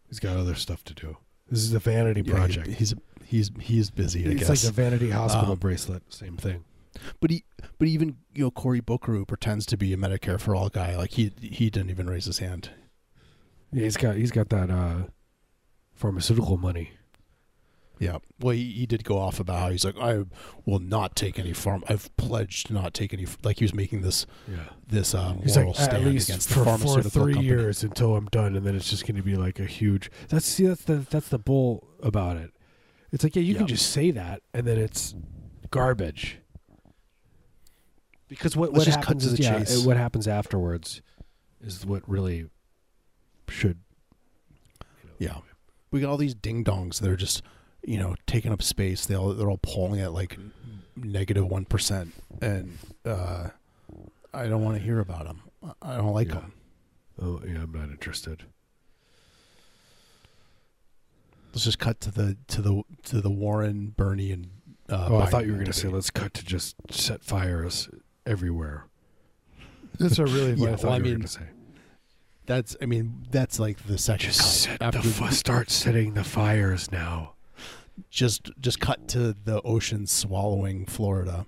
He's 0.08 0.20
got 0.20 0.38
other 0.38 0.56
stuff 0.56 0.84
to 0.86 0.94
do. 0.94 1.18
This 1.50 1.60
is 1.64 1.74
a 1.74 1.80
vanity 1.80 2.22
Yeah, 2.22 2.34
he- 2.34 2.40
project. 2.40 2.68
he's 2.68 2.94
he's 3.24 3.52
he's 3.60 3.90
busy. 3.92 4.22
I 4.22 4.34
guess. 4.34 4.34
it's 4.34 4.50
guess. 4.50 4.50
like 4.66 4.76
the 4.76 4.82
vanity 4.82 5.10
hospital 5.12 5.54
Um, 5.54 5.60
bracelet. 5.60 6.04
Same 6.14 6.38
thing. 6.38 6.64
But 7.20 7.30
he, 7.32 7.44
but 7.78 7.88
even 7.88 8.18
you 8.34 8.46
know 8.46 8.52
Cory 8.52 8.80
Booker, 8.80 9.12
who 9.14 9.26
pretends 9.26 9.66
to 9.68 9.78
be 9.78 9.92
a 9.94 9.98
Medicare 9.98 10.40
for 10.40 10.56
all 10.56 10.70
guy, 10.70 10.96
like 10.96 11.12
he 11.12 11.32
he 11.42 11.70
didn't 11.70 11.90
even 11.90 12.10
raise 12.10 12.26
his 12.26 12.40
hand. 12.40 12.70
Yeah, 13.72 13.84
he's 13.84 13.98
got 13.98 14.16
he's 14.16 14.32
got 14.32 14.50
that 14.50 14.70
uh, 14.70 15.04
pharmaceutical 15.94 16.58
money. 16.58 16.92
Yeah. 18.00 18.18
Well, 18.40 18.54
he, 18.54 18.72
he 18.72 18.86
did 18.86 19.04
go 19.04 19.18
off 19.18 19.40
about 19.40 19.60
how 19.60 19.70
he's 19.70 19.86
like, 19.86 19.98
I 19.98 20.24
will 20.66 20.80
not 20.80 21.16
take 21.16 21.40
any 21.40 21.54
farm. 21.54 21.84
I've 21.88 22.16
pledged 22.18 22.68
to 22.68 22.74
not 22.74 22.94
take 22.94 23.14
any. 23.14 23.26
Like 23.44 23.60
he 23.60 23.64
was 23.64 23.74
making 23.74 24.02
this 24.02 24.26
Yeah. 24.50 24.58
this 24.88 25.16
uh, 25.16 25.36
He's 25.44 25.56
like 25.56 25.68
at 25.80 26.02
least 26.04 26.28
against 26.30 26.50
for, 26.50 26.60
the 26.60 26.66
for 26.66 26.78
pharmaceutical 26.78 27.10
three 27.24 27.34
company. 27.34 27.48
years 27.48 27.84
until 27.84 28.16
I'm 28.16 28.26
done, 28.28 28.56
and 28.56 28.66
then 28.66 28.76
it's 28.76 28.90
just 28.90 29.06
going 29.08 29.16
to 29.16 29.24
be 29.24 29.36
like 29.36 29.60
a 29.60 29.66
huge. 29.66 30.12
That's 30.30 30.46
see 30.46 30.66
that's 30.68 30.84
the 30.84 30.98
that's 31.10 31.30
the 31.30 31.40
bull 31.40 31.88
about 32.04 32.38
it. 32.38 32.52
It's 33.12 33.24
like 33.24 33.36
yeah, 33.36 33.44
you 33.44 33.56
can 33.56 33.68
just 33.68 33.92
say 33.92 34.12
that, 34.12 34.42
and 34.54 34.68
then 34.68 34.78
it's 34.78 35.16
garbage. 35.72 36.40
Because 38.28 38.58
what 38.58 38.74
Let's 38.74 38.88
what 38.88 38.96
happens 38.98 39.26
is 39.26 39.40
yeah, 39.40 39.60
chase. 39.60 39.86
what 39.86 39.98
happens 39.98 40.28
afterwards 40.28 41.02
is 41.62 41.86
what 41.86 42.08
really 42.10 42.48
should 43.48 43.78
Yeah, 45.20 45.38
we 45.92 46.02
got 46.02 46.10
all 46.10 46.18
these 46.18 46.34
ding 46.36 46.64
dongs 46.64 47.00
that 47.02 47.10
are 47.10 47.16
just 47.16 47.44
you 47.88 47.98
know 47.98 48.16
taking 48.28 48.52
up 48.52 48.62
space. 48.62 49.06
They 49.06 49.16
all 49.16 49.34
they're 49.34 49.50
all 49.50 49.60
polling 49.62 50.00
at 50.02 50.12
like 50.14 50.38
negative 50.38 50.54
negative 50.98 51.46
one 51.46 51.66
percent, 51.66 52.14
and 52.42 52.78
uh, 53.06 53.50
I 54.34 54.48
don't 54.48 54.64
want 54.64 54.78
to 54.78 54.84
hear 54.84 55.00
about 55.00 55.26
them. 55.26 55.42
I 55.82 55.98
don't 55.98 56.14
like 56.14 56.28
Yeah. 56.30 56.34
them. 56.36 56.54
Oh 57.22 57.42
yeah, 57.48 57.64
I'm 57.64 57.72
not 57.72 57.90
interested. 57.90 58.44
Let's 61.54 61.64
just 61.64 61.80
cut 61.80 62.02
to 62.02 62.12
the 62.12 62.38
to 62.48 62.62
the 62.62 62.82
to 63.04 63.22
the 63.22 63.30
Warren, 63.30 63.94
Bernie, 63.96 64.32
and 64.32 64.50
uh, 64.90 65.08
oh, 65.10 65.18
I 65.20 65.26
thought 65.28 65.46
you 65.46 65.52
were 65.52 65.58
going 65.58 65.68
to 65.68 65.74
say 65.74 65.88
let's 65.88 66.10
cut 66.10 66.34
to 66.36 66.46
just 66.46 66.76
set 66.92 67.24
fires 67.24 67.90
everywhere. 68.26 68.88
That's 69.98 70.20
what 70.20 70.30
really 70.30 70.54
what 70.56 70.68
Yeah, 70.68 70.74
I 70.74 70.76
thought 70.76 70.84
well, 70.84 70.94
I 70.94 70.98
you 70.98 71.04
were 71.04 71.10
mean, 71.10 71.14
going 71.16 71.22
to 71.22 71.28
say. 71.30 71.42
That's 72.46 72.76
I 72.82 72.86
mean 72.86 73.26
that's 73.32 73.58
like 73.60 73.86
the 73.88 73.98
second 73.98 74.28
Just 74.32 74.68
cut. 74.68 74.82
set 74.82 74.92
the 74.92 75.26
f- 75.26 75.34
start 75.34 75.72
setting 75.72 76.14
the 76.14 76.24
fires 76.26 76.92
now. 76.92 77.35
Just 78.10 78.52
just 78.60 78.80
cut 78.80 79.08
to 79.10 79.34
the 79.34 79.62
ocean 79.62 80.08
swallowing 80.08 80.86
Florida. 80.86 81.46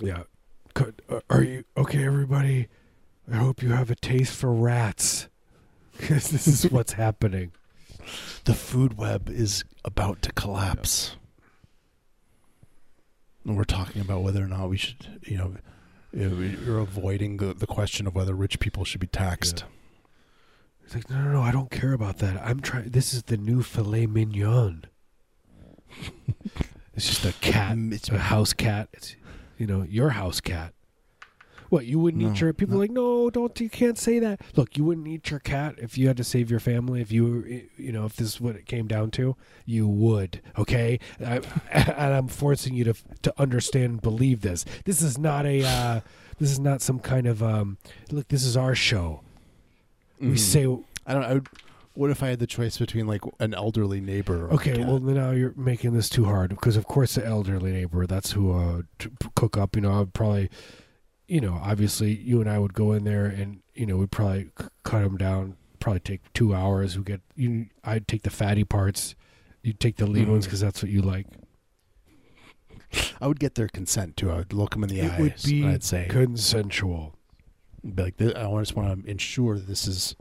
Yeah. 0.00 0.24
Cut, 0.74 1.02
uh, 1.08 1.20
are 1.28 1.42
you 1.42 1.64
okay, 1.76 2.04
everybody? 2.04 2.68
I 3.30 3.36
hope 3.36 3.62
you 3.62 3.70
have 3.70 3.90
a 3.90 3.96
taste 3.96 4.34
for 4.34 4.52
rats. 4.52 5.28
Because 5.96 6.28
this 6.30 6.46
is 6.46 6.70
what's 6.70 6.94
happening. 6.94 7.52
The 8.44 8.54
food 8.54 8.96
web 8.96 9.28
is 9.28 9.64
about 9.84 10.22
to 10.22 10.32
collapse. 10.32 11.16
And 13.44 13.56
we're 13.56 13.64
talking 13.64 14.00
about 14.00 14.22
whether 14.22 14.42
or 14.42 14.48
not 14.48 14.68
we 14.68 14.76
should, 14.76 15.20
you 15.22 15.36
know, 15.36 15.54
you 16.12 16.28
know, 16.28 16.56
you're 16.64 16.78
avoiding 16.78 17.36
the, 17.36 17.54
the 17.54 17.66
question 17.66 18.06
of 18.06 18.14
whether 18.14 18.34
rich 18.34 18.58
people 18.58 18.84
should 18.84 19.00
be 19.00 19.06
taxed. 19.06 19.64
It's 20.84 20.94
like, 20.94 21.08
no, 21.08 21.22
no, 21.22 21.32
no, 21.32 21.42
I 21.42 21.52
don't 21.52 21.70
care 21.70 21.92
about 21.92 22.18
that. 22.18 22.40
I'm 22.44 22.60
trying. 22.60 22.90
This 22.90 23.14
is 23.14 23.24
the 23.24 23.36
new 23.36 23.62
filet 23.62 24.06
mignon. 24.06 24.86
It's 26.94 27.06
just 27.08 27.24
a 27.24 27.32
cat, 27.40 27.76
it's- 27.78 28.08
a 28.08 28.18
house 28.18 28.52
cat. 28.52 28.88
It's, 28.92 29.16
you 29.58 29.66
know, 29.66 29.82
your 29.88 30.10
house 30.10 30.40
cat. 30.40 30.72
What 31.68 31.86
you 31.86 32.00
wouldn't 32.00 32.20
No, 32.24 32.32
eat 32.32 32.40
your 32.40 32.52
people 32.52 32.74
no. 32.74 32.80
like 32.80 32.90
no 32.90 33.30
don't 33.30 33.60
you 33.60 33.70
can't 33.70 33.96
say 33.96 34.18
that 34.18 34.40
look 34.56 34.76
you 34.76 34.82
wouldn't 34.84 35.06
eat 35.06 35.30
your 35.30 35.38
cat 35.38 35.76
if 35.78 35.96
you 35.96 36.08
had 36.08 36.16
to 36.16 36.24
save 36.24 36.50
your 36.50 36.58
family 36.58 37.00
if 37.00 37.12
you 37.12 37.68
you 37.76 37.92
know 37.92 38.04
if 38.06 38.16
this 38.16 38.26
is 38.26 38.40
what 38.40 38.56
it 38.56 38.66
came 38.66 38.88
down 38.88 39.08
to 39.12 39.36
you 39.66 39.86
would 39.86 40.40
okay 40.58 40.98
I, 41.24 41.40
and 41.70 42.12
I'm 42.14 42.26
forcing 42.26 42.74
you 42.74 42.82
to 42.82 42.94
to 43.22 43.32
understand 43.40 43.84
and 43.84 44.02
believe 44.02 44.40
this 44.40 44.64
this 44.84 45.00
is 45.00 45.16
not 45.16 45.46
a 45.46 45.62
uh, 45.62 46.00
this 46.40 46.50
is 46.50 46.58
not 46.58 46.82
some 46.82 46.98
kind 46.98 47.28
of 47.28 47.40
um 47.40 47.78
look 48.10 48.26
this 48.26 48.44
is 48.44 48.56
our 48.56 48.74
show 48.74 49.20
we 50.20 50.30
Mhm. 50.30 50.38
say 50.40 50.62
I 51.06 51.14
don't. 51.14 51.22
I 51.22 51.34
would. 51.34 51.48
What 51.94 52.10
if 52.10 52.22
I 52.22 52.28
had 52.28 52.38
the 52.38 52.46
choice 52.46 52.78
between 52.78 53.06
like 53.06 53.22
an 53.40 53.52
elderly 53.52 54.00
neighbor? 54.00 54.46
Or 54.46 54.54
Okay, 54.54 54.78
well 54.84 55.00
now 55.00 55.32
you're 55.32 55.54
making 55.56 55.92
this 55.92 56.08
too 56.08 56.24
hard 56.24 56.50
because 56.50 56.76
of 56.76 56.86
course 56.86 57.16
the 57.16 57.26
elderly 57.26 57.72
neighbor 57.72 58.06
that's 58.06 58.32
who 58.32 58.52
uh 58.52 58.82
to 59.00 59.10
cook 59.34 59.56
up. 59.56 59.74
You 59.74 59.82
know, 59.82 60.00
I'd 60.00 60.14
probably, 60.14 60.50
you 61.26 61.40
know, 61.40 61.60
obviously 61.62 62.14
you 62.14 62.40
and 62.40 62.48
I 62.48 62.58
would 62.58 62.74
go 62.74 62.92
in 62.92 63.04
there 63.04 63.26
and 63.26 63.60
you 63.74 63.86
know 63.86 63.96
we'd 63.96 64.12
probably 64.12 64.50
c- 64.58 64.68
cut 64.84 65.02
them 65.02 65.16
down. 65.16 65.56
Probably 65.80 66.00
take 66.00 66.20
two 66.32 66.54
hours. 66.54 66.96
We 66.96 67.04
get 67.04 67.22
you. 67.34 67.66
I'd 67.82 68.06
take 68.06 68.22
the 68.22 68.30
fatty 68.30 68.64
parts. 68.64 69.14
You'd 69.62 69.80
take 69.80 69.96
the 69.96 70.06
lean 70.06 70.30
ones 70.30 70.44
Mhm. 70.44 70.48
because 70.48 70.60
that's 70.60 70.82
what 70.82 70.92
you 70.92 71.02
like. 71.02 71.26
I 73.20 73.26
would 73.26 73.38
get 73.40 73.54
their 73.54 73.68
consent 73.68 74.16
too. 74.16 74.30
I 74.30 74.36
would 74.38 74.52
look 74.52 74.72
them 74.72 74.82
in 74.84 74.88
the 74.90 75.00
it 75.00 75.12
eyes. 75.12 75.20
would 75.20 75.34
be 75.44 75.66
I'd 75.66 75.82
say, 75.84 76.06
consensual. 76.08 77.14
be 77.82 78.02
like, 78.02 78.14
I 78.20 78.48
just 78.58 78.74
want 78.76 79.04
to 79.04 79.10
ensure 79.10 79.58
this 79.58 79.86
is 79.86 80.16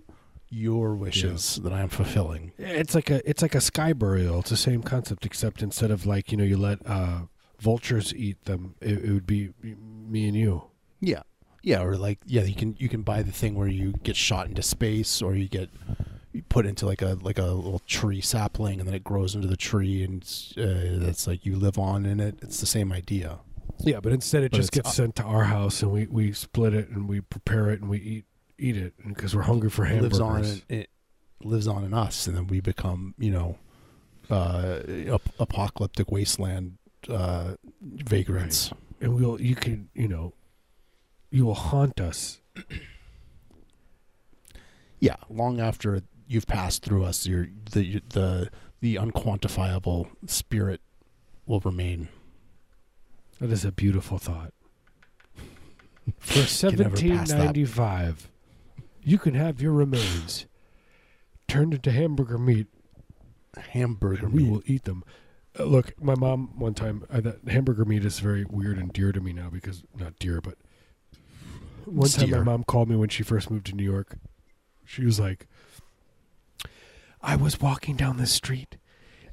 your 0.49 0.95
wishes 0.95 1.59
that 1.63 1.71
I 1.73 1.81
am 1.81 1.89
fulfilling. 1.89 2.51
It's 2.57 2.95
like 2.95 3.09
a 3.09 3.27
it's 3.29 3.41
like 3.41 3.55
a 3.55 3.61
sky 3.61 3.93
burial. 3.93 4.39
It's 4.39 4.49
the 4.49 4.57
same 4.57 4.81
concept, 4.83 5.25
except 5.25 5.61
instead 5.61 5.91
of 5.91 6.05
like 6.05 6.31
you 6.31 6.37
know 6.37 6.43
you 6.43 6.57
let 6.57 6.79
uh, 6.85 7.21
vultures 7.59 8.13
eat 8.15 8.43
them, 8.45 8.75
it, 8.81 9.03
it 9.05 9.11
would 9.11 9.27
be 9.27 9.49
me 9.63 10.27
and 10.27 10.35
you. 10.35 10.63
Yeah, 10.99 11.23
yeah, 11.63 11.81
or 11.81 11.95
like 11.95 12.19
yeah, 12.25 12.43
you 12.43 12.55
can 12.55 12.75
you 12.79 12.89
can 12.89 13.01
buy 13.03 13.21
the 13.21 13.31
thing 13.31 13.55
where 13.55 13.67
you 13.67 13.93
get 14.03 14.15
shot 14.15 14.47
into 14.47 14.61
space, 14.61 15.21
or 15.21 15.35
you 15.35 15.47
get 15.47 15.69
you 16.33 16.41
put 16.43 16.65
into 16.65 16.85
like 16.85 17.01
a 17.01 17.17
like 17.21 17.37
a 17.39 17.45
little 17.45 17.79
tree 17.87 18.21
sapling, 18.21 18.79
and 18.79 18.87
then 18.87 18.95
it 18.95 19.03
grows 19.03 19.35
into 19.35 19.47
the 19.47 19.57
tree, 19.57 20.03
and 20.03 20.21
it's, 20.21 20.57
uh, 20.57 20.97
that's 20.99 21.27
like 21.27 21.45
you 21.45 21.55
live 21.55 21.77
on 21.77 22.05
in 22.05 22.19
it. 22.19 22.39
It's 22.41 22.59
the 22.59 22.65
same 22.65 22.91
idea. 22.91 23.39
Yeah, 23.81 24.01
but 24.01 24.11
instead 24.11 24.43
it 24.43 24.51
But 24.51 24.57
just 24.57 24.71
gets 24.73 24.89
u- 24.89 25.03
sent 25.03 25.15
to 25.17 25.23
our 25.23 25.45
house 25.45 25.81
and 25.81 25.89
we, 25.89 26.05
we 26.07 26.33
split 26.33 26.73
it 26.73 26.89
and 26.89 27.07
we 27.07 27.21
prepare 27.21 27.69
it 27.69 27.79
and 27.79 27.89
we 27.89 27.97
eat 27.99 28.25
eat 28.59 28.77
it 28.77 28.93
because 29.07 29.35
we're 29.35 29.43
hungry 29.43 29.69
for 29.69 29.85
hamburgers. 29.85 30.19
lives 30.19 30.19
on 30.19 30.43
in, 30.43 30.61
it 30.79 30.89
lives 31.43 31.67
on 31.67 31.83
in 31.83 31.93
us, 31.93 32.27
and 32.27 32.35
then 32.35 32.47
we 32.47 32.59
become 32.59 33.13
you 33.17 33.31
know 33.31 33.57
uh, 34.29 34.79
ap- 35.13 35.33
apocalyptic 35.39 36.11
wasteland 36.11 36.77
uh, 37.09 37.55
vagrants. 37.81 38.71
and 39.01 39.15
we'll 39.15 39.39
you 39.41 39.55
can 39.55 39.89
you 39.93 40.07
know 40.07 40.33
you 41.31 41.45
will 41.45 41.55
haunt 41.55 41.99
us. 41.99 42.39
Yeah, 44.99 45.15
long 45.29 45.59
after 45.61 46.01
you've 46.27 46.47
passed 46.47 46.83
through 46.83 47.05
us, 47.05 47.25
your 47.25 47.47
the 47.71 48.01
the 48.09 48.49
the 48.81 48.95
unquantifiable 48.95 50.09
spirit 50.27 50.81
will 51.45 51.59
remain. 51.61 52.09
That 53.39 53.51
is 53.51 53.63
a 53.63 53.71
beautiful 53.71 54.17
thought. 54.17 54.53
For 56.19 56.33
Can 56.69 56.77
never 56.77 56.89
pass 56.89 56.99
seventeen 56.99 57.23
ninety 57.37 57.65
five, 57.65 58.28
you 59.09 59.17
can 59.17 59.33
have 59.33 59.61
your 59.61 59.71
remains 59.71 60.45
turned 61.47 61.73
into 61.73 61.91
hamburger 61.91 62.37
meat, 62.37 62.67
Hamburger 63.57 64.25
and 64.25 64.33
we 64.33 64.43
meat. 64.43 64.51
will 64.51 64.61
eat 64.65 64.83
them. 64.83 65.03
Uh, 65.59 65.63
look, 65.63 66.01
my 66.01 66.15
mom 66.15 66.59
one 66.59 66.75
time 66.75 67.03
I 67.11 67.19
thought 67.19 67.39
hamburger 67.47 67.85
meat 67.85 68.05
is 68.05 68.19
very 68.19 68.45
weird 68.45 68.77
and 68.77 68.93
dear 68.93 69.11
to 69.11 69.19
me 69.19 69.33
now 69.33 69.49
because 69.49 69.83
not 69.97 70.19
dear, 70.19 70.41
but 70.41 70.57
one 71.85 72.05
It's 72.05 72.15
time 72.15 72.29
my 72.29 72.43
mom 72.43 72.63
called 72.63 72.89
me 72.89 72.95
when 72.95 73.09
she 73.09 73.23
first 73.23 73.49
moved 73.49 73.65
to 73.67 73.75
New 73.75 73.83
York. 73.83 74.17
She 74.85 75.03
was 75.03 75.19
like, 75.19 75.47
I 77.21 77.35
was 77.35 77.59
walking 77.59 77.95
down 77.95 78.17
the 78.17 78.27
street 78.27 78.77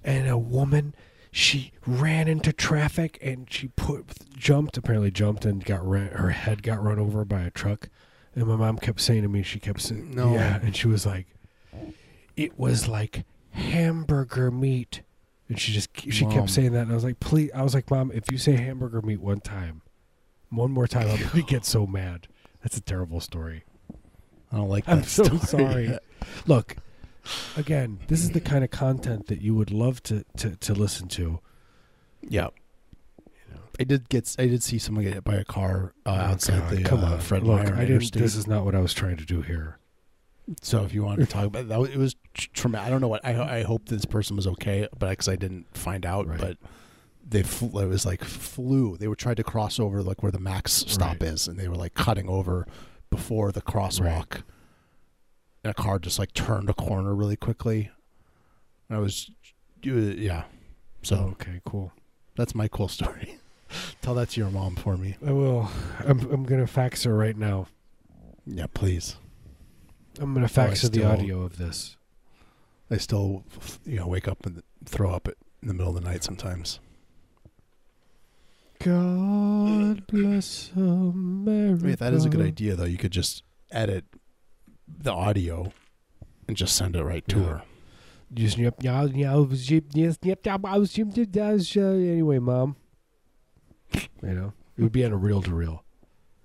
and 0.02 0.26
a 0.26 0.38
woman 0.38 0.94
she 1.30 1.72
ran 1.86 2.28
into 2.28 2.52
traffic 2.52 3.18
and 3.20 3.46
she 3.52 3.68
put 3.68 4.06
jumped 4.36 4.78
apparently 4.78 5.10
jumped 5.10 5.44
and 5.44 5.62
got 5.62 5.86
ran, 5.86 6.12
her 6.12 6.30
head 6.30 6.62
got 6.62 6.82
run 6.82 6.98
over 6.98 7.26
by 7.26 7.42
a 7.42 7.50
truck 7.50 7.90
and 8.36 8.46
my 8.46 8.54
mom 8.54 8.78
kept 8.78 9.00
saying 9.00 9.22
to 9.22 9.28
me 9.28 9.42
she 9.42 9.58
kept 9.58 9.80
saying 9.80 10.14
No. 10.14 10.32
yeah 10.34 10.60
and 10.62 10.76
she 10.76 10.86
was 10.86 11.04
like 11.04 11.26
it 12.36 12.56
was 12.58 12.86
like 12.86 13.24
hamburger 13.50 14.50
meat 14.52 15.00
and 15.48 15.58
she 15.60 15.72
just 15.72 15.88
she 16.10 16.24
Mom. 16.24 16.34
kept 16.34 16.50
saying 16.50 16.72
that 16.72 16.82
and 16.82 16.92
I 16.92 16.94
was 16.94 17.02
like 17.04 17.18
please 17.18 17.50
I 17.54 17.62
was 17.62 17.74
like 17.74 17.90
mom 17.90 18.12
if 18.12 18.30
you 18.30 18.38
say 18.38 18.52
hamburger 18.56 19.02
meat 19.02 19.20
one 19.20 19.40
time 19.40 19.82
one 20.50 20.70
more 20.70 20.86
time 20.86 21.08
I'm 21.08 21.20
gonna 21.28 21.42
get 21.42 21.64
so 21.64 21.86
mad 21.86 22.28
that's 22.62 22.76
a 22.76 22.80
terrible 22.82 23.20
story 23.20 23.64
I 24.52 24.58
don't 24.58 24.68
like 24.68 24.84
that. 24.84 24.92
I'm 24.92 25.02
so 25.02 25.24
sorry. 25.38 25.98
Look, 26.46 26.76
again, 27.56 27.98
this 28.06 28.20
is 28.22 28.30
the 28.30 28.40
kind 28.40 28.62
of 28.62 28.70
content 28.70 29.26
that 29.26 29.42
you 29.42 29.56
would 29.56 29.72
love 29.72 30.00
to 30.04 30.24
to, 30.36 30.54
to 30.54 30.72
listen 30.72 31.08
to. 31.08 31.40
yeah. 32.22 32.48
I 33.78 33.84
did 33.84 34.08
get. 34.08 34.34
I 34.38 34.46
did 34.46 34.62
see 34.62 34.78
someone 34.78 35.04
get 35.04 35.14
hit 35.14 35.24
by 35.24 35.34
a 35.34 35.44
car 35.44 35.92
uh, 36.06 36.10
Oh, 36.10 36.14
outside 36.14 36.60
God, 36.60 36.70
the 36.70 36.82
come 36.82 37.04
uh, 37.04 37.12
on, 37.12 37.20
Fred 37.20 37.42
look, 37.42 37.62
Meyer 37.62 37.74
I 37.76 37.84
didn't. 37.84 38.12
This 38.12 38.34
is 38.34 38.46
not 38.46 38.64
what 38.64 38.74
I 38.74 38.80
was 38.80 38.94
trying 38.94 39.16
to 39.18 39.24
do 39.24 39.42
here. 39.42 39.78
So 40.62 40.84
if 40.84 40.94
you 40.94 41.02
wanted 41.02 41.26
to 41.26 41.32
talk 41.32 41.44
about 41.46 41.68
that, 41.68 41.80
it 41.90 41.96
was 41.96 42.14
tr- 42.34 42.48
traumatic. 42.54 42.86
I 42.86 42.90
don't 42.90 43.00
know 43.00 43.08
what. 43.08 43.24
I 43.24 43.58
I 43.58 43.62
hope 43.64 43.88
this 43.88 44.04
person 44.04 44.36
was 44.36 44.46
okay, 44.46 44.88
but 44.98 45.10
because 45.10 45.28
I 45.28 45.36
didn't 45.36 45.66
find 45.76 46.06
out, 46.06 46.26
Right. 46.26 46.38
but 46.38 46.56
they 47.28 47.40
it 47.40 47.72
was 47.72 48.06
like 48.06 48.22
flew. 48.24 48.96
They 48.96 49.08
were 49.08 49.16
trying 49.16 49.34
to 49.36 49.44
cross 49.44 49.78
over 49.80 50.02
like 50.02 50.22
where 50.22 50.32
the 50.32 50.38
max 50.38 50.72
stop 50.86 51.20
Right. 51.20 51.30
is, 51.30 51.48
and 51.48 51.58
they 51.58 51.68
were 51.68 51.74
like 51.74 51.94
cutting 51.94 52.28
over 52.28 52.66
before 53.10 53.50
the 53.52 53.60
crosswalk. 53.62 54.42
And 55.64 55.72
a 55.72 55.74
car 55.74 55.98
just 55.98 56.18
like 56.20 56.32
turned 56.32 56.70
a 56.70 56.74
corner 56.74 57.12
really 57.14 57.34
quickly. 57.36 57.90
And 58.88 58.96
I 58.96 59.00
was, 59.00 59.28
yeah. 59.82 60.44
So 61.02 61.16
okay, 61.32 61.60
cool. 61.66 61.92
that's 62.36 62.54
my 62.54 62.68
cool 62.68 62.88
story. 62.88 63.38
Tell 64.02 64.14
that 64.14 64.30
to 64.30 64.40
your 64.40 64.50
mom 64.50 64.76
for 64.76 64.96
me. 64.96 65.16
I 65.26 65.32
will. 65.32 65.68
I'm 66.00 66.20
I'm 66.30 66.44
gonna 66.44 66.66
fax 66.66 67.04
her 67.04 67.16
right 67.16 67.36
now. 67.36 67.66
Yeah, 68.46 68.66
please. 68.72 69.16
I'm 70.20 70.32
gonna 70.34 70.48
fax 70.48 70.82
her 70.82 70.88
the 70.88 70.98
still- 71.00 71.10
audio 71.10 71.42
of 71.42 71.58
this. 71.58 71.96
I 72.90 72.98
still, 72.98 73.42
you 73.84 73.96
know, 73.96 74.06
wake 74.06 74.28
up 74.28 74.46
and 74.46 74.62
throw 74.84 75.10
up 75.10 75.26
at, 75.26 75.34
in 75.60 75.66
the 75.68 75.74
middle 75.74 75.96
of 75.96 76.00
the 76.02 76.08
night 76.08 76.22
sometimes. 76.22 76.78
God 78.78 80.06
bless 80.06 80.70
America. 80.76 81.84
Wait, 81.84 81.98
that 81.98 82.12
is 82.12 82.24
a 82.24 82.28
good 82.28 82.44
idea, 82.46 82.76
though. 82.76 82.84
You 82.84 82.98
could 82.98 83.10
just 83.10 83.42
edit 83.72 84.04
the 84.86 85.12
audio 85.12 85.72
and 86.46 86.56
just 86.56 86.76
send 86.76 86.94
it 86.94 87.02
right 87.02 87.26
to 87.28 87.38
Yeah. 87.40 87.44
her. 87.46 87.62
Just 88.34 88.58
yep, 88.58 88.74
yeah, 88.80 89.04
yeah, 89.04 89.32
I 89.32 89.36
was- 89.36 89.70
yep, 89.70 89.84
yes, 89.92 90.18
yep, 90.22 90.40
yeah, 90.44 90.56
I 90.64 90.78
was- 90.78 90.96
yep, 90.96 91.08
yep, 91.16 91.28
that's, 91.32 91.76
Anyway, 91.76 92.38
mom. 92.38 92.76
You 93.94 94.34
know, 94.34 94.52
it 94.76 94.82
would 94.82 94.92
be 94.92 95.04
on 95.04 95.12
a 95.12 95.16
reel 95.16 95.42
to 95.42 95.54
reel, 95.54 95.84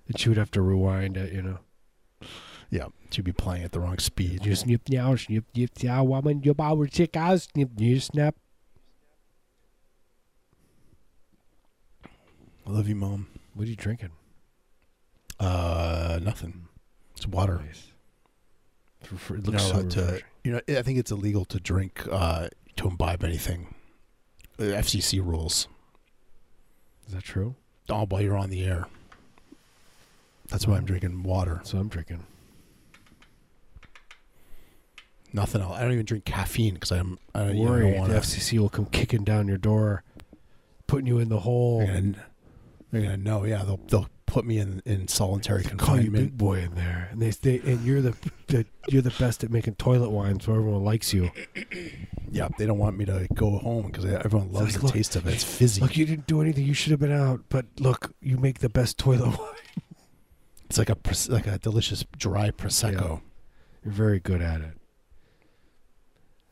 and 0.08 0.20
she 0.20 0.30
would 0.30 0.38
have 0.38 0.52
to 0.52 0.62
rewind 0.62 1.18
it. 1.18 1.34
You 1.34 1.42
know. 1.42 1.60
Yeah, 2.70 2.88
to 3.10 3.22
be 3.22 3.34
playing 3.34 3.64
at 3.64 3.74
the 3.74 3.82
wrong 3.82 3.98
speed. 3.98 4.46
You 4.46 4.56
snip 4.56 4.88
now, 4.88 5.16
snip 5.18 5.44
snip 5.54 5.72
now, 5.84 6.04
woman, 6.06 6.42
your 6.44 6.56
power 6.56 6.88
check 6.88 7.18
out, 7.18 7.42
snip 7.42 7.70
you 7.78 8.00
snap. 8.00 8.36
I 12.66 12.70
love 12.70 12.88
you, 12.88 12.96
mom. 12.96 13.28
What 13.54 13.68
are 13.68 13.70
you 13.70 13.76
drinking? 13.76 14.12
Uh, 15.40 16.20
nothing. 16.22 16.68
It's 17.16 17.28
water. 17.28 17.62
Nice. 17.66 17.92
For, 19.04 19.16
for, 19.18 19.36
it 19.36 19.46
looks 19.46 19.64
so 19.64 19.84
to. 19.84 20.22
You 20.44 20.54
know, 20.54 20.62
I 20.70 20.82
think 20.82 20.98
it's 20.98 21.12
illegal 21.12 21.44
to 21.46 21.60
drink, 21.60 22.08
uh, 22.10 22.48
to 22.78 22.88
imbibe 22.88 23.24
anything. 23.24 23.74
Uh, 24.58 24.64
FCC 24.64 25.24
rules. 25.24 25.68
Is 27.12 27.16
that 27.16 27.26
true? 27.26 27.56
Oh, 27.90 28.06
while 28.06 28.22
you're 28.22 28.38
on 28.38 28.50
the 28.50 28.64
air. 28.64 28.88
That's 30.48 30.66
why 30.66 30.78
I'm 30.78 30.86
drinking 30.86 31.24
water. 31.24 31.60
So 31.66 31.78
I'm 31.78 31.90
drinking. 31.90 32.26
Nothing 35.34 35.62
else. 35.62 35.76
I 35.76 35.82
don't 35.82 35.92
even 35.92 36.06
drink 36.06 36.24
caffeine 36.24 36.76
because 36.76 36.94
I'm. 36.94 37.20
I 37.36 37.40
don't, 37.40 37.58
you 37.58 37.66
know, 37.66 37.74
I 37.74 37.80
don't 37.80 38.10
the. 38.12 38.16
FCC 38.16 38.60
will 38.60 38.70
come 38.70 38.86
kicking 38.86 39.26
down 39.26 39.50
your 39.50 39.58
door, 39.58 40.04
putting 40.88 41.06
you 41.06 41.20
in 41.20 41.28
the 41.28 41.42
hole. 41.42 41.80
They're 41.80 41.96
gonna, 41.96 42.26
they're 42.94 43.02
gonna 43.02 43.18
know. 43.18 43.44
Yeah, 43.44 43.64
they'll 43.66 43.82
they'll 43.88 44.10
put 44.32 44.46
me 44.46 44.58
in 44.60 44.82
in 44.86 45.10
solitary 45.10 45.64
Call 45.64 45.98
you 45.98 46.04
confinement. 46.04 46.14
big 46.14 46.38
boy 46.38 46.60
in 46.60 46.76
there, 46.76 47.10
and 47.12 47.22
they, 47.22 47.32
they 47.32 47.60
and 47.70 47.86
you're 47.86 48.02
the, 48.02 48.16
the 48.48 48.66
you're 48.88 49.02
the 49.02 49.14
best 49.20 49.44
at 49.44 49.52
making 49.52 49.76
toilet 49.76 50.10
wine, 50.10 50.40
so 50.40 50.54
everyone 50.54 50.84
likes 50.84 51.14
you. 51.14 51.30
Yeah, 52.34 52.48
they 52.58 52.66
don't 52.66 52.78
want 52.78 52.98
me 52.98 53.04
to 53.04 53.28
go 53.34 53.58
home 53.58 53.88
because 53.88 54.06
everyone 54.06 54.54
loves 54.54 54.68
like, 54.68 54.80
the 54.80 54.86
look, 54.86 54.94
taste 54.94 55.18
of 55.18 55.28
it. 55.28 55.34
It's 55.34 55.44
fizzy. 55.44 55.82
Look, 55.82 55.98
you 55.98 56.06
didn't 56.06 56.28
do 56.28 56.40
anything. 56.40 56.66
You 56.66 56.74
should 56.74 56.92
have 56.92 57.00
been 57.02 57.12
out, 57.12 57.42
but 57.50 57.66
look, 57.78 58.14
you 58.22 58.38
make 58.38 58.60
the 58.60 58.70
best 58.70 58.98
toilet 58.98 59.38
wine. 59.38 59.84
It's 60.70 60.78
like 60.78 60.90
a 60.90 60.96
like 61.30 61.46
a 61.46 61.58
delicious 61.60 62.06
dry 62.18 62.52
prosecco. 62.52 63.20
You're 63.84 63.94
very 63.94 64.22
good 64.22 64.42
at 64.42 64.62
it. 64.62 64.78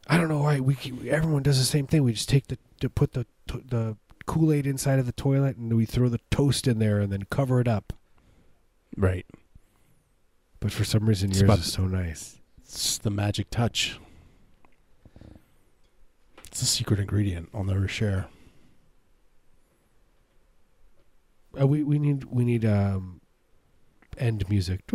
I 0.05 0.17
don't 0.17 0.27
know 0.27 0.39
why 0.39 0.59
we 0.59 0.75
keep, 0.75 1.05
everyone 1.05 1.43
does 1.43 1.59
the 1.59 1.63
same 1.63 1.87
thing. 1.87 2.03
We 2.03 2.11
just 2.11 2.27
take 2.27 2.47
the 2.47 2.57
to 2.81 2.89
put 2.89 3.13
the 3.13 3.25
the 3.47 3.95
Kool 4.29 4.53
Aid 4.53 4.67
inside 4.67 4.99
of 4.99 5.07
the 5.07 5.11
toilet, 5.11 5.57
and 5.57 5.75
we 5.75 5.85
throw 5.85 6.07
the 6.07 6.19
toast 6.29 6.67
in 6.67 6.77
there, 6.77 6.99
and 6.99 7.11
then 7.11 7.23
cover 7.31 7.59
it 7.59 7.67
up. 7.67 7.93
Right. 8.95 9.25
But 10.59 10.71
for 10.71 10.83
some 10.83 11.07
reason, 11.09 11.31
It's 11.31 11.39
yours 11.39 11.47
about- 11.49 11.59
is 11.65 11.73
so 11.73 11.87
nice. 11.87 12.39
It's 12.59 12.99
the 12.99 13.09
magic 13.09 13.49
touch. 13.49 13.99
It's 16.45 16.61
a 16.61 16.65
secret 16.67 16.99
ingredient 16.99 17.49
I'll 17.55 17.63
never 17.63 17.87
share. 17.87 18.27
Uh, 21.59 21.65
we 21.65 21.81
we 21.81 21.97
need 21.97 22.25
we 22.25 22.45
need 22.45 22.63
um 22.65 23.21
end 24.19 24.47
music. 24.47 24.81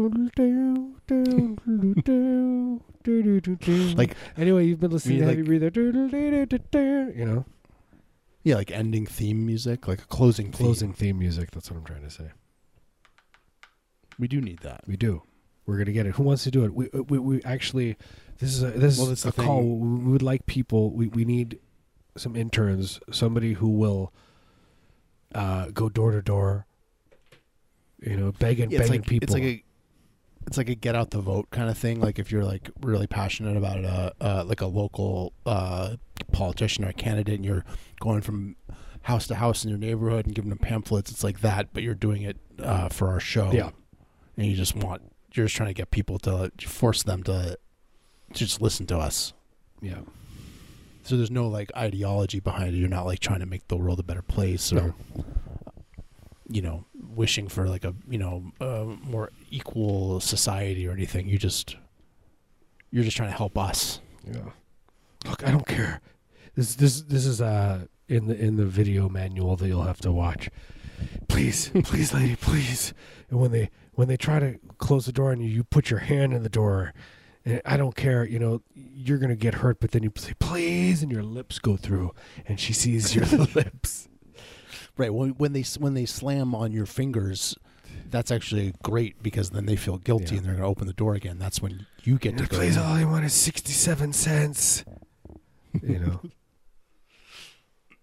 Like- 3.96 4.16
anyway, 4.36 4.66
you've 4.66 4.80
been 4.80 4.90
listening 4.92 5.18
to 5.18 5.26
mean, 5.26 5.28
Heavy 5.28 5.42
Breather. 5.42 5.70
You 7.14 7.24
know, 7.24 7.44
Yeah, 8.44 8.56
like 8.56 8.70
ending 8.70 9.06
theme 9.06 9.44
music, 9.46 9.88
like 9.88 10.02
a 10.02 10.06
closing 10.06 10.52
theme. 10.52 10.66
closing 10.66 10.92
theme 10.92 11.18
music. 11.18 11.50
That's 11.50 11.70
what 11.70 11.78
I'm 11.78 11.84
trying 11.84 12.02
to 12.02 12.10
say. 12.10 12.30
We 14.18 14.28
do 14.28 14.40
need 14.40 14.58
that. 14.60 14.82
We 14.86 14.96
do. 14.96 15.22
We're 15.66 15.78
gonna 15.78 15.92
get 15.92 16.06
it. 16.06 16.14
Who 16.16 16.22
wants 16.22 16.44
to 16.44 16.50
do 16.50 16.64
it? 16.64 16.74
We 16.74 16.90
uh, 16.94 17.02
we, 17.08 17.18
we 17.18 17.42
actually. 17.42 17.96
This 18.38 18.52
is 18.54 18.62
a 18.62 18.70
this 18.70 18.98
Well, 18.98 19.10
is 19.10 19.24
a 19.24 19.28
the 19.30 19.42
call. 19.42 19.60
thing. 19.60 19.80
We 19.98 20.04
we 20.04 20.12
would 20.12 20.22
like 20.22 20.44
people. 20.46 20.92
We 20.92 21.08
we 21.08 21.24
need 21.24 21.58
some 22.16 22.36
interns. 22.36 23.00
Somebody 23.10 23.54
who 23.54 23.68
will 23.70 24.12
uh, 25.34 25.70
go 25.72 25.88
door 25.88 26.12
to 26.12 26.20
door. 26.22 26.66
You 28.02 28.16
know, 28.18 28.32
begging 28.32 28.70
Yeah, 28.70 28.80
it's 28.80 28.88
begging 28.90 29.00
like 29.02 29.08
people. 29.08 29.24
it's 29.24 29.32
like 29.32 29.42
a 29.42 29.64
it's 30.46 30.56
like 30.58 30.68
a 30.68 30.74
get 30.74 30.94
out 30.94 31.10
the 31.10 31.20
vote 31.22 31.48
kind 31.50 31.70
of 31.70 31.78
thing. 31.78 32.00
Like 32.00 32.18
if 32.18 32.30
you're 32.30 32.44
like 32.44 32.70
really 32.82 33.06
passionate 33.06 33.56
about 33.56 33.78
it, 33.78 33.86
uh, 33.86 34.10
uh, 34.20 34.44
like 34.46 34.60
a 34.60 34.66
local 34.66 35.32
uh, 35.46 35.96
politician 36.34 36.84
or 36.84 36.88
a 36.88 36.92
candidate, 36.92 37.36
and 37.36 37.44
you're 37.44 37.64
going 38.00 38.20
from 38.20 38.56
house 39.02 39.26
to 39.28 39.34
house 39.36 39.64
in 39.64 39.70
your 39.70 39.78
neighborhood 39.78 40.26
and 40.26 40.34
giving 40.34 40.48
them 40.50 40.58
pamphlets. 40.58 41.10
It's 41.10 41.22
like 41.24 41.40
that, 41.40 41.68
but 41.72 41.82
you're 41.82 41.94
doing 41.94 42.22
it 42.22 42.36
uh, 42.58 42.88
for 42.88 43.08
our 43.08 43.20
show. 43.20 43.52
Yeah. 43.52 43.70
and 44.36 44.46
you 44.46 44.54
just 44.56 44.74
want 44.76 45.02
you're 45.34 45.46
just 45.46 45.56
trying 45.56 45.68
to 45.68 45.74
get 45.74 45.90
people 45.90 46.18
to 46.20 46.50
force 46.66 47.02
them 47.02 47.22
to 47.24 47.58
just 48.32 48.60
listen 48.60 48.86
to 48.86 48.98
us. 48.98 49.32
yeah. 49.80 50.00
So 51.02 51.16
there's 51.18 51.30
no 51.30 51.48
like 51.48 51.70
ideology 51.76 52.40
behind 52.40 52.74
it. 52.74 52.78
You're 52.78 52.88
not 52.88 53.04
like 53.04 53.18
trying 53.18 53.40
to 53.40 53.46
make 53.46 53.68
the 53.68 53.76
world 53.76 54.00
a 54.00 54.02
better 54.02 54.22
place 54.22 54.72
or 54.72 54.94
you 56.48 56.62
know 56.62 56.84
wishing 57.14 57.48
for 57.48 57.68
like 57.68 57.84
a 57.84 57.94
you 58.08 58.16
know 58.18 58.52
a 58.60 58.84
more 59.02 59.30
equal 59.50 60.18
society 60.20 60.86
or 60.88 60.92
anything. 60.92 61.28
You 61.28 61.36
just 61.36 61.76
you're 62.90 63.04
just 63.04 63.16
trying 63.18 63.30
to 63.30 63.36
help 63.36 63.58
us. 63.58 64.00
Yeah. 64.26 64.50
Look, 65.26 65.46
I 65.46 65.50
don't 65.50 65.66
care. 65.66 66.00
This 66.56 66.74
this 66.76 67.02
this 67.02 67.26
is 67.26 67.40
uh 67.40 67.86
in 68.08 68.26
the 68.28 68.36
in 68.38 68.56
the 68.56 68.66
video 68.66 69.08
manual 69.08 69.56
that 69.56 69.66
you'll 69.66 69.82
have 69.82 70.00
to 70.02 70.12
watch. 70.12 70.50
Please, 71.28 71.70
please, 71.84 72.12
lady, 72.14 72.36
please. 72.36 72.94
And 73.30 73.40
when 73.40 73.50
they 73.50 73.70
when 73.94 74.08
they 74.08 74.16
try 74.16 74.38
to 74.38 74.58
close 74.78 75.06
the 75.06 75.12
door 75.12 75.30
on 75.32 75.40
you, 75.40 75.48
you 75.48 75.64
put 75.64 75.90
your 75.90 76.00
hand 76.00 76.32
in 76.32 76.42
the 76.42 76.48
door. 76.48 76.92
And 77.46 77.60
I 77.66 77.76
don't 77.76 77.94
care, 77.94 78.24
you 78.24 78.38
know, 78.38 78.62
you're 78.74 79.18
gonna 79.18 79.36
get 79.36 79.54
hurt, 79.54 79.78
but 79.80 79.90
then 79.90 80.02
you 80.02 80.12
say 80.16 80.32
please, 80.38 81.02
and 81.02 81.10
your 81.12 81.22
lips 81.22 81.58
go 81.58 81.76
through, 81.76 82.12
and 82.46 82.58
she 82.58 82.72
sees 82.72 83.14
your 83.14 83.26
lips. 83.54 84.08
Right. 84.96 85.12
When 85.12 85.30
when 85.30 85.52
they 85.52 85.62
when 85.78 85.94
they 85.94 86.06
slam 86.06 86.54
on 86.54 86.70
your 86.72 86.86
fingers, 86.86 87.56
that's 88.10 88.30
actually 88.30 88.74
great 88.82 89.22
because 89.22 89.50
then 89.50 89.66
they 89.66 89.76
feel 89.76 89.98
guilty 89.98 90.26
Yeah. 90.26 90.38
and 90.38 90.44
they're 90.46 90.52
going 90.54 90.62
to 90.62 90.68
open 90.68 90.86
the 90.86 90.92
door 90.92 91.14
again. 91.14 91.38
That's 91.38 91.60
when 91.60 91.86
you 92.04 92.16
get 92.18 92.38
to 92.38 92.46
go. 92.46 92.56
please, 92.56 92.76
all 92.76 92.92
I 92.92 93.04
want 93.04 93.24
is 93.24 93.32
sixty-seven 93.34 94.12
cents. 94.12 94.84
You 95.82 95.98
know, 95.98 96.20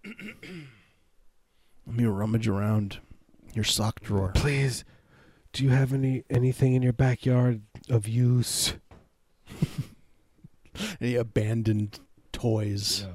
Let 1.87 1.95
me 1.95 2.05
rummage 2.05 2.47
around 2.47 2.99
your 3.53 3.63
sock 3.63 3.99
drawer. 4.01 4.31
please. 4.33 4.83
Do 5.53 5.63
you 5.65 5.71
have 5.71 5.91
any 5.91 6.23
anything 6.29 6.73
in 6.75 6.81
your 6.81 6.93
backyard 6.93 7.61
of 7.89 8.07
use? 8.07 8.73
Any 11.01 11.15
abandoned 11.15 11.99
toys. 12.31 13.05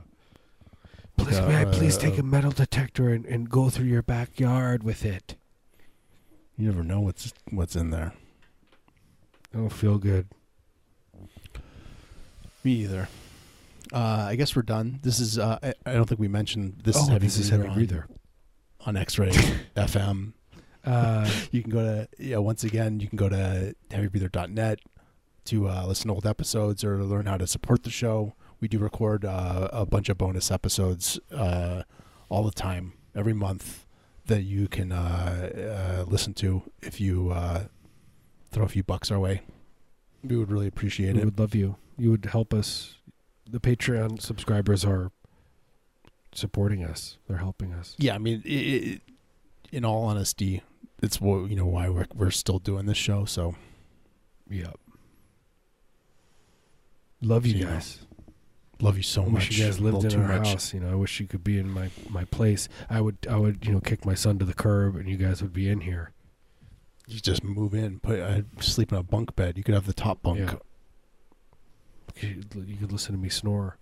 Please, 1.16 1.38
Uh, 1.38 1.48
may 1.48 1.62
I 1.62 1.64
please 1.64 1.96
take 1.96 2.18
uh, 2.18 2.20
a 2.20 2.22
metal 2.22 2.50
detector 2.50 3.08
and, 3.08 3.24
and 3.24 3.48
go 3.48 3.70
through 3.70 3.86
your 3.86 4.02
backyard 4.02 4.82
with 4.82 5.06
it? 5.06 5.36
You 6.58 6.66
never 6.66 6.84
know 6.84 7.00
what's 7.00 7.32
what's 7.50 7.74
in 7.74 7.88
there. 7.88 8.12
I 9.54 9.56
don't 9.58 9.70
feel 9.72 9.96
good. 9.96 10.26
Me 12.62 12.72
either. 12.72 13.08
Uh, 13.92 14.26
I 14.28 14.36
guess 14.36 14.54
we're 14.56 14.62
done. 14.62 14.98
This 15.02 15.20
is. 15.20 15.38
Uh, 15.38 15.58
I, 15.62 15.74
I 15.84 15.92
don't 15.94 16.06
think 16.08 16.20
we 16.20 16.28
mentioned 16.28 16.80
this. 16.84 16.96
is 16.96 17.08
oh, 17.08 17.12
heavy 17.12 17.26
this 17.26 17.38
is 17.38 17.48
Breather 17.50 17.64
heavy 17.68 17.72
on- 17.80 17.86
breather. 17.86 18.06
on 18.86 18.96
X-Ray 18.96 19.30
FM. 19.76 20.32
Uh, 20.84 21.28
You 21.50 21.62
can 21.62 21.70
go 21.70 21.80
to 21.82 22.08
yeah. 22.18 22.38
Once 22.38 22.64
again, 22.64 23.00
you 23.00 23.08
can 23.08 23.16
go 23.16 23.28
to 23.28 23.74
heavybreather.net 23.90 24.80
to 25.46 25.68
uh, 25.68 25.84
listen 25.86 26.08
to 26.08 26.14
old 26.14 26.26
episodes 26.26 26.82
or 26.84 27.02
learn 27.04 27.26
how 27.26 27.36
to 27.36 27.46
support 27.46 27.82
the 27.84 27.90
show. 27.90 28.34
We 28.60 28.68
do 28.68 28.78
record 28.78 29.24
uh, 29.24 29.68
a 29.72 29.84
bunch 29.86 30.08
of 30.08 30.16
bonus 30.18 30.50
episodes 30.50 31.20
uh, 31.32 31.82
all 32.28 32.42
the 32.42 32.50
time, 32.52 32.94
every 33.14 33.34
month 33.34 33.86
that 34.26 34.42
you 34.42 34.66
can 34.66 34.90
uh, 34.92 36.00
uh, 36.00 36.04
listen 36.10 36.34
to 36.34 36.62
if 36.82 37.00
you 37.00 37.30
uh, 37.30 37.64
throw 38.50 38.64
a 38.64 38.68
few 38.68 38.82
bucks 38.82 39.10
our 39.12 39.20
way. 39.20 39.42
We 40.24 40.36
would 40.36 40.50
really 40.50 40.66
appreciate 40.66 41.10
it. 41.10 41.14
we 41.16 41.22
it. 41.22 41.24
would 41.26 41.38
love 41.38 41.54
you. 41.54 41.76
You 41.98 42.10
would 42.10 42.24
help 42.24 42.52
us. 42.54 42.94
The 43.48 43.60
Patreon 43.60 44.20
subscribers 44.20 44.84
are 44.84 45.12
supporting 46.32 46.84
us. 46.84 47.18
They're 47.28 47.38
helping 47.38 47.72
us. 47.72 47.94
Yeah, 47.98 48.14
I 48.14 48.18
mean, 48.18 48.42
it, 48.44 48.48
it, 48.50 49.00
in 49.72 49.84
all 49.84 50.04
honesty, 50.04 50.62
it's 51.02 51.20
what 51.20 51.48
you 51.50 51.56
know 51.56 51.66
why 51.66 51.88
we're 51.88 52.06
we're 52.14 52.30
still 52.30 52.58
doing 52.58 52.86
this 52.86 52.96
show. 52.98 53.24
So 53.24 53.54
Yeah. 54.48 54.72
Love 57.22 57.46
you 57.46 57.52
So, 57.52 57.58
you 57.58 57.64
know, 57.64 57.70
guys. 57.72 57.98
love 58.80 58.96
you 58.96 59.02
so 59.02 59.22
I 59.22 59.24
much. 59.26 59.48
wish 59.48 59.58
you 59.58 59.64
guys 59.64 59.80
lived 59.80 60.04
in 60.12 60.20
our 60.20 60.38
much. 60.38 60.48
house. 60.48 60.74
You 60.74 60.80
know, 60.80 60.90
I 60.90 60.94
wish 60.94 61.18
you 61.20 61.26
could 61.26 61.42
be 61.44 61.58
in 61.58 61.68
my 61.70 61.90
my 62.10 62.24
place. 62.24 62.68
I 62.90 63.00
would 63.00 63.16
I 63.28 63.36
would 63.36 63.64
you 63.64 63.72
know 63.72 63.80
kick 63.80 64.04
my 64.04 64.14
son 64.14 64.38
to 64.38 64.44
the 64.44 64.54
curb, 64.54 64.96
and 64.96 65.08
you 65.08 65.16
guys 65.16 65.40
would 65.42 65.52
be 65.52 65.68
in 65.68 65.80
here. 65.82 66.12
You 67.08 67.20
just 67.20 67.42
move 67.44 67.72
in, 67.74 68.00
put 68.00 68.20
I 68.20 68.42
sleep 68.60 68.92
in 68.92 68.98
a 68.98 69.02
bunk 69.02 69.36
bed. 69.36 69.56
You 69.56 69.62
could 69.64 69.74
have 69.74 69.86
the 69.86 69.92
top 69.94 70.22
bunk. 70.22 70.38
Yeah. 70.40 70.54
You 72.20 72.42
could, 72.80 72.92
listen 72.92 73.14
to 73.14 73.20
me 73.20 73.28
snore. 73.28 73.76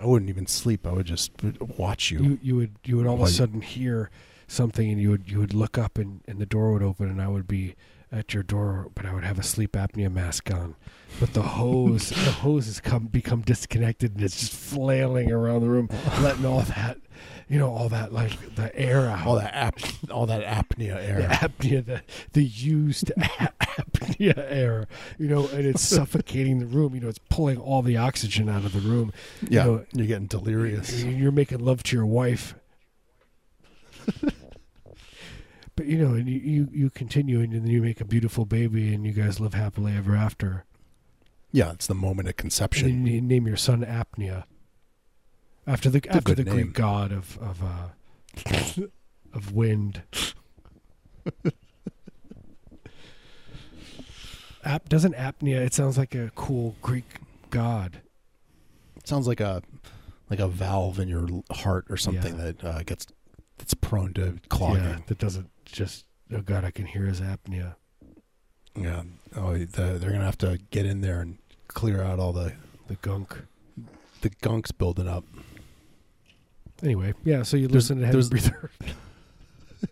I 0.00 0.06
wouldn't 0.06 0.28
even 0.28 0.46
sleep. 0.46 0.86
I 0.86 0.92
would 0.92 1.06
just 1.06 1.32
watch 1.60 2.10
you. 2.10 2.22
You 2.22 2.38
you 2.42 2.56
would 2.56 2.76
you 2.84 2.96
would 2.98 3.06
all 3.06 3.14
of 3.14 3.22
a 3.22 3.28
sudden 3.28 3.60
hear 3.62 4.10
something, 4.46 4.90
and 4.90 5.00
you 5.00 5.10
would 5.10 5.30
you 5.30 5.38
would 5.38 5.54
look 5.54 5.78
up, 5.78 5.98
and, 5.98 6.20
and 6.28 6.38
the 6.38 6.46
door 6.46 6.72
would 6.72 6.82
open, 6.82 7.08
and 7.08 7.20
I 7.20 7.28
would 7.28 7.48
be 7.48 7.74
at 8.12 8.32
your 8.34 8.42
door, 8.42 8.88
but 8.94 9.04
I 9.04 9.12
would 9.14 9.24
have 9.24 9.38
a 9.38 9.42
sleep 9.42 9.72
apnea 9.72 10.10
mask 10.12 10.50
on. 10.52 10.76
But 11.18 11.32
the 11.34 11.42
hose 11.42 12.10
the 12.10 12.14
hose 12.42 12.66
has 12.66 12.80
come 12.80 13.06
become 13.06 13.40
disconnected, 13.42 14.14
and 14.14 14.22
it's 14.22 14.38
just 14.40 14.52
flailing 14.52 15.32
around 15.32 15.62
the 15.62 15.70
room, 15.70 15.88
letting 16.20 16.44
all 16.44 16.60
that 16.60 16.98
you 17.48 17.58
know 17.58 17.72
all 17.72 17.88
that 17.88 18.12
like 18.12 18.54
the 18.56 18.74
air 18.78 19.08
out. 19.08 19.26
all 19.26 19.36
that 19.36 19.54
ap, 19.54 19.78
all 20.10 20.26
that 20.26 20.42
apnea 20.44 20.96
air, 20.96 21.22
the 21.22 21.28
apnea, 21.28 21.84
the 21.84 22.02
the 22.32 22.44
used 22.44 23.10
a- 23.16 23.50
apnea 24.18 24.36
air, 24.36 24.86
you 25.18 25.28
know, 25.28 25.46
and 25.48 25.66
it's 25.66 25.82
suffocating 25.88 26.58
the 26.58 26.66
room. 26.66 26.94
You 26.94 27.02
know, 27.02 27.08
it's 27.08 27.20
pulling 27.30 27.58
all 27.58 27.82
the 27.82 27.96
oxygen 27.96 28.48
out 28.48 28.64
of 28.64 28.72
the 28.72 28.80
room. 28.80 29.12
Yeah, 29.48 29.64
know, 29.64 29.86
you're 29.92 30.06
getting 30.06 30.26
delirious. 30.26 31.02
You're 31.02 31.32
making 31.32 31.60
love 31.60 31.82
to 31.84 31.96
your 31.96 32.06
wife. 32.06 32.54
but 35.76 35.86
you 35.86 35.98
know, 35.98 36.14
and 36.14 36.28
you, 36.28 36.38
you 36.38 36.68
you 36.72 36.90
continue, 36.90 37.40
and 37.40 37.52
then 37.52 37.66
you 37.66 37.82
make 37.82 38.00
a 38.00 38.04
beautiful 38.04 38.44
baby, 38.44 38.94
and 38.94 39.06
you 39.06 39.12
guys 39.12 39.40
live 39.40 39.54
happily 39.54 39.94
ever 39.96 40.14
after. 40.14 40.64
Yeah, 41.52 41.72
it's 41.72 41.86
the 41.86 41.94
moment 41.94 42.28
of 42.28 42.36
conception. 42.36 43.06
you 43.06 43.20
name 43.20 43.46
your 43.46 43.56
son 43.56 43.84
Apnea 43.84 44.44
after 45.66 45.90
the 45.90 46.06
after 46.08 46.34
the 46.34 46.44
name. 46.44 46.54
Greek 46.54 46.72
god 46.72 47.12
of 47.12 47.38
of 47.38 47.62
uh, 47.62 47.88
of 49.32 49.52
wind. 49.52 50.02
Ap 54.66 54.88
doesn't 54.88 55.14
apnea. 55.14 55.56
It 55.64 55.72
sounds 55.72 55.96
like 55.96 56.14
a 56.14 56.30
cool 56.34 56.74
Greek 56.82 57.20
god. 57.50 58.00
sounds 59.04 59.26
like 59.26 59.40
a 59.40 59.62
like 60.28 60.40
a 60.40 60.48
valve 60.48 60.98
in 60.98 61.08
your 61.08 61.28
heart 61.50 61.86
or 61.88 61.96
something 61.96 62.36
Yeah. 62.36 62.44
that 62.44 62.64
uh, 62.64 62.82
gets 62.82 63.06
that's 63.58 63.74
prone 63.74 64.12
to 64.14 64.36
clogging. 64.48 64.82
Yeah, 64.82 64.98
that 65.06 65.18
doesn't 65.18 65.48
just. 65.64 66.04
Oh 66.32 66.40
God, 66.42 66.64
I 66.64 66.70
can 66.72 66.86
hear 66.86 67.04
his 67.06 67.20
apnea. 67.20 67.76
Yeah. 68.74 69.04
Oh, 69.36 69.56
the, 69.56 69.96
they're 69.98 70.10
gonna 70.10 70.24
have 70.24 70.38
to 70.38 70.58
get 70.70 70.84
in 70.84 71.00
there 71.00 71.20
and 71.20 71.38
clear 71.68 72.02
out 72.02 72.18
all 72.18 72.32
the 72.32 72.52
The 72.88 72.96
gunk. 72.96 73.36
the 74.22 74.30
gunk's 74.30 74.72
building 74.72 75.06
up. 75.08 75.24
Anyway, 76.82 77.14
yeah. 77.24 77.42
So 77.44 77.56
you 77.56 77.68
There's- 77.68 77.84
listen 77.90 78.00
to 78.00 78.06
Heavy 78.06 78.20
there's- 78.22 78.28
Breather. 78.28 78.70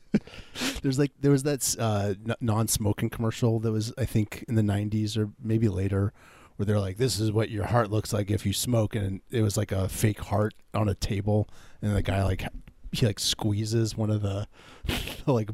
There's 0.83 0.99
like 0.99 1.13
there 1.21 1.31
was 1.31 1.43
that 1.45 1.77
uh, 1.79 2.15
non-smoking 2.41 3.11
commercial 3.11 3.61
that 3.61 3.73
was 3.73 3.93
I 3.99 4.05
think 4.05 4.45
in 4.49 4.55
the 4.55 4.63
90s 4.63 5.17
or 5.17 5.31
maybe 5.43 5.69
later 5.69 6.13
where 6.57 6.67
they're 6.67 6.81
like 6.81 6.97
this 6.97 7.19
is 7.19 7.33
what 7.33 7.51
your 7.51 7.67
heart 7.67 7.91
looks 7.91 8.13
like 8.13 8.31
if 8.31 8.47
you 8.47 8.53
smoke 8.53 8.95
and 8.95 9.21
it 9.31 9.43
was 9.43 9.57
like 9.57 9.73
a 9.73 9.89
fake 9.89 10.21
heart 10.21 10.55
on 10.73 10.89
a 10.89 10.95
table 10.95 11.49
and 11.83 11.95
the 11.95 12.03
guy 12.03 12.23
like 12.23 12.45
he 12.93 13.07
like 13.07 13.19
squeezes 13.19 13.97
one 13.97 14.11
of 14.11 14.23
the 14.23 14.47
like 15.27 15.51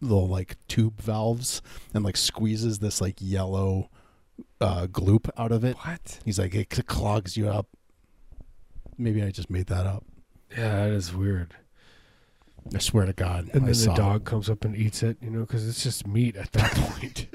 little 0.00 0.28
like 0.28 0.56
tube 0.66 1.00
valves 1.00 1.62
and 1.94 2.04
like 2.04 2.16
squeezes 2.16 2.78
this 2.78 3.00
like 3.00 3.16
yellow 3.20 3.90
uh 4.60 4.86
gloop 4.86 5.30
out 5.36 5.52
of 5.52 5.64
it. 5.64 5.76
What? 5.76 6.18
He's 6.24 6.38
like 6.38 6.54
it 6.54 6.86
clogs 6.86 7.36
you 7.36 7.48
up. 7.48 7.68
Maybe 8.98 9.22
I 9.22 9.30
just 9.30 9.50
made 9.50 9.66
that 9.66 9.86
up. 9.86 10.04
Yeah, 10.50 10.86
that 10.86 10.90
is 10.90 11.14
weird. 11.14 11.54
I 12.74 12.78
swear 12.78 13.06
to 13.06 13.12
God. 13.12 13.50
And 13.52 13.64
I 13.64 13.72
then 13.72 13.84
the 13.86 13.92
it. 13.92 13.96
dog 13.96 14.24
comes 14.24 14.48
up 14.50 14.64
and 14.64 14.76
eats 14.76 15.02
it, 15.02 15.16
you 15.22 15.30
know, 15.30 15.40
because 15.40 15.66
it's 15.68 15.82
just 15.82 16.06
meat 16.06 16.36
at 16.36 16.52
that 16.52 16.72
point. 16.76 17.26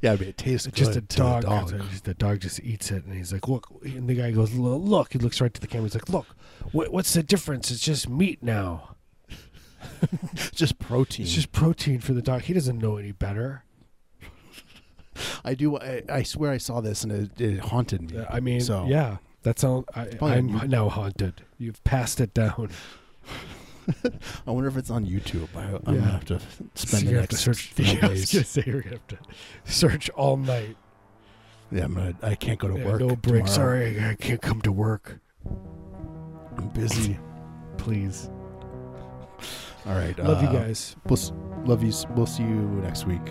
Yeah, 0.00 0.16
but 0.16 0.26
it 0.26 0.36
tastes 0.36 0.66
It's 0.66 0.76
just 0.78 0.96
a 0.96 1.00
to 1.00 1.00
the 1.00 1.22
dog. 1.22 1.42
dog. 1.42 1.70
just- 1.90 2.04
The 2.04 2.14
dog 2.14 2.40
just 2.40 2.60
eats 2.60 2.90
it, 2.90 3.04
and 3.04 3.14
he's 3.14 3.32
like, 3.32 3.46
"Look!" 3.46 3.68
And 3.84 4.08
the 4.08 4.14
guy 4.16 4.32
goes, 4.32 4.52
"Look!" 4.52 5.12
He 5.12 5.18
looks 5.20 5.40
right 5.40 5.52
to 5.54 5.60
the 5.60 5.68
camera. 5.68 5.84
He's 5.86 5.94
like, 5.94 6.08
"Look, 6.08 6.26
what, 6.72 6.92
what's 6.92 7.12
the 7.12 7.22
difference? 7.22 7.70
It's 7.70 7.80
just 7.80 8.08
meat 8.08 8.42
now. 8.42 8.96
just 10.34 10.78
protein. 10.80 11.24
It's 11.26 11.34
just 11.34 11.52
protein 11.52 12.00
for 12.00 12.14
the 12.14 12.22
dog. 12.22 12.42
He 12.42 12.52
doesn't 12.52 12.78
know 12.78 12.96
any 12.96 13.12
better." 13.12 13.62
I 15.44 15.54
do. 15.54 15.76
I, 15.78 16.02
I 16.08 16.22
swear 16.22 16.50
I 16.52 16.56
saw 16.58 16.80
this 16.80 17.04
and 17.04 17.12
it, 17.12 17.40
it 17.40 17.60
haunted 17.60 18.10
me. 18.10 18.24
I 18.30 18.40
mean, 18.40 18.60
So- 18.60 18.86
yeah, 18.86 19.18
that's 19.42 19.62
all. 19.62 19.84
I, 19.94 20.08
I'm 20.20 20.68
now 20.68 20.88
haunted. 20.88 21.42
You've 21.58 21.82
passed 21.84 22.18
it 22.20 22.32
down. 22.34 22.70
I 24.46 24.50
wonder 24.50 24.68
if 24.68 24.76
it's 24.76 24.90
on 24.90 25.04
YouTube. 25.06 25.48
I, 25.56 25.62
I'm 25.86 25.96
gonna 25.98 26.00
have 26.02 26.24
to 26.26 26.38
spend 26.40 26.70
So 26.74 26.96
the 26.98 27.06
you 27.10 27.16
have 27.18 27.28
to 27.28 27.34
next 27.34 27.44
search. 27.44 27.62
few 27.72 27.98
I 28.02 28.08
was 28.08 28.20
days. 28.30 28.32
gonna 28.32 28.44
say 28.44 28.62
you're 28.66 28.82
gonna 28.82 28.96
have 28.96 29.06
to 29.08 29.18
search 29.64 30.10
all 30.10 30.36
night. 30.36 30.76
Yeah, 31.70 31.84
I'm 31.84 31.94
gonna. 31.94 32.14
I 32.22 32.34
can't 32.34 32.58
go 32.58 32.68
to 32.68 32.78
Yeah, 32.78 32.86
work. 32.86 33.00
no 33.00 33.08
break. 33.16 33.44
tomorrow. 33.44 33.46
Sorry, 33.46 34.00
I 34.04 34.14
can't 34.14 34.40
come 34.42 34.60
to 34.62 34.72
work. 34.72 35.18
I'm 36.56 36.68
busy. 36.74 37.18
Please, 37.78 38.30
All 39.86 39.94
right. 39.94 40.16
love 40.18 40.42
you 40.42 40.48
uh, 40.48 40.52
guys. 40.52 40.94
We'll 41.06 41.18
s- 41.18 41.32
love 41.64 41.82
you. 41.82 41.88
s- 41.88 42.06
We'll 42.14 42.26
see 42.26 42.42
you 42.44 42.48
next 42.82 43.06
week. 43.06 43.22